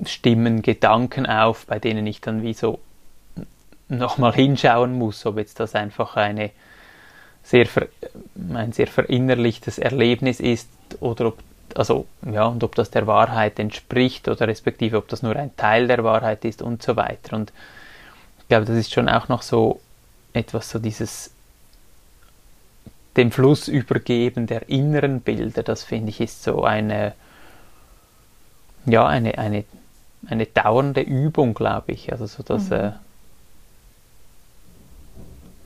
Stimmen, 0.06 0.62
Gedanken 0.62 1.26
auf, 1.26 1.66
bei 1.66 1.78
denen 1.78 2.06
ich 2.06 2.22
dann 2.22 2.42
wie 2.42 2.54
so 2.54 2.80
nochmal 3.88 4.32
hinschauen 4.32 4.94
muss, 4.94 5.26
ob 5.26 5.36
jetzt 5.36 5.60
das 5.60 5.74
einfach 5.74 6.16
eine 6.16 6.50
sehr 7.46 7.66
ver, 7.66 7.86
ein 8.54 8.72
sehr 8.72 8.88
verinnerlichtes 8.88 9.78
Erlebnis 9.78 10.40
ist 10.40 10.68
oder 11.00 11.28
ob 11.28 11.38
also 11.76 12.06
ja 12.32 12.46
und 12.46 12.64
ob 12.64 12.74
das 12.74 12.90
der 12.90 13.06
Wahrheit 13.06 13.58
entspricht 13.58 14.28
oder 14.28 14.48
respektive 14.48 14.96
ob 14.96 15.08
das 15.08 15.22
nur 15.22 15.36
ein 15.36 15.54
Teil 15.56 15.86
der 15.86 16.02
Wahrheit 16.02 16.44
ist 16.44 16.60
und 16.60 16.82
so 16.82 16.96
weiter 16.96 17.36
und 17.36 17.52
ich 18.40 18.48
glaube 18.48 18.64
das 18.64 18.76
ist 18.76 18.92
schon 18.92 19.08
auch 19.08 19.28
noch 19.28 19.42
so 19.42 19.80
etwas 20.32 20.70
so 20.70 20.78
dieses 20.78 21.30
dem 23.16 23.30
Fluss 23.30 23.68
übergeben 23.68 24.46
der 24.46 24.68
inneren 24.68 25.20
Bilder 25.20 25.62
das 25.62 25.84
finde 25.84 26.10
ich 26.10 26.20
ist 26.20 26.42
so 26.42 26.64
eine 26.64 27.14
ja 28.86 29.06
eine 29.06 29.38
eine 29.38 29.64
eine 30.28 30.46
dauernde 30.46 31.02
Übung 31.02 31.54
glaube 31.54 31.92
ich 31.92 32.10
also 32.10 32.26
so 32.26 32.42
dass 32.42 32.70
mhm. 32.70 32.76
äh, 32.76 32.92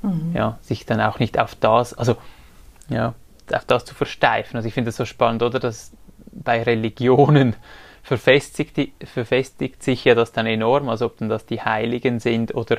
Mhm. 0.02 0.32
Ja, 0.34 0.58
sich 0.62 0.86
dann 0.86 1.00
auch 1.00 1.18
nicht 1.18 1.38
auf 1.38 1.54
das, 1.54 1.94
also 1.94 2.16
ja, 2.88 3.14
auf 3.52 3.64
das 3.64 3.84
zu 3.84 3.94
versteifen. 3.94 4.56
Also 4.56 4.68
ich 4.68 4.74
finde 4.74 4.90
es 4.90 4.96
so 4.96 5.04
spannend, 5.04 5.42
oder? 5.42 5.58
Dass 5.58 5.92
bei 6.32 6.62
Religionen 6.62 7.56
verfestigt, 8.02 8.78
verfestigt 9.04 9.82
sich 9.82 10.04
ja 10.04 10.14
das 10.14 10.32
dann 10.32 10.46
enorm, 10.46 10.88
als 10.88 11.02
ob 11.02 11.18
dann 11.18 11.28
das 11.28 11.46
die 11.46 11.60
Heiligen 11.60 12.18
sind 12.20 12.54
oder, 12.54 12.78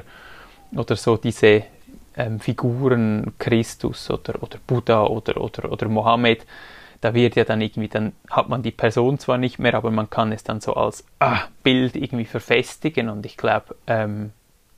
oder 0.76 0.95
so 0.95 1.17
diese 1.17 1.63
ähm, 2.15 2.39
Figuren 2.39 3.34
Christus 3.38 4.09
oder, 4.09 4.41
oder 4.41 4.57
Buddha 4.65 5.03
oder, 5.05 5.39
oder, 5.39 5.72
oder 5.72 5.88
Mohammed. 5.88 6.45
Da 7.01 7.13
wird 7.15 7.36
ja 7.36 7.45
dann 7.45 7.61
irgendwie, 7.61 7.88
dann 7.88 8.13
hat 8.30 8.47
man 8.47 8.61
die 8.61 8.72
Person 8.72 9.17
zwar 9.17 9.38
nicht 9.38 9.57
mehr, 9.57 9.74
aber 9.74 9.89
man 9.89 10.09
kann 10.09 10.32
es 10.32 10.43
dann 10.43 10.61
so 10.61 10.76
als 10.76 11.03
ah, 11.19 11.41
Bild 11.63 11.95
irgendwie 11.95 12.26
verfestigen 12.26 13.09
und 13.09 13.26
ich 13.26 13.38
glaube, 13.38 13.76
ähm, 13.88 14.34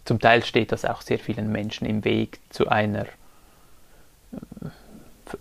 zum 0.05 0.19
Teil 0.19 0.43
steht 0.43 0.71
das 0.71 0.85
auch 0.85 1.01
sehr 1.01 1.19
vielen 1.19 1.51
Menschen 1.51 1.85
im 1.87 2.03
Weg 2.03 2.39
zu 2.49 2.67
einer 2.67 3.05
äh, 3.05 4.67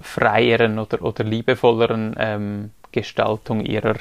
freieren 0.00 0.78
oder, 0.78 1.02
oder 1.02 1.24
liebevolleren 1.24 2.14
ähm, 2.18 2.70
Gestaltung 2.92 3.64
ihrer, 3.64 3.96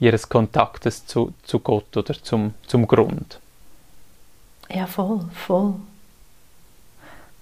ihres 0.00 0.28
Kontaktes 0.28 1.06
zu, 1.06 1.34
zu 1.42 1.60
Gott 1.60 1.96
oder 1.96 2.14
zum, 2.14 2.54
zum 2.66 2.86
Grund. 2.86 3.40
Ja, 4.70 4.86
voll, 4.86 5.20
voll. 5.32 5.74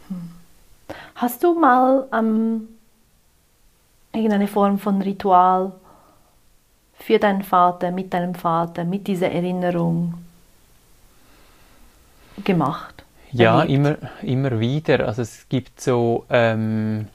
Hm. 0.08 0.30
Hast 1.14 1.42
du 1.42 1.58
mal 1.58 2.06
ähm, 2.12 2.68
irgendeine 4.12 4.48
Form 4.48 4.78
von 4.78 5.02
Ritual 5.02 5.72
für 6.98 7.18
deinen 7.18 7.42
Vater, 7.42 7.90
mit 7.90 8.12
deinem 8.12 8.34
Vater, 8.34 8.84
mit 8.84 9.06
dieser 9.06 9.30
Erinnerung 9.30 10.25
gemacht? 12.44 13.04
Ja, 13.32 13.62
immer, 13.62 13.96
immer 14.22 14.60
wieder. 14.60 15.06
Also 15.06 15.22
es 15.22 15.48
gibt 15.48 15.80
so, 15.80 16.24
ähm, 16.30 17.08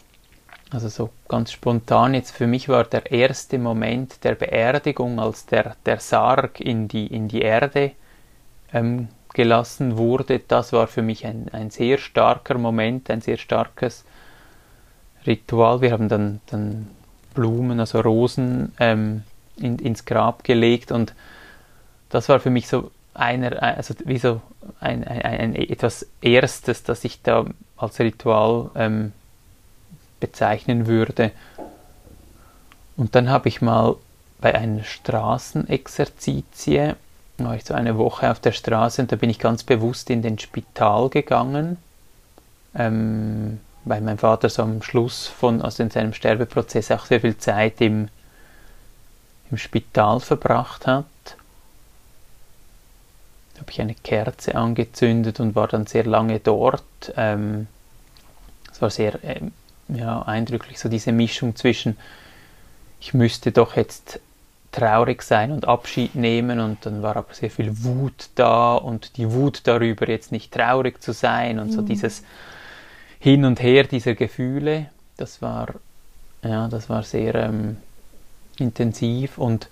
also 0.69 0.87
so 0.89 1.09
ganz 1.27 1.51
spontan 1.51 2.13
jetzt, 2.13 2.31
für 2.31 2.47
mich 2.47 2.69
war 2.69 2.83
der 2.83 3.11
erste 3.11 3.57
Moment 3.57 4.23
der 4.23 4.35
Beerdigung, 4.35 5.19
als 5.19 5.45
der, 5.45 5.75
der 5.85 5.99
Sarg 5.99 6.59
in 6.59 6.87
die, 6.87 7.07
in 7.07 7.27
die 7.27 7.41
Erde 7.41 7.91
ähm, 8.73 9.07
gelassen 9.33 9.97
wurde, 9.97 10.39
das 10.39 10.73
war 10.73 10.87
für 10.87 11.01
mich 11.01 11.25
ein, 11.25 11.47
ein 11.51 11.69
sehr 11.69 11.97
starker 11.97 12.57
Moment, 12.57 13.09
ein 13.09 13.21
sehr 13.21 13.37
starkes 13.37 14.03
Ritual. 15.25 15.81
Wir 15.81 15.91
haben 15.91 16.09
dann, 16.09 16.41
dann 16.47 16.87
Blumen, 17.33 17.79
also 17.79 18.01
Rosen 18.01 18.73
ähm, 18.79 19.23
in, 19.57 19.79
ins 19.79 20.05
Grab 20.05 20.43
gelegt 20.43 20.91
und 20.91 21.13
das 22.09 22.27
war 22.27 22.39
für 22.39 22.49
mich 22.49 22.67
so 22.67 22.91
einer, 23.13 23.61
also 23.61 23.93
wie 24.05 24.17
so 24.17 24.41
ein, 24.79 25.07
ein, 25.07 25.21
ein 25.21 25.55
etwas 25.55 26.07
Erstes, 26.21 26.83
das 26.83 27.03
ich 27.03 27.21
da 27.21 27.45
als 27.77 27.99
Ritual 27.99 28.69
ähm, 28.75 29.11
bezeichnen 30.19 30.87
würde. 30.87 31.31
Und 32.97 33.15
dann 33.15 33.29
habe 33.29 33.49
ich 33.49 33.61
mal 33.61 33.95
bei 34.39 34.55
einer 34.55 34.83
Straßenexerzitie, 34.83 36.93
war 37.37 37.55
ich 37.55 37.65
so 37.65 37.73
eine 37.73 37.97
Woche 37.97 38.29
auf 38.29 38.39
der 38.39 38.51
Straße 38.51 39.01
und 39.01 39.11
da 39.11 39.15
bin 39.15 39.29
ich 39.29 39.39
ganz 39.39 39.63
bewusst 39.63 40.09
in 40.09 40.21
den 40.21 40.37
Spital 40.37 41.09
gegangen, 41.09 41.77
ähm, 42.75 43.59
weil 43.83 44.01
mein 44.01 44.19
Vater 44.19 44.49
so 44.49 44.61
am 44.61 44.83
Schluss 44.83 45.27
von, 45.27 45.61
also 45.61 45.81
in 45.81 45.89
seinem 45.89 46.13
Sterbeprozess 46.13 46.91
auch 46.91 47.05
sehr 47.05 47.21
viel 47.21 47.37
Zeit 47.37 47.81
im, 47.81 48.09
im 49.49 49.57
Spital 49.57 50.19
verbracht 50.19 50.85
hat 50.85 51.05
habe 53.61 53.71
ich 53.71 53.79
eine 53.79 53.93
Kerze 53.93 54.55
angezündet 54.55 55.39
und 55.39 55.55
war 55.55 55.67
dann 55.67 55.85
sehr 55.85 56.03
lange 56.03 56.39
dort. 56.39 56.83
Ähm, 57.15 57.67
es 58.71 58.81
war 58.81 58.89
sehr 58.89 59.19
ähm, 59.23 59.51
ja, 59.87 60.23
eindrücklich, 60.23 60.79
so 60.79 60.89
diese 60.89 61.11
Mischung 61.11 61.55
zwischen, 61.55 61.95
ich 62.99 63.13
müsste 63.13 63.51
doch 63.51 63.75
jetzt 63.75 64.19
traurig 64.71 65.21
sein 65.21 65.51
und 65.51 65.67
Abschied 65.67 66.15
nehmen 66.15 66.59
und 66.59 66.85
dann 66.85 67.03
war 67.03 67.17
aber 67.17 67.33
sehr 67.33 67.51
viel 67.51 67.83
Wut 67.83 68.29
da 68.35 68.75
und 68.75 69.17
die 69.17 69.31
Wut 69.31 69.61
darüber, 69.65 70.07
jetzt 70.07 70.31
nicht 70.31 70.53
traurig 70.53 71.01
zu 71.03 71.13
sein 71.13 71.59
und 71.59 71.67
mhm. 71.67 71.71
so 71.73 71.81
dieses 71.81 72.23
Hin 73.19 73.45
und 73.45 73.61
Her 73.61 73.83
dieser 73.83 74.15
Gefühle, 74.15 74.87
das 75.17 75.41
war, 75.41 75.75
ja, 76.41 76.67
das 76.67 76.89
war 76.89 77.03
sehr 77.03 77.35
ähm, 77.35 77.77
intensiv 78.57 79.37
und 79.37 79.67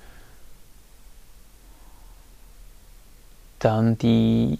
Dann 3.59 3.97
die, 3.97 4.59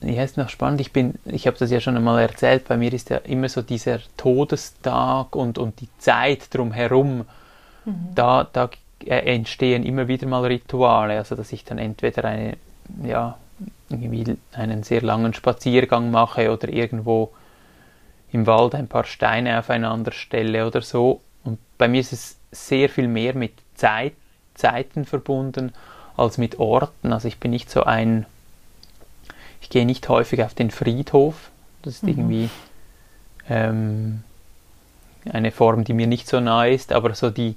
ja, 0.00 0.22
ist 0.22 0.36
noch 0.36 0.48
spannend, 0.48 0.80
ich 0.80 0.92
bin, 0.92 1.14
ich 1.24 1.46
habe 1.46 1.58
das 1.58 1.70
ja 1.70 1.80
schon 1.80 1.96
einmal 1.96 2.20
erzählt, 2.22 2.66
bei 2.66 2.76
mir 2.76 2.92
ist 2.92 3.10
ja 3.10 3.18
immer 3.18 3.48
so 3.48 3.62
dieser 3.62 3.98
Todestag 4.16 5.36
und, 5.36 5.58
und 5.58 5.80
die 5.80 5.88
Zeit 5.98 6.54
drumherum, 6.54 7.26
mhm. 7.84 8.08
da, 8.14 8.46
da 8.50 8.70
entstehen 9.06 9.84
immer 9.84 10.08
wieder 10.08 10.26
mal 10.26 10.44
Rituale, 10.44 11.18
also 11.18 11.34
dass 11.34 11.52
ich 11.52 11.64
dann 11.64 11.78
entweder 11.78 12.24
eine, 12.24 12.56
ja, 13.02 13.36
irgendwie 13.88 14.36
einen 14.52 14.82
sehr 14.82 15.02
langen 15.02 15.34
Spaziergang 15.34 16.10
mache 16.10 16.50
oder 16.52 16.68
irgendwo 16.68 17.30
im 18.32 18.46
Wald 18.46 18.74
ein 18.74 18.88
paar 18.88 19.04
Steine 19.04 19.58
aufeinander 19.58 20.12
stelle 20.12 20.66
oder 20.66 20.82
so. 20.82 21.20
Und 21.44 21.58
bei 21.76 21.88
mir 21.88 22.00
ist 22.00 22.12
es 22.12 22.36
sehr 22.52 22.88
viel 22.88 23.08
mehr 23.08 23.34
mit 23.34 23.52
Zeit, 23.74 24.14
Zeiten 24.54 25.04
verbunden 25.04 25.72
als 26.20 26.38
mit 26.38 26.58
Orten. 26.58 27.12
Also 27.12 27.28
ich 27.28 27.38
bin 27.38 27.50
nicht 27.50 27.70
so 27.70 27.84
ein, 27.84 28.26
ich 29.60 29.70
gehe 29.70 29.86
nicht 29.86 30.08
häufig 30.08 30.42
auf 30.44 30.54
den 30.54 30.70
Friedhof. 30.70 31.50
Das 31.82 31.94
ist 31.94 32.02
mhm. 32.02 32.08
irgendwie 32.08 32.50
ähm, 33.48 34.22
eine 35.30 35.50
Form, 35.50 35.84
die 35.84 35.94
mir 35.94 36.06
nicht 36.06 36.28
so 36.28 36.40
nahe 36.40 36.72
ist, 36.72 36.92
aber 36.92 37.14
so 37.14 37.30
die, 37.30 37.56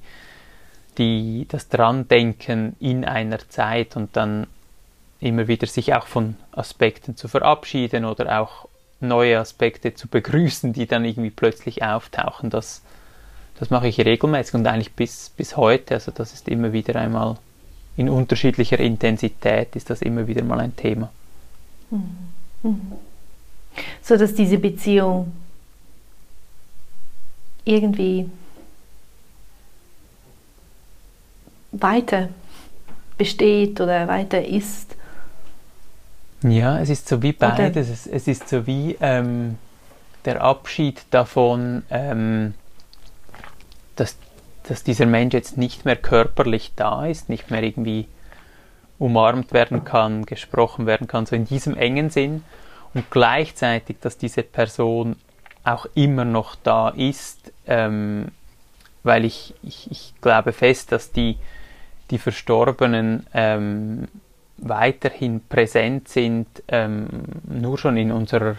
die, 0.97 1.45
das 1.49 1.69
Drandenken 1.69 2.75
in 2.79 3.05
einer 3.05 3.39
Zeit 3.49 3.95
und 3.95 4.15
dann 4.15 4.47
immer 5.19 5.47
wieder 5.47 5.67
sich 5.67 5.93
auch 5.93 6.07
von 6.07 6.35
Aspekten 6.51 7.15
zu 7.15 7.27
verabschieden 7.27 8.05
oder 8.05 8.41
auch 8.41 8.67
neue 8.99 9.39
Aspekte 9.39 9.93
zu 9.93 10.07
begrüßen, 10.07 10.73
die 10.73 10.85
dann 10.85 11.05
irgendwie 11.05 11.29
plötzlich 11.29 11.83
auftauchen. 11.83 12.49
Das, 12.49 12.81
das 13.59 13.69
mache 13.69 13.87
ich 13.87 13.99
regelmäßig 13.99 14.55
und 14.55 14.67
eigentlich 14.67 14.93
bis, 14.93 15.29
bis 15.29 15.55
heute. 15.57 15.95
Also 15.95 16.11
das 16.11 16.33
ist 16.33 16.47
immer 16.47 16.73
wieder 16.73 16.99
einmal 16.99 17.37
in 17.97 18.09
unterschiedlicher 18.09 18.79
Intensität 18.79 19.75
ist 19.75 19.89
das 19.89 20.01
immer 20.01 20.27
wieder 20.27 20.43
mal 20.43 20.59
ein 20.59 20.75
Thema. 20.75 21.11
Mhm. 21.91 22.01
Mhm. 22.63 22.81
So 24.01 24.17
dass 24.17 24.33
diese 24.33 24.57
Beziehung 24.57 25.31
irgendwie 27.65 28.29
weiter 31.71 32.29
besteht 33.17 33.79
oder 33.79 34.07
weiter 34.07 34.43
ist. 34.45 34.95
Ja, 36.43 36.79
es 36.79 36.89
ist 36.89 37.07
so 37.07 37.21
wie 37.21 37.31
beides. 37.31 37.89
Es, 37.89 38.07
es, 38.07 38.27
ist 38.27 38.49
so 38.49 38.67
wie 38.67 38.97
ähm, 38.99 39.57
der 40.25 40.41
Abschied 40.41 41.01
davon, 41.09 41.83
ähm, 41.89 42.53
dass 43.95 44.17
dass 44.63 44.83
dieser 44.83 45.05
Mensch 45.05 45.33
jetzt 45.33 45.57
nicht 45.57 45.85
mehr 45.85 45.95
körperlich 45.95 46.73
da 46.75 47.05
ist, 47.05 47.29
nicht 47.29 47.51
mehr 47.51 47.63
irgendwie 47.63 48.07
umarmt 48.99 49.53
werden 49.53 49.83
kann, 49.83 50.25
gesprochen 50.25 50.85
werden 50.85 51.07
kann, 51.07 51.25
so 51.25 51.35
in 51.35 51.45
diesem 51.45 51.75
engen 51.75 52.09
Sinn. 52.09 52.43
Und 52.93 53.09
gleichzeitig, 53.09 53.97
dass 54.01 54.17
diese 54.17 54.43
Person 54.43 55.15
auch 55.63 55.85
immer 55.95 56.25
noch 56.25 56.55
da 56.55 56.89
ist, 56.89 57.51
ähm, 57.67 58.27
weil 59.03 59.25
ich, 59.25 59.53
ich, 59.63 59.89
ich, 59.91 60.13
glaube 60.21 60.53
fest, 60.53 60.91
dass 60.91 61.11
die, 61.11 61.37
die 62.11 62.17
Verstorbenen 62.17 63.25
ähm, 63.33 64.07
weiterhin 64.57 65.41
präsent 65.47 66.07
sind, 66.07 66.47
ähm, 66.67 67.07
nur 67.45 67.77
schon 67.77 67.97
in 67.97 68.11
unserer 68.11 68.55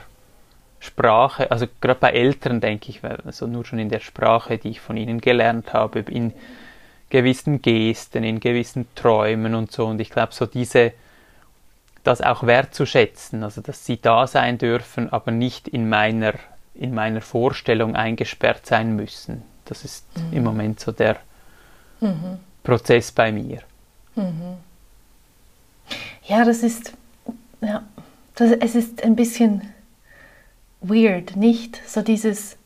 Sprache, 0.85 1.51
also 1.51 1.67
gerade 1.81 1.99
bei 1.99 2.11
Eltern 2.11 2.61
denke 2.61 2.91
ich, 2.91 3.01
also 3.03 3.47
nur 3.47 3.65
schon 3.65 3.79
in 3.79 3.89
der 3.89 4.01
Sprache, 4.01 4.59
die 4.59 4.69
ich 4.69 4.81
von 4.81 4.97
ihnen 4.99 5.21
gelernt 5.21 5.73
habe, 5.73 6.01
in 6.01 6.35
gewissen 7.09 7.63
Gesten, 7.63 8.23
in 8.23 8.39
gewissen 8.39 8.87
Träumen 8.95 9.55
und 9.55 9.73
so. 9.73 9.87
Und 9.87 10.01
ich 10.01 10.11
glaube, 10.11 10.35
so 10.35 10.45
diese, 10.45 10.93
das 12.03 12.21
auch 12.21 12.43
wertzuschätzen, 12.43 13.43
also 13.43 13.63
dass 13.63 13.87
sie 13.87 14.01
da 14.01 14.27
sein 14.27 14.59
dürfen, 14.59 15.11
aber 15.11 15.31
nicht 15.31 15.69
in 15.69 15.89
meiner, 15.89 16.35
in 16.75 16.93
meiner 16.93 17.23
Vorstellung 17.23 17.97
eingesperrt 17.97 18.67
sein 18.67 18.95
müssen. 18.95 19.43
Das 19.65 19.85
ist 19.85 20.05
mhm. 20.19 20.37
im 20.37 20.45
Moment 20.45 20.81
so 20.81 20.93
der 20.93 21.17
mhm. 22.01 22.41
Prozess 22.63 23.11
bei 23.11 23.33
mir. 23.33 23.61
Mhm. 24.17 24.59
Ja, 26.27 26.45
das 26.45 26.63
ist, 26.63 26.93
ja, 27.63 27.83
das, 28.35 28.51
es 28.51 28.75
ist 28.75 29.03
ein 29.03 29.17
bisschen 29.17 29.63
weird, 30.89 31.37
nicht? 31.37 31.81
So 31.87 32.03
dieses. 32.03 32.57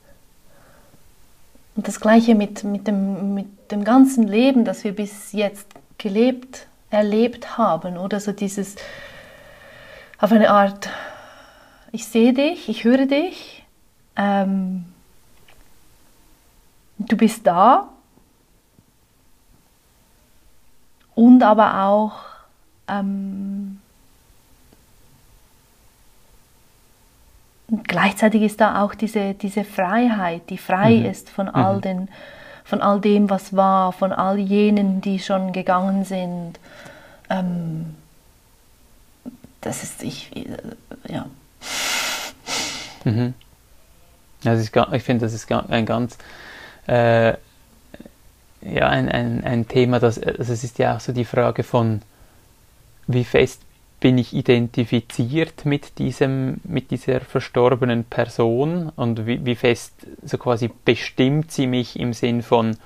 Und 1.77 1.87
das 1.87 2.01
Gleiche 2.01 2.35
mit, 2.35 2.65
mit, 2.65 2.87
dem, 2.87 3.35
mit 3.35 3.71
dem 3.71 3.85
ganzen 3.85 4.27
Leben, 4.27 4.65
das 4.65 4.85
wir 4.85 4.95
bis 4.95 5.33
jetzt 5.33 5.67
gelebt, 5.97 6.67
erlebt 6.91 7.57
haben, 7.57 7.97
oder 7.97 8.19
so 8.19 8.33
dieses 8.33 8.77
auf 10.19 10.33
eine 10.33 10.51
Art, 10.51 10.91
ich 11.93 12.07
sehe 12.07 12.33
dich, 12.33 12.69
ich 12.69 12.83
höre 12.83 13.07
dich, 13.07 13.65
ähm, 14.17 14.85
du 16.99 17.17
bist 17.17 17.47
da 17.47 17.89
und 21.15 21.43
aber 21.45 21.85
auch 21.85 22.19
ähm, 22.89 23.78
gleichzeitig 27.87 28.43
ist 28.43 28.61
da 28.61 28.83
auch 28.83 28.95
diese, 28.95 29.35
diese 29.35 29.65
Freiheit, 29.65 30.51
die 30.51 30.59
frei 30.59 30.97
mhm. 30.97 31.05
ist 31.07 31.31
von 31.31 31.49
all 31.49 31.77
mhm. 31.77 31.81
den, 31.81 32.09
von 32.65 32.81
all 32.81 33.01
dem, 33.01 33.31
was 33.31 33.55
war, 33.55 33.93
von 33.93 34.13
all 34.13 34.39
jenen, 34.39 35.01
die 35.01 35.19
schon 35.19 35.53
gegangen 35.53 36.05
sind. 36.05 36.59
Ähm, 37.31 37.95
das 39.61 39.83
ist 39.83 40.03
ich, 40.03 40.35
äh, 40.37 40.47
ja. 41.09 41.27
Mhm. 43.05 43.35
Also 44.45 44.63
ich, 44.63 44.95
ich 44.95 45.03
finde, 45.03 45.27
das 45.27 45.35
ist 45.35 45.51
ein 45.51 45.87
ganz 45.87 46.17
äh, 46.87 47.35
ja, 48.61 48.89
ein, 48.89 49.09
ein, 49.09 49.45
ein 49.45 49.69
Thema, 49.69 50.01
das, 50.01 50.19
also 50.19 50.53
es 50.53 50.65
ist 50.65 50.79
ja 50.79 50.97
auch 50.97 51.01
so 51.01 51.13
die 51.13 51.25
Frage 51.25 51.63
von, 51.63 52.03
wie 53.07 53.25
fest 53.25 53.63
bin 54.01 54.19
ich 54.19 54.33
identifiziert 54.33 55.65
mit, 55.65 55.99
diesem, 55.99 56.61
mit 56.65 56.91
dieser 56.91 57.21
verstorbenen 57.21 58.05
Person 58.05 58.93
und 58.95 59.27
wie, 59.27 59.45
wie 59.45 59.57
fest 59.57 59.93
so 60.23 60.39
quasi 60.39 60.71
bestimmt 60.85 61.51
sie 61.51 61.67
mich 61.67 61.99
im 61.99 62.13
Sinn 62.13 62.43
von, 62.43 62.77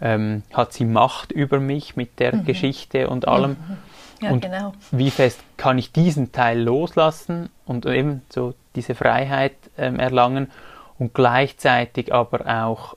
ähm, 0.00 0.42
hat 0.52 0.72
sie 0.72 0.84
Macht 0.84 1.32
über 1.32 1.60
mich 1.60 1.96
mit 1.96 2.18
der 2.18 2.34
mhm. 2.34 2.44
Geschichte 2.44 3.08
und 3.08 3.28
allem. 3.28 3.56
Ja, 4.20 4.30
und 4.30 4.42
genau. 4.42 4.72
wie 4.90 5.10
fest 5.10 5.40
kann 5.56 5.78
ich 5.78 5.92
diesen 5.92 6.32
Teil 6.32 6.60
loslassen 6.60 7.50
und 7.66 7.86
eben 7.86 8.22
so 8.28 8.54
diese 8.74 8.94
Freiheit 8.94 9.56
ähm, 9.76 9.98
erlangen 9.98 10.50
und 10.98 11.12
gleichzeitig 11.12 12.12
aber 12.14 12.46
auch 12.64 12.96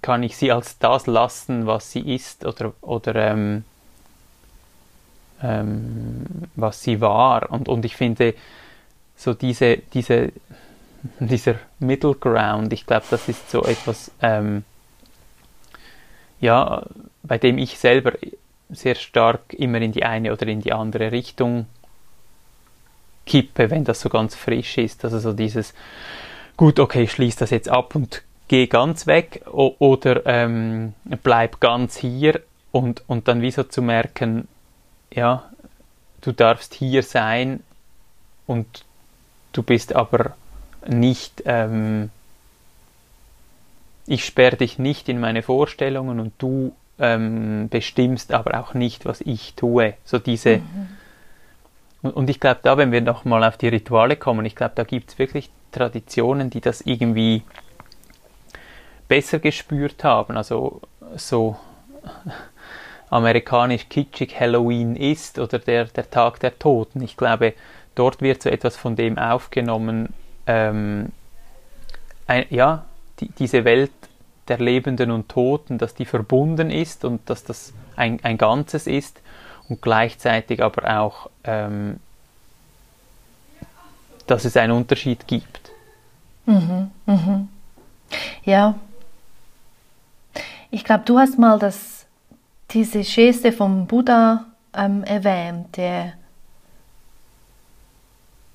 kann 0.00 0.22
ich 0.22 0.36
sie 0.36 0.52
als 0.52 0.78
das 0.78 1.06
lassen, 1.06 1.66
was 1.66 1.90
sie 1.90 2.14
ist 2.14 2.46
oder, 2.46 2.72
oder 2.80 3.14
ähm, 3.14 3.64
ähm, 5.42 6.24
was 6.54 6.82
sie 6.82 7.00
war. 7.00 7.50
Und, 7.50 7.68
und 7.68 7.84
ich 7.84 7.96
finde, 7.96 8.34
so 9.16 9.34
diese, 9.34 9.78
diese, 9.78 10.32
dieser 11.20 11.56
Middle 11.78 12.14
Ground, 12.14 12.72
ich 12.72 12.86
glaube, 12.86 13.06
das 13.10 13.28
ist 13.28 13.50
so 13.50 13.64
etwas, 13.64 14.10
ähm, 14.20 14.64
ja, 16.40 16.84
bei 17.22 17.38
dem 17.38 17.58
ich 17.58 17.78
selber 17.78 18.12
sehr 18.68 18.94
stark 18.94 19.52
immer 19.52 19.80
in 19.80 19.92
die 19.92 20.04
eine 20.04 20.32
oder 20.32 20.46
in 20.46 20.60
die 20.60 20.72
andere 20.72 21.12
Richtung 21.12 21.66
kippe, 23.26 23.70
wenn 23.70 23.84
das 23.84 24.00
so 24.00 24.08
ganz 24.08 24.34
frisch 24.34 24.78
ist. 24.78 25.04
Also 25.04 25.18
so 25.18 25.32
dieses, 25.32 25.74
gut, 26.56 26.80
okay, 26.80 27.02
ich 27.02 27.12
schließe 27.12 27.38
das 27.40 27.50
jetzt 27.50 27.68
ab 27.68 27.94
und 27.94 28.22
gehe 28.48 28.66
ganz 28.66 29.06
weg 29.06 29.42
oder 29.46 30.26
ähm, 30.26 30.94
bleib 31.22 31.60
ganz 31.60 31.96
hier 31.96 32.40
und, 32.70 33.02
und 33.06 33.28
dann 33.28 33.40
wie 33.42 33.50
so 33.50 33.62
zu 33.62 33.82
merken, 33.82 34.48
ja, 35.14 35.50
du 36.20 36.32
darfst 36.32 36.74
hier 36.74 37.02
sein 37.02 37.60
und 38.46 38.84
du 39.52 39.62
bist 39.62 39.94
aber 39.94 40.34
nicht, 40.86 41.42
ähm, 41.46 42.10
ich 44.06 44.24
sperre 44.24 44.56
dich 44.56 44.78
nicht 44.78 45.08
in 45.08 45.20
meine 45.20 45.42
Vorstellungen 45.42 46.18
und 46.20 46.32
du 46.38 46.74
ähm, 46.98 47.68
bestimmst 47.68 48.32
aber 48.32 48.60
auch 48.60 48.74
nicht, 48.74 49.04
was 49.04 49.20
ich 49.20 49.54
tue. 49.54 49.94
So 50.04 50.18
diese, 50.18 50.58
mhm. 50.58 50.88
und, 52.02 52.10
und, 52.12 52.30
ich 52.30 52.40
glaube, 52.40 52.60
da, 52.62 52.76
wenn 52.76 52.92
wir 52.92 53.00
nochmal 53.00 53.44
auf 53.44 53.56
die 53.56 53.68
Rituale 53.68 54.16
kommen, 54.16 54.44
ich 54.44 54.56
glaube, 54.56 54.72
da 54.74 54.84
gibt 54.84 55.10
es 55.10 55.18
wirklich 55.18 55.50
Traditionen, 55.70 56.50
die 56.50 56.60
das 56.60 56.82
irgendwie 56.82 57.42
besser 59.08 59.38
gespürt 59.38 60.04
haben. 60.04 60.36
Also 60.36 60.80
so 61.16 61.56
amerikanisch 63.12 63.88
kitschig 63.88 64.38
Halloween 64.38 64.96
ist 64.96 65.38
oder 65.38 65.58
der, 65.58 65.84
der 65.84 66.10
Tag 66.10 66.40
der 66.40 66.58
Toten. 66.58 67.02
Ich 67.02 67.16
glaube, 67.16 67.52
dort 67.94 68.22
wird 68.22 68.42
so 68.42 68.48
etwas 68.48 68.76
von 68.76 68.96
dem 68.96 69.18
aufgenommen, 69.18 70.14
ähm, 70.46 71.12
ein, 72.26 72.46
ja, 72.50 72.84
die, 73.20 73.28
diese 73.28 73.64
Welt 73.64 73.92
der 74.48 74.58
Lebenden 74.58 75.10
und 75.10 75.28
Toten, 75.28 75.78
dass 75.78 75.94
die 75.94 76.06
verbunden 76.06 76.70
ist 76.70 77.04
und 77.04 77.28
dass 77.28 77.44
das 77.44 77.74
ein, 77.96 78.18
ein 78.22 78.38
Ganzes 78.38 78.86
ist 78.86 79.20
und 79.68 79.82
gleichzeitig 79.82 80.62
aber 80.62 80.98
auch, 80.98 81.28
ähm, 81.44 82.00
dass 84.26 84.46
es 84.46 84.56
einen 84.56 84.72
Unterschied 84.72 85.26
gibt. 85.26 85.70
Mhm, 86.46 86.90
mhm. 87.06 87.48
Ja, 88.44 88.74
ich 90.70 90.84
glaube, 90.84 91.04
du 91.04 91.18
hast 91.18 91.38
mal 91.38 91.58
das, 91.58 91.91
diese 92.72 93.00
Geste 93.00 93.52
vom 93.52 93.86
Buddha 93.86 94.46
ähm, 94.76 95.04
erwähnt, 95.04 95.76
der, 95.76 96.14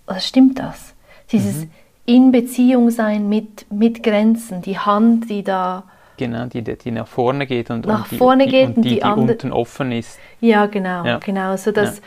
oder 0.08 0.20
stimmt 0.20 0.60
das? 0.60 0.94
Dieses 1.32 1.66
mhm. 1.66 1.72
in 2.06 2.32
Beziehung 2.32 2.90
sein 2.90 3.30
mit, 3.30 3.72
mit 3.72 4.04
Grenzen, 4.04 4.62
die 4.62 4.78
Hand, 4.80 5.30
die 5.30 5.44
da 5.44 5.84
Genau, 6.18 6.48
die, 6.48 6.64
die 6.64 6.92
nach 6.92 7.08
vorne 7.08 7.46
geht 7.46 7.70
und, 7.70 7.86
nach 7.86 8.04
und 8.04 8.12
die, 8.12 8.18
vorne 8.18 8.48
geht 8.48 8.76
und 8.76 8.84
die, 8.84 8.90
die, 8.90 9.00
die 9.02 9.04
unten 9.04 9.52
offen 9.52 9.92
ist. 9.92 10.20
Ja, 10.42 10.66
genau, 10.66 11.06
ja. 11.06 11.20
genau. 11.20 11.56
So 11.58 11.72
dass, 11.72 11.98
ja. 11.98 12.04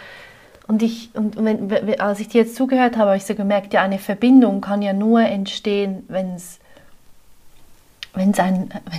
Und, 0.66 0.82
ich, 0.82 1.10
und 1.14 1.36
wenn, 1.44 2.00
als 2.00 2.20
ich 2.20 2.28
dir 2.28 2.42
jetzt 2.42 2.54
zugehört 2.54 2.96
habe, 2.96 3.10
habe 3.10 3.16
ich 3.16 3.24
so 3.24 3.34
gemerkt, 3.34 3.72
ja, 3.72 3.82
eine 3.82 3.98
Verbindung 3.98 4.60
kann 4.60 4.82
ja 4.82 4.92
nur 4.92 5.20
entstehen, 5.20 6.04
wenn 6.06 6.34
es 6.34 6.59
wenn 8.14 8.32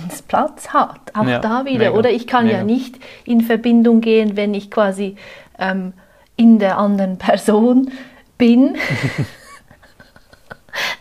es 0.08 0.22
Platz 0.22 0.68
hat, 0.68 1.12
auch 1.14 1.26
ja, 1.26 1.38
da 1.38 1.64
wieder. 1.64 1.86
Mega, 1.86 1.92
Oder 1.92 2.10
ich 2.10 2.26
kann 2.26 2.46
mega. 2.46 2.58
ja 2.58 2.64
nicht 2.64 2.96
in 3.24 3.42
Verbindung 3.42 4.00
gehen, 4.00 4.36
wenn 4.36 4.54
ich 4.54 4.70
quasi 4.70 5.16
ähm, 5.58 5.92
in 6.36 6.58
der 6.58 6.78
anderen 6.78 7.18
Person 7.18 7.90
bin. 8.38 8.76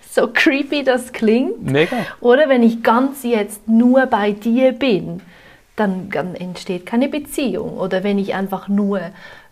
so 0.10 0.28
creepy 0.28 0.84
das 0.84 1.14
klingt. 1.14 1.64
Mega. 1.64 1.98
Oder 2.20 2.50
wenn 2.50 2.64
ich 2.64 2.84
ganz 2.84 3.24
jetzt 3.24 3.68
nur 3.68 4.06
bei 4.08 4.32
dir 4.32 4.74
bin, 4.74 5.22
dann, 5.76 6.10
dann 6.10 6.36
entsteht 6.36 6.86
keine 6.86 7.08
Beziehung. 7.08 7.78
Oder 7.78 8.04
wenn 8.04 8.20
ich 8.20 8.36
einfach 8.36 8.68
nur 8.68 9.02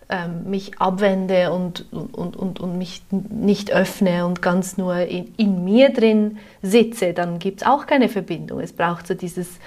ähm, 0.09 0.49
mich 0.49 0.79
abwende 0.79 1.51
und, 1.51 1.85
und, 1.91 2.35
und, 2.35 2.59
und 2.59 2.77
mich 2.77 3.03
nicht 3.11 3.71
öffne 3.71 4.25
und 4.25 4.41
ganz 4.41 4.77
nur 4.77 4.95
in, 4.97 5.33
in 5.37 5.63
mir 5.63 5.93
drin 5.93 6.39
sitze, 6.61 7.13
dann 7.13 7.39
gibt 7.39 7.61
es 7.61 7.67
auch 7.67 7.85
keine 7.85 8.09
Verbindung. 8.09 8.59
Es 8.59 8.73
braucht 8.73 9.07
so 9.07 9.13
dieses... 9.13 9.59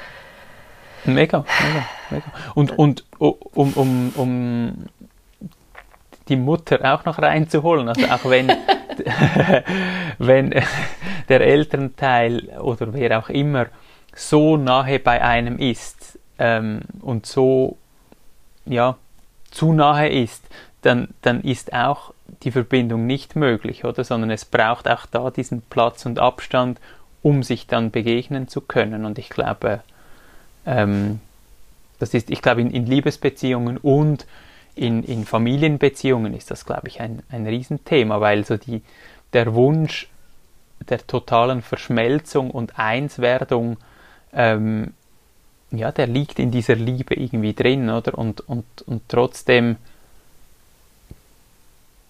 Mega, 1.04 1.38
mega, 1.38 1.86
mega. 2.10 2.24
Und, 2.54 2.78
und 2.78 3.04
um, 3.18 3.72
um, 3.74 4.12
um 4.16 4.72
die 6.28 6.36
Mutter 6.36 6.92
auch 6.92 7.04
noch 7.04 7.18
reinzuholen, 7.18 7.88
also 7.88 8.06
auch 8.06 8.28
wenn, 8.28 8.48
wenn 10.18 10.54
der 11.28 11.40
Elternteil 11.40 12.58
oder 12.60 12.92
wer 12.92 13.18
auch 13.18 13.28
immer 13.28 13.66
so 14.14 14.56
nahe 14.56 14.98
bei 14.98 15.22
einem 15.22 15.58
ist 15.58 16.18
ähm, 16.38 16.80
und 17.00 17.26
so 17.26 17.76
ja, 18.64 18.96
zu 19.52 19.72
nahe 19.72 20.08
ist, 20.08 20.44
dann, 20.82 21.08
dann 21.22 21.42
ist 21.42 21.72
auch 21.72 22.12
die 22.42 22.50
Verbindung 22.50 23.06
nicht 23.06 23.36
möglich, 23.36 23.84
oder? 23.84 24.02
Sondern 24.02 24.30
es 24.30 24.44
braucht 24.44 24.88
auch 24.88 25.06
da 25.06 25.30
diesen 25.30 25.62
Platz 25.62 26.04
und 26.06 26.18
Abstand, 26.18 26.80
um 27.22 27.42
sich 27.42 27.66
dann 27.68 27.90
begegnen 27.90 28.48
zu 28.48 28.60
können. 28.60 29.04
Und 29.04 29.18
ich 29.18 29.28
glaube, 29.28 29.80
ähm, 30.66 31.20
das 32.00 32.14
ist, 32.14 32.30
ich 32.30 32.42
glaube, 32.42 32.62
in, 32.62 32.70
in 32.70 32.86
Liebesbeziehungen 32.86 33.76
und 33.76 34.26
in, 34.74 35.04
in 35.04 35.24
Familienbeziehungen 35.24 36.34
ist 36.34 36.50
das, 36.50 36.64
glaube 36.64 36.88
ich, 36.88 37.00
ein, 37.00 37.22
ein 37.30 37.46
Riesenthema, 37.46 38.20
weil 38.20 38.44
so 38.44 38.56
die, 38.56 38.82
der 39.32 39.54
Wunsch 39.54 40.08
der 40.88 41.06
totalen 41.06 41.62
Verschmelzung 41.62 42.50
und 42.50 42.78
Einswerdung 42.78 43.76
ähm, 44.32 44.94
ja, 45.78 45.92
der 45.92 46.06
liegt 46.06 46.38
in 46.38 46.50
dieser 46.50 46.74
Liebe 46.74 47.14
irgendwie 47.14 47.54
drin, 47.54 47.90
oder? 47.90 48.16
Und, 48.16 48.40
und, 48.48 48.64
und 48.86 49.02
trotzdem 49.08 49.76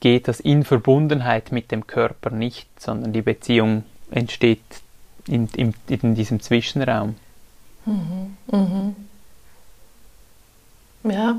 geht 0.00 0.26
das 0.28 0.40
in 0.40 0.64
Verbundenheit 0.64 1.52
mit 1.52 1.70
dem 1.70 1.86
Körper 1.86 2.30
nicht, 2.30 2.68
sondern 2.80 3.12
die 3.12 3.22
Beziehung 3.22 3.84
entsteht 4.10 4.60
in, 5.28 5.48
in, 5.54 5.74
in 5.86 6.14
diesem 6.14 6.40
Zwischenraum. 6.40 7.14
Mhm, 7.86 8.36
mhm. 8.50 8.96
Ja. 11.04 11.38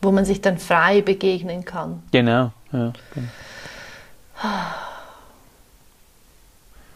Wo 0.00 0.12
man 0.12 0.24
sich 0.24 0.40
dann 0.40 0.58
frei 0.58 1.02
begegnen 1.02 1.64
kann. 1.64 2.02
Genau, 2.12 2.52
ja. 2.72 2.92
Genau. 3.14 3.28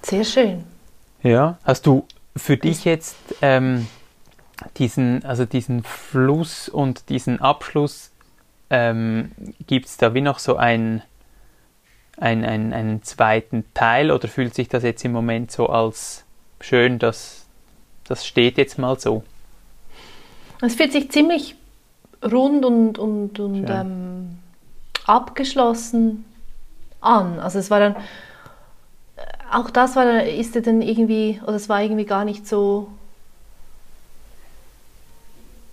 Sehr 0.02 0.24
schön. 0.24 0.64
Ja, 1.22 1.58
hast 1.64 1.86
du 1.86 2.06
für 2.36 2.56
dich 2.56 2.84
jetzt 2.84 3.16
ähm, 3.42 3.86
diesen, 4.76 5.24
also 5.24 5.44
diesen 5.44 5.82
Fluss 5.82 6.68
und 6.68 7.08
diesen 7.08 7.40
Abschluss, 7.40 8.10
ähm, 8.70 9.32
gibt 9.66 9.86
es 9.86 9.96
da 9.96 10.14
wie 10.14 10.20
noch 10.20 10.38
so 10.38 10.56
ein, 10.56 11.02
ein, 12.16 12.44
ein, 12.44 12.72
einen 12.72 13.02
zweiten 13.02 13.64
Teil 13.74 14.10
oder 14.10 14.28
fühlt 14.28 14.54
sich 14.54 14.68
das 14.68 14.82
jetzt 14.82 15.04
im 15.04 15.12
Moment 15.12 15.50
so 15.50 15.68
als 15.68 16.24
schön, 16.60 16.98
dass 16.98 17.46
das 18.04 18.26
steht 18.26 18.58
jetzt 18.58 18.78
mal 18.78 18.98
so? 18.98 19.24
Es 20.60 20.74
fühlt 20.74 20.92
sich 20.92 21.10
ziemlich 21.10 21.56
rund 22.24 22.64
und, 22.64 22.98
und, 22.98 23.40
und 23.40 23.68
ähm, 23.68 24.38
abgeschlossen 25.06 26.24
an. 27.00 27.38
Also 27.40 27.58
es 27.58 27.70
war 27.70 27.80
dann, 27.80 27.96
auch 29.52 29.70
das 29.70 29.96
war 29.96 30.04
dann, 30.04 30.26
ist 30.26 30.54
dann 30.66 30.82
irgendwie, 30.82 31.40
oder 31.44 31.54
es 31.56 31.68
war 31.68 31.82
irgendwie 31.82 32.04
gar 32.06 32.24
nicht 32.24 32.46
so, 32.48 32.88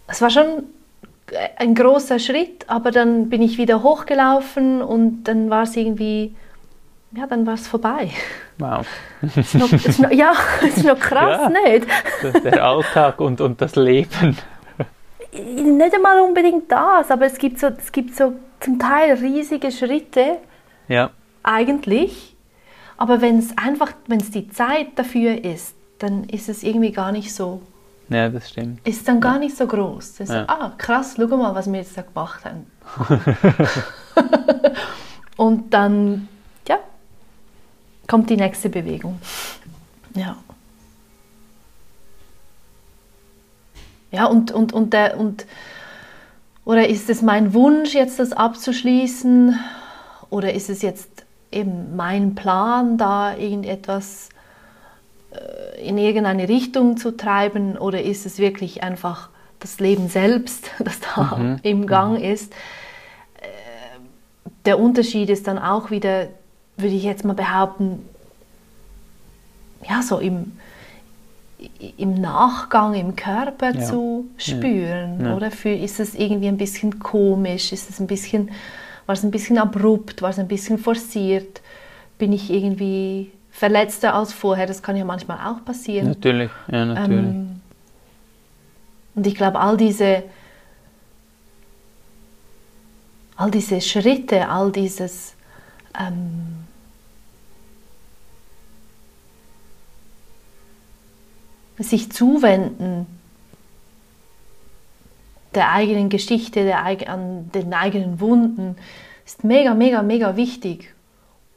es 0.07 0.21
war 0.21 0.29
schon 0.29 0.63
ein 1.57 1.75
großer 1.75 2.19
Schritt, 2.19 2.65
aber 2.67 2.91
dann 2.91 3.29
bin 3.29 3.41
ich 3.41 3.57
wieder 3.57 3.83
hochgelaufen 3.83 4.81
und 4.81 5.23
dann 5.25 5.49
war 5.49 5.63
es 5.63 5.75
irgendwie, 5.75 6.35
ja, 7.15 7.27
dann 7.27 7.45
war 7.45 7.53
es 7.53 7.67
vorbei. 7.67 8.11
Wow. 8.57 8.85
Ist 9.35 9.55
noch, 9.55 9.71
ist 9.71 9.99
noch, 9.99 10.11
ja, 10.11 10.33
ist 10.67 10.83
noch 10.83 10.99
krass, 10.99 11.39
Ja. 11.41 11.49
nicht? 11.49 11.87
Der 12.43 12.65
Alltag 12.65 13.21
und, 13.21 13.39
und 13.41 13.61
das 13.61 13.75
Leben. 13.75 14.37
Nicht 15.31 15.93
einmal 15.93 16.19
unbedingt 16.21 16.71
das, 16.71 17.11
aber 17.11 17.27
es 17.27 17.37
gibt 17.37 17.59
so, 17.59 17.67
es 17.67 17.91
gibt 17.91 18.15
so 18.15 18.33
zum 18.59 18.79
Teil 18.79 19.13
riesige 19.13 19.71
Schritte, 19.71 20.37
Ja, 20.87 21.11
eigentlich. 21.43 22.35
Aber 22.99 23.21
wenn 23.21 23.39
es 23.39 23.57
einfach, 23.57 23.93
wenn 24.07 24.19
es 24.19 24.29
die 24.29 24.49
Zeit 24.49 24.87
dafür 24.99 25.45
ist, 25.45 25.73
dann 25.99 26.25
ist 26.25 26.49
es 26.49 26.63
irgendwie 26.63 26.91
gar 26.91 27.13
nicht 27.13 27.33
so, 27.33 27.61
ja, 28.09 28.27
das 28.27 28.49
stimmt. 28.49 28.85
ist 28.85 29.07
dann 29.07 29.21
gar 29.21 29.39
nicht 29.39 29.55
so 29.55 29.65
groß. 29.67 30.15
Das 30.15 30.29
ist 30.29 30.35
Ja. 30.35 30.41
so, 30.41 30.47
ah, 30.49 30.73
krass, 30.77 31.13
schau 31.15 31.27
mal, 31.37 31.55
was 31.55 31.71
wir 31.71 31.79
jetzt 31.79 31.97
da 31.97 32.01
gemacht 32.01 32.41
haben. 32.43 32.67
Und 35.37 35.73
dann, 35.73 36.27
ja, 36.67 36.77
kommt 38.05 38.29
die 38.29 38.35
nächste 38.35 38.67
Bewegung. 38.67 39.17
Ja. 40.13 40.35
Ja, 44.11 44.25
und, 44.25 44.51
und, 44.51 44.73
und, 44.73 44.91
der, 44.91 45.17
und 45.17 45.45
oder 46.65 46.89
ist 46.89 47.09
es 47.09 47.21
mein 47.21 47.53
Wunsch, 47.53 47.93
jetzt 47.93 48.19
das 48.19 48.33
abzuschließen? 48.33 49.57
Oder 50.31 50.53
ist 50.53 50.69
es 50.69 50.81
jetzt 50.81 51.18
eben 51.51 51.95
mein 51.95 52.35
Plan, 52.35 52.97
da 52.97 53.35
irgendetwas 53.35 54.29
äh, 55.31 55.87
in 55.87 55.97
irgendeine 55.97 56.47
Richtung 56.49 56.97
zu 56.97 57.15
treiben? 57.17 57.77
Oder 57.77 58.01
ist 58.03 58.25
es 58.25 58.37
wirklich 58.39 58.83
einfach 58.83 59.29
das 59.59 59.79
Leben 59.79 60.07
selbst, 60.09 60.71
das 60.79 60.99
da 60.99 61.57
im 61.63 61.87
Gang 61.87 62.21
ist? 62.21 62.51
Äh, 63.41 63.45
Der 64.65 64.79
Unterschied 64.79 65.29
ist 65.29 65.47
dann 65.47 65.57
auch 65.59 65.91
wieder, 65.91 66.27
würde 66.77 66.95
ich 66.95 67.03
jetzt 67.03 67.25
mal 67.25 67.33
behaupten, 67.33 68.05
ja, 69.87 70.01
so 70.03 70.17
im, 70.19 70.51
im 71.97 72.13
Nachgang 72.15 72.93
im 72.93 73.15
Körper 73.15 73.73
Ja. 73.75 73.81
zu 73.85 74.25
spüren, 74.37 75.25
Ja. 75.25 75.35
oder? 75.35 75.51
Für, 75.51 75.69
ist 75.69 75.99
es 75.99 76.13
irgendwie 76.15 76.47
ein 76.49 76.57
bisschen 76.57 76.99
komisch? 76.99 77.71
Ist 77.71 77.89
es 77.89 77.99
ein 77.99 78.07
bisschen, 78.07 78.51
war 79.09 79.13
es 79.13 79.23
ein 79.23 79.31
bisschen 79.31 79.57
abrupt? 79.57 80.21
War 80.21 80.29
es 80.29 80.37
ein 80.37 80.47
bisschen 80.47 80.77
forciert? 80.77 81.63
Bin 82.19 82.31
ich 82.31 82.51
irgendwie 82.51 83.31
verletzter 83.49 84.13
als 84.13 84.33
vorher? 84.33 84.67
Das 84.67 84.83
kann 84.83 84.95
ja 84.95 85.03
manchmal 85.03 85.39
auch 85.51 85.65
passieren. 85.65 86.09
Natürlich, 86.09 86.51
ja, 86.71 86.85
natürlich. 86.85 87.19
Ähm, 87.19 87.61
und 89.15 89.25
ich 89.25 89.33
glaube, 89.33 89.59
all 89.59 89.77
diese, 89.77 90.21
all 93.35 93.49
diese 93.49 93.81
Schritte, 93.81 94.47
all 94.47 94.71
dieses 94.71 95.33
ähm, 95.99 96.65
sich 101.79 102.11
zuwenden 102.11 103.07
der 105.55 105.71
eigenen 105.71 106.09
Geschichte, 106.09 106.63
der, 106.63 106.83
an 106.85 107.51
den 107.53 107.73
eigenen 107.73 108.19
Wunden, 108.19 108.75
ist 109.25 109.43
mega, 109.43 109.73
mega, 109.73 110.01
mega 110.01 110.35
wichtig. 110.35 110.93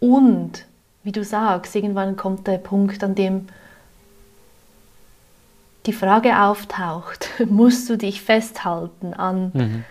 Und, 0.01 0.65
wie 1.05 1.13
du 1.13 1.25
sagst, 1.25 1.75
irgendwann 1.77 2.17
kommt 2.17 2.47
der 2.47 2.59
Punkt, 2.59 3.03
an 3.05 3.15
dem 3.15 3.49
die 5.87 5.93
Frage 5.93 6.39
auftaucht, 6.41 7.29
musst 7.47 7.89
du 7.91 7.97
dich 7.99 8.23
festhalten 8.23 9.15
an, 9.15 9.51
Mhm. 9.55 9.85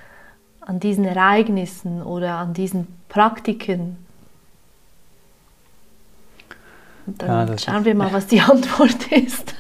an 0.62 0.80
diesen 0.80 1.06
Ereignissen 1.06 2.02
oder 2.02 2.36
an 2.36 2.54
diesen 2.54 2.88
Praktiken? 3.10 3.98
Und 7.08 7.22
dann 7.22 7.48
Ja, 7.50 7.58
schauen 7.58 7.86
wir 7.86 7.96
mal, 7.96 8.14
was 8.14 8.28
die 8.28 8.40
Antwort 8.42 9.12
ist. 9.12 9.54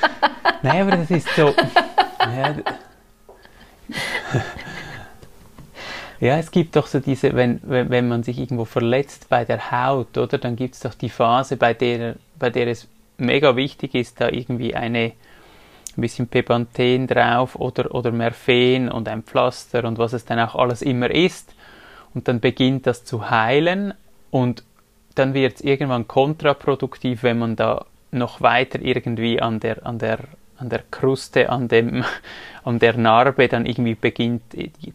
Nein, 0.62 0.82
aber 0.82 0.96
das 0.96 1.10
ist 1.10 1.28
so. 1.36 1.48
ja, 2.20 2.54
ja, 6.20 6.38
es 6.38 6.50
gibt 6.50 6.76
doch 6.76 6.86
so 6.86 7.00
diese, 7.00 7.34
wenn, 7.34 7.60
wenn, 7.62 8.08
man 8.08 8.22
sich 8.22 8.38
irgendwo 8.38 8.64
verletzt 8.64 9.28
bei 9.28 9.44
der 9.44 9.70
Haut, 9.70 10.16
oder, 10.16 10.38
dann 10.38 10.56
gibt 10.56 10.74
es 10.74 10.80
doch 10.80 10.94
die 10.94 11.10
Phase, 11.10 11.56
bei 11.56 11.74
der, 11.74 12.16
bei 12.38 12.50
der 12.50 12.68
es 12.68 12.88
mega 13.18 13.56
wichtig 13.56 13.94
ist, 13.94 14.20
da 14.20 14.28
irgendwie 14.28 14.74
eine 14.74 15.12
ein 15.96 16.02
bisschen 16.02 16.28
Pepanthen 16.28 17.06
drauf 17.06 17.56
oder, 17.56 17.94
oder 17.94 18.12
Merphen 18.12 18.90
und 18.90 19.08
ein 19.08 19.22
Pflaster 19.22 19.84
und 19.84 19.98
was 19.98 20.12
es 20.12 20.24
dann 20.24 20.38
auch 20.38 20.54
alles 20.54 20.82
immer 20.82 21.10
ist. 21.10 21.54
Und 22.14 22.28
dann 22.28 22.40
beginnt 22.40 22.86
das 22.86 23.04
zu 23.04 23.30
heilen 23.30 23.94
und 24.30 24.62
dann 25.14 25.34
wird 25.34 25.56
es 25.56 25.60
irgendwann 25.62 26.06
kontraproduktiv, 26.06 27.22
wenn 27.22 27.38
man 27.38 27.56
da 27.56 27.86
noch 28.10 28.40
weiter 28.40 28.80
irgendwie 28.80 29.40
an 29.40 29.60
der, 29.60 29.86
an 29.86 29.98
der, 29.98 30.20
an 30.58 30.68
der 30.68 30.82
Kruste, 30.90 31.50
an, 31.50 31.68
dem, 31.68 32.04
an 32.64 32.78
der 32.78 32.96
Narbe 32.96 33.48
dann 33.48 33.66
irgendwie 33.66 33.94
beginnt 33.94 34.42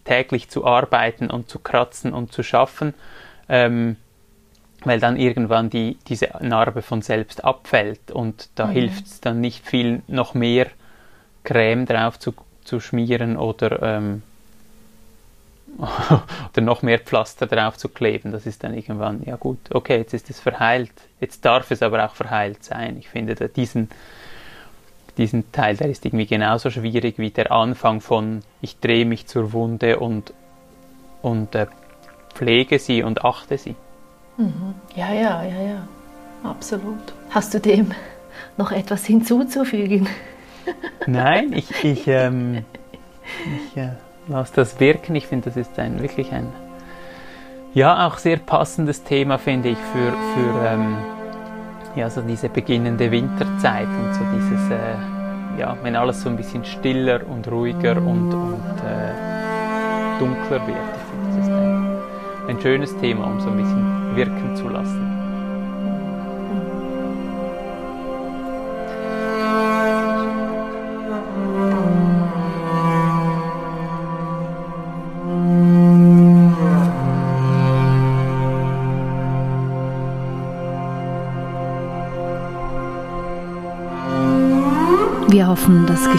täglich 0.05 0.49
zu 0.49 0.65
arbeiten 0.65 1.29
und 1.29 1.49
zu 1.49 1.59
kratzen 1.59 2.13
und 2.13 2.31
zu 2.33 2.43
schaffen, 2.43 2.93
ähm, 3.49 3.97
weil 4.83 4.99
dann 4.99 5.17
irgendwann 5.17 5.69
die, 5.69 5.97
diese 6.07 6.29
Narbe 6.39 6.81
von 6.81 7.01
selbst 7.01 7.43
abfällt 7.43 8.11
und 8.11 8.49
da 8.55 8.69
hilft 8.69 9.05
es 9.05 9.21
dann 9.21 9.39
nicht 9.39 9.65
viel 9.65 10.01
noch 10.07 10.33
mehr 10.33 10.67
Creme 11.43 11.85
drauf 11.85 12.19
zu, 12.19 12.33
zu 12.63 12.79
schmieren 12.79 13.37
oder, 13.37 13.81
ähm, 13.81 14.23
oder 15.77 16.61
noch 16.61 16.81
mehr 16.81 16.99
Pflaster 16.99 17.47
drauf 17.47 17.77
zu 17.77 17.89
kleben. 17.89 18.31
Das 18.31 18.45
ist 18.45 18.63
dann 18.63 18.73
irgendwann, 18.73 19.23
ja 19.23 19.35
gut, 19.35 19.59
okay, 19.71 19.97
jetzt 19.97 20.13
ist 20.13 20.29
es 20.29 20.39
verheilt. 20.39 20.91
Jetzt 21.19 21.45
darf 21.45 21.71
es 21.71 21.81
aber 21.81 22.05
auch 22.05 22.15
verheilt 22.15 22.63
sein. 22.63 22.97
Ich 22.97 23.09
finde 23.09 23.35
da 23.35 23.47
diesen, 23.47 23.89
diesen 25.17 25.51
Teil, 25.51 25.75
der 25.77 25.89
ist 25.89 26.05
irgendwie 26.05 26.25
genauso 26.25 26.69
schwierig 26.69 27.17
wie 27.17 27.31
der 27.31 27.51
Anfang 27.51 28.01
von 28.01 28.41
ich 28.61 28.79
drehe 28.79 29.05
mich 29.05 29.27
zur 29.27 29.53
Wunde 29.53 29.99
und, 29.99 30.33
und 31.21 31.55
äh, 31.55 31.67
pflege 32.33 32.79
sie 32.79 33.03
und 33.03 33.23
achte 33.25 33.57
sie. 33.57 33.75
Ja, 34.95 35.13
ja, 35.13 35.43
ja, 35.43 35.61
ja, 35.61 35.87
absolut. 36.43 37.13
Hast 37.29 37.53
du 37.53 37.59
dem 37.59 37.91
noch 38.57 38.71
etwas 38.71 39.05
hinzuzufügen? 39.05 40.07
Nein, 41.07 41.53
ich, 41.53 41.83
ich, 41.83 42.07
ähm, 42.07 42.65
ich 43.71 43.77
äh, 43.77 43.89
lasse 44.27 44.53
das 44.55 44.79
wirken. 44.79 45.15
Ich 45.15 45.27
finde, 45.27 45.49
das 45.49 45.57
ist 45.57 45.77
ein 45.77 46.01
wirklich 46.01 46.31
ein, 46.31 46.47
ja, 47.73 48.07
auch 48.07 48.17
sehr 48.17 48.37
passendes 48.37 49.03
Thema, 49.03 49.37
finde 49.37 49.69
ich, 49.69 49.77
für, 49.77 50.11
für 50.11 50.65
ähm, 50.67 50.97
ja, 51.95 52.09
so 52.09 52.21
diese 52.21 52.49
beginnende 52.49 53.11
Winterzeit 53.11 53.87
und 53.87 54.13
so 54.13 54.21
dieses, 54.33 54.69
äh, 54.71 55.59
ja, 55.59 55.75
wenn 55.83 55.95
alles 55.95 56.21
so 56.21 56.29
ein 56.29 56.37
bisschen 56.37 56.63
stiller 56.63 57.21
und 57.27 57.49
ruhiger 57.51 57.97
und, 57.97 58.33
und 58.33 58.77
äh, 58.85 60.19
dunkler 60.19 60.65
wird. 60.67 60.77
Ich 60.95 61.09
finde, 61.09 61.37
das 61.37 61.47
ist 61.47 61.53
ein, 61.53 61.97
ein 62.47 62.61
schönes 62.61 62.97
Thema, 62.97 63.25
um 63.25 63.39
so 63.39 63.49
ein 63.49 63.57
bisschen 63.57 64.15
wirken 64.15 64.55
zu 64.55 64.69
lassen. 64.69 65.20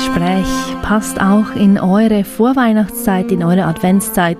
Gespräch 0.04 0.82
passt 0.82 1.20
auch 1.20 1.54
in 1.54 1.78
eure 1.78 2.24
Vorweihnachtszeit, 2.24 3.30
in 3.30 3.44
eure 3.44 3.66
Adventszeit. 3.66 4.38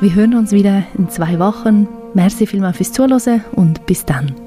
Wir 0.00 0.14
hören 0.14 0.34
uns 0.34 0.52
wieder 0.52 0.84
in 0.96 1.08
zwei 1.08 1.40
Wochen. 1.40 1.88
Merci 2.14 2.46
vielmals 2.46 2.76
fürs 2.76 2.92
Zuhören 2.92 3.42
und 3.56 3.86
bis 3.86 4.04
dann. 4.04 4.43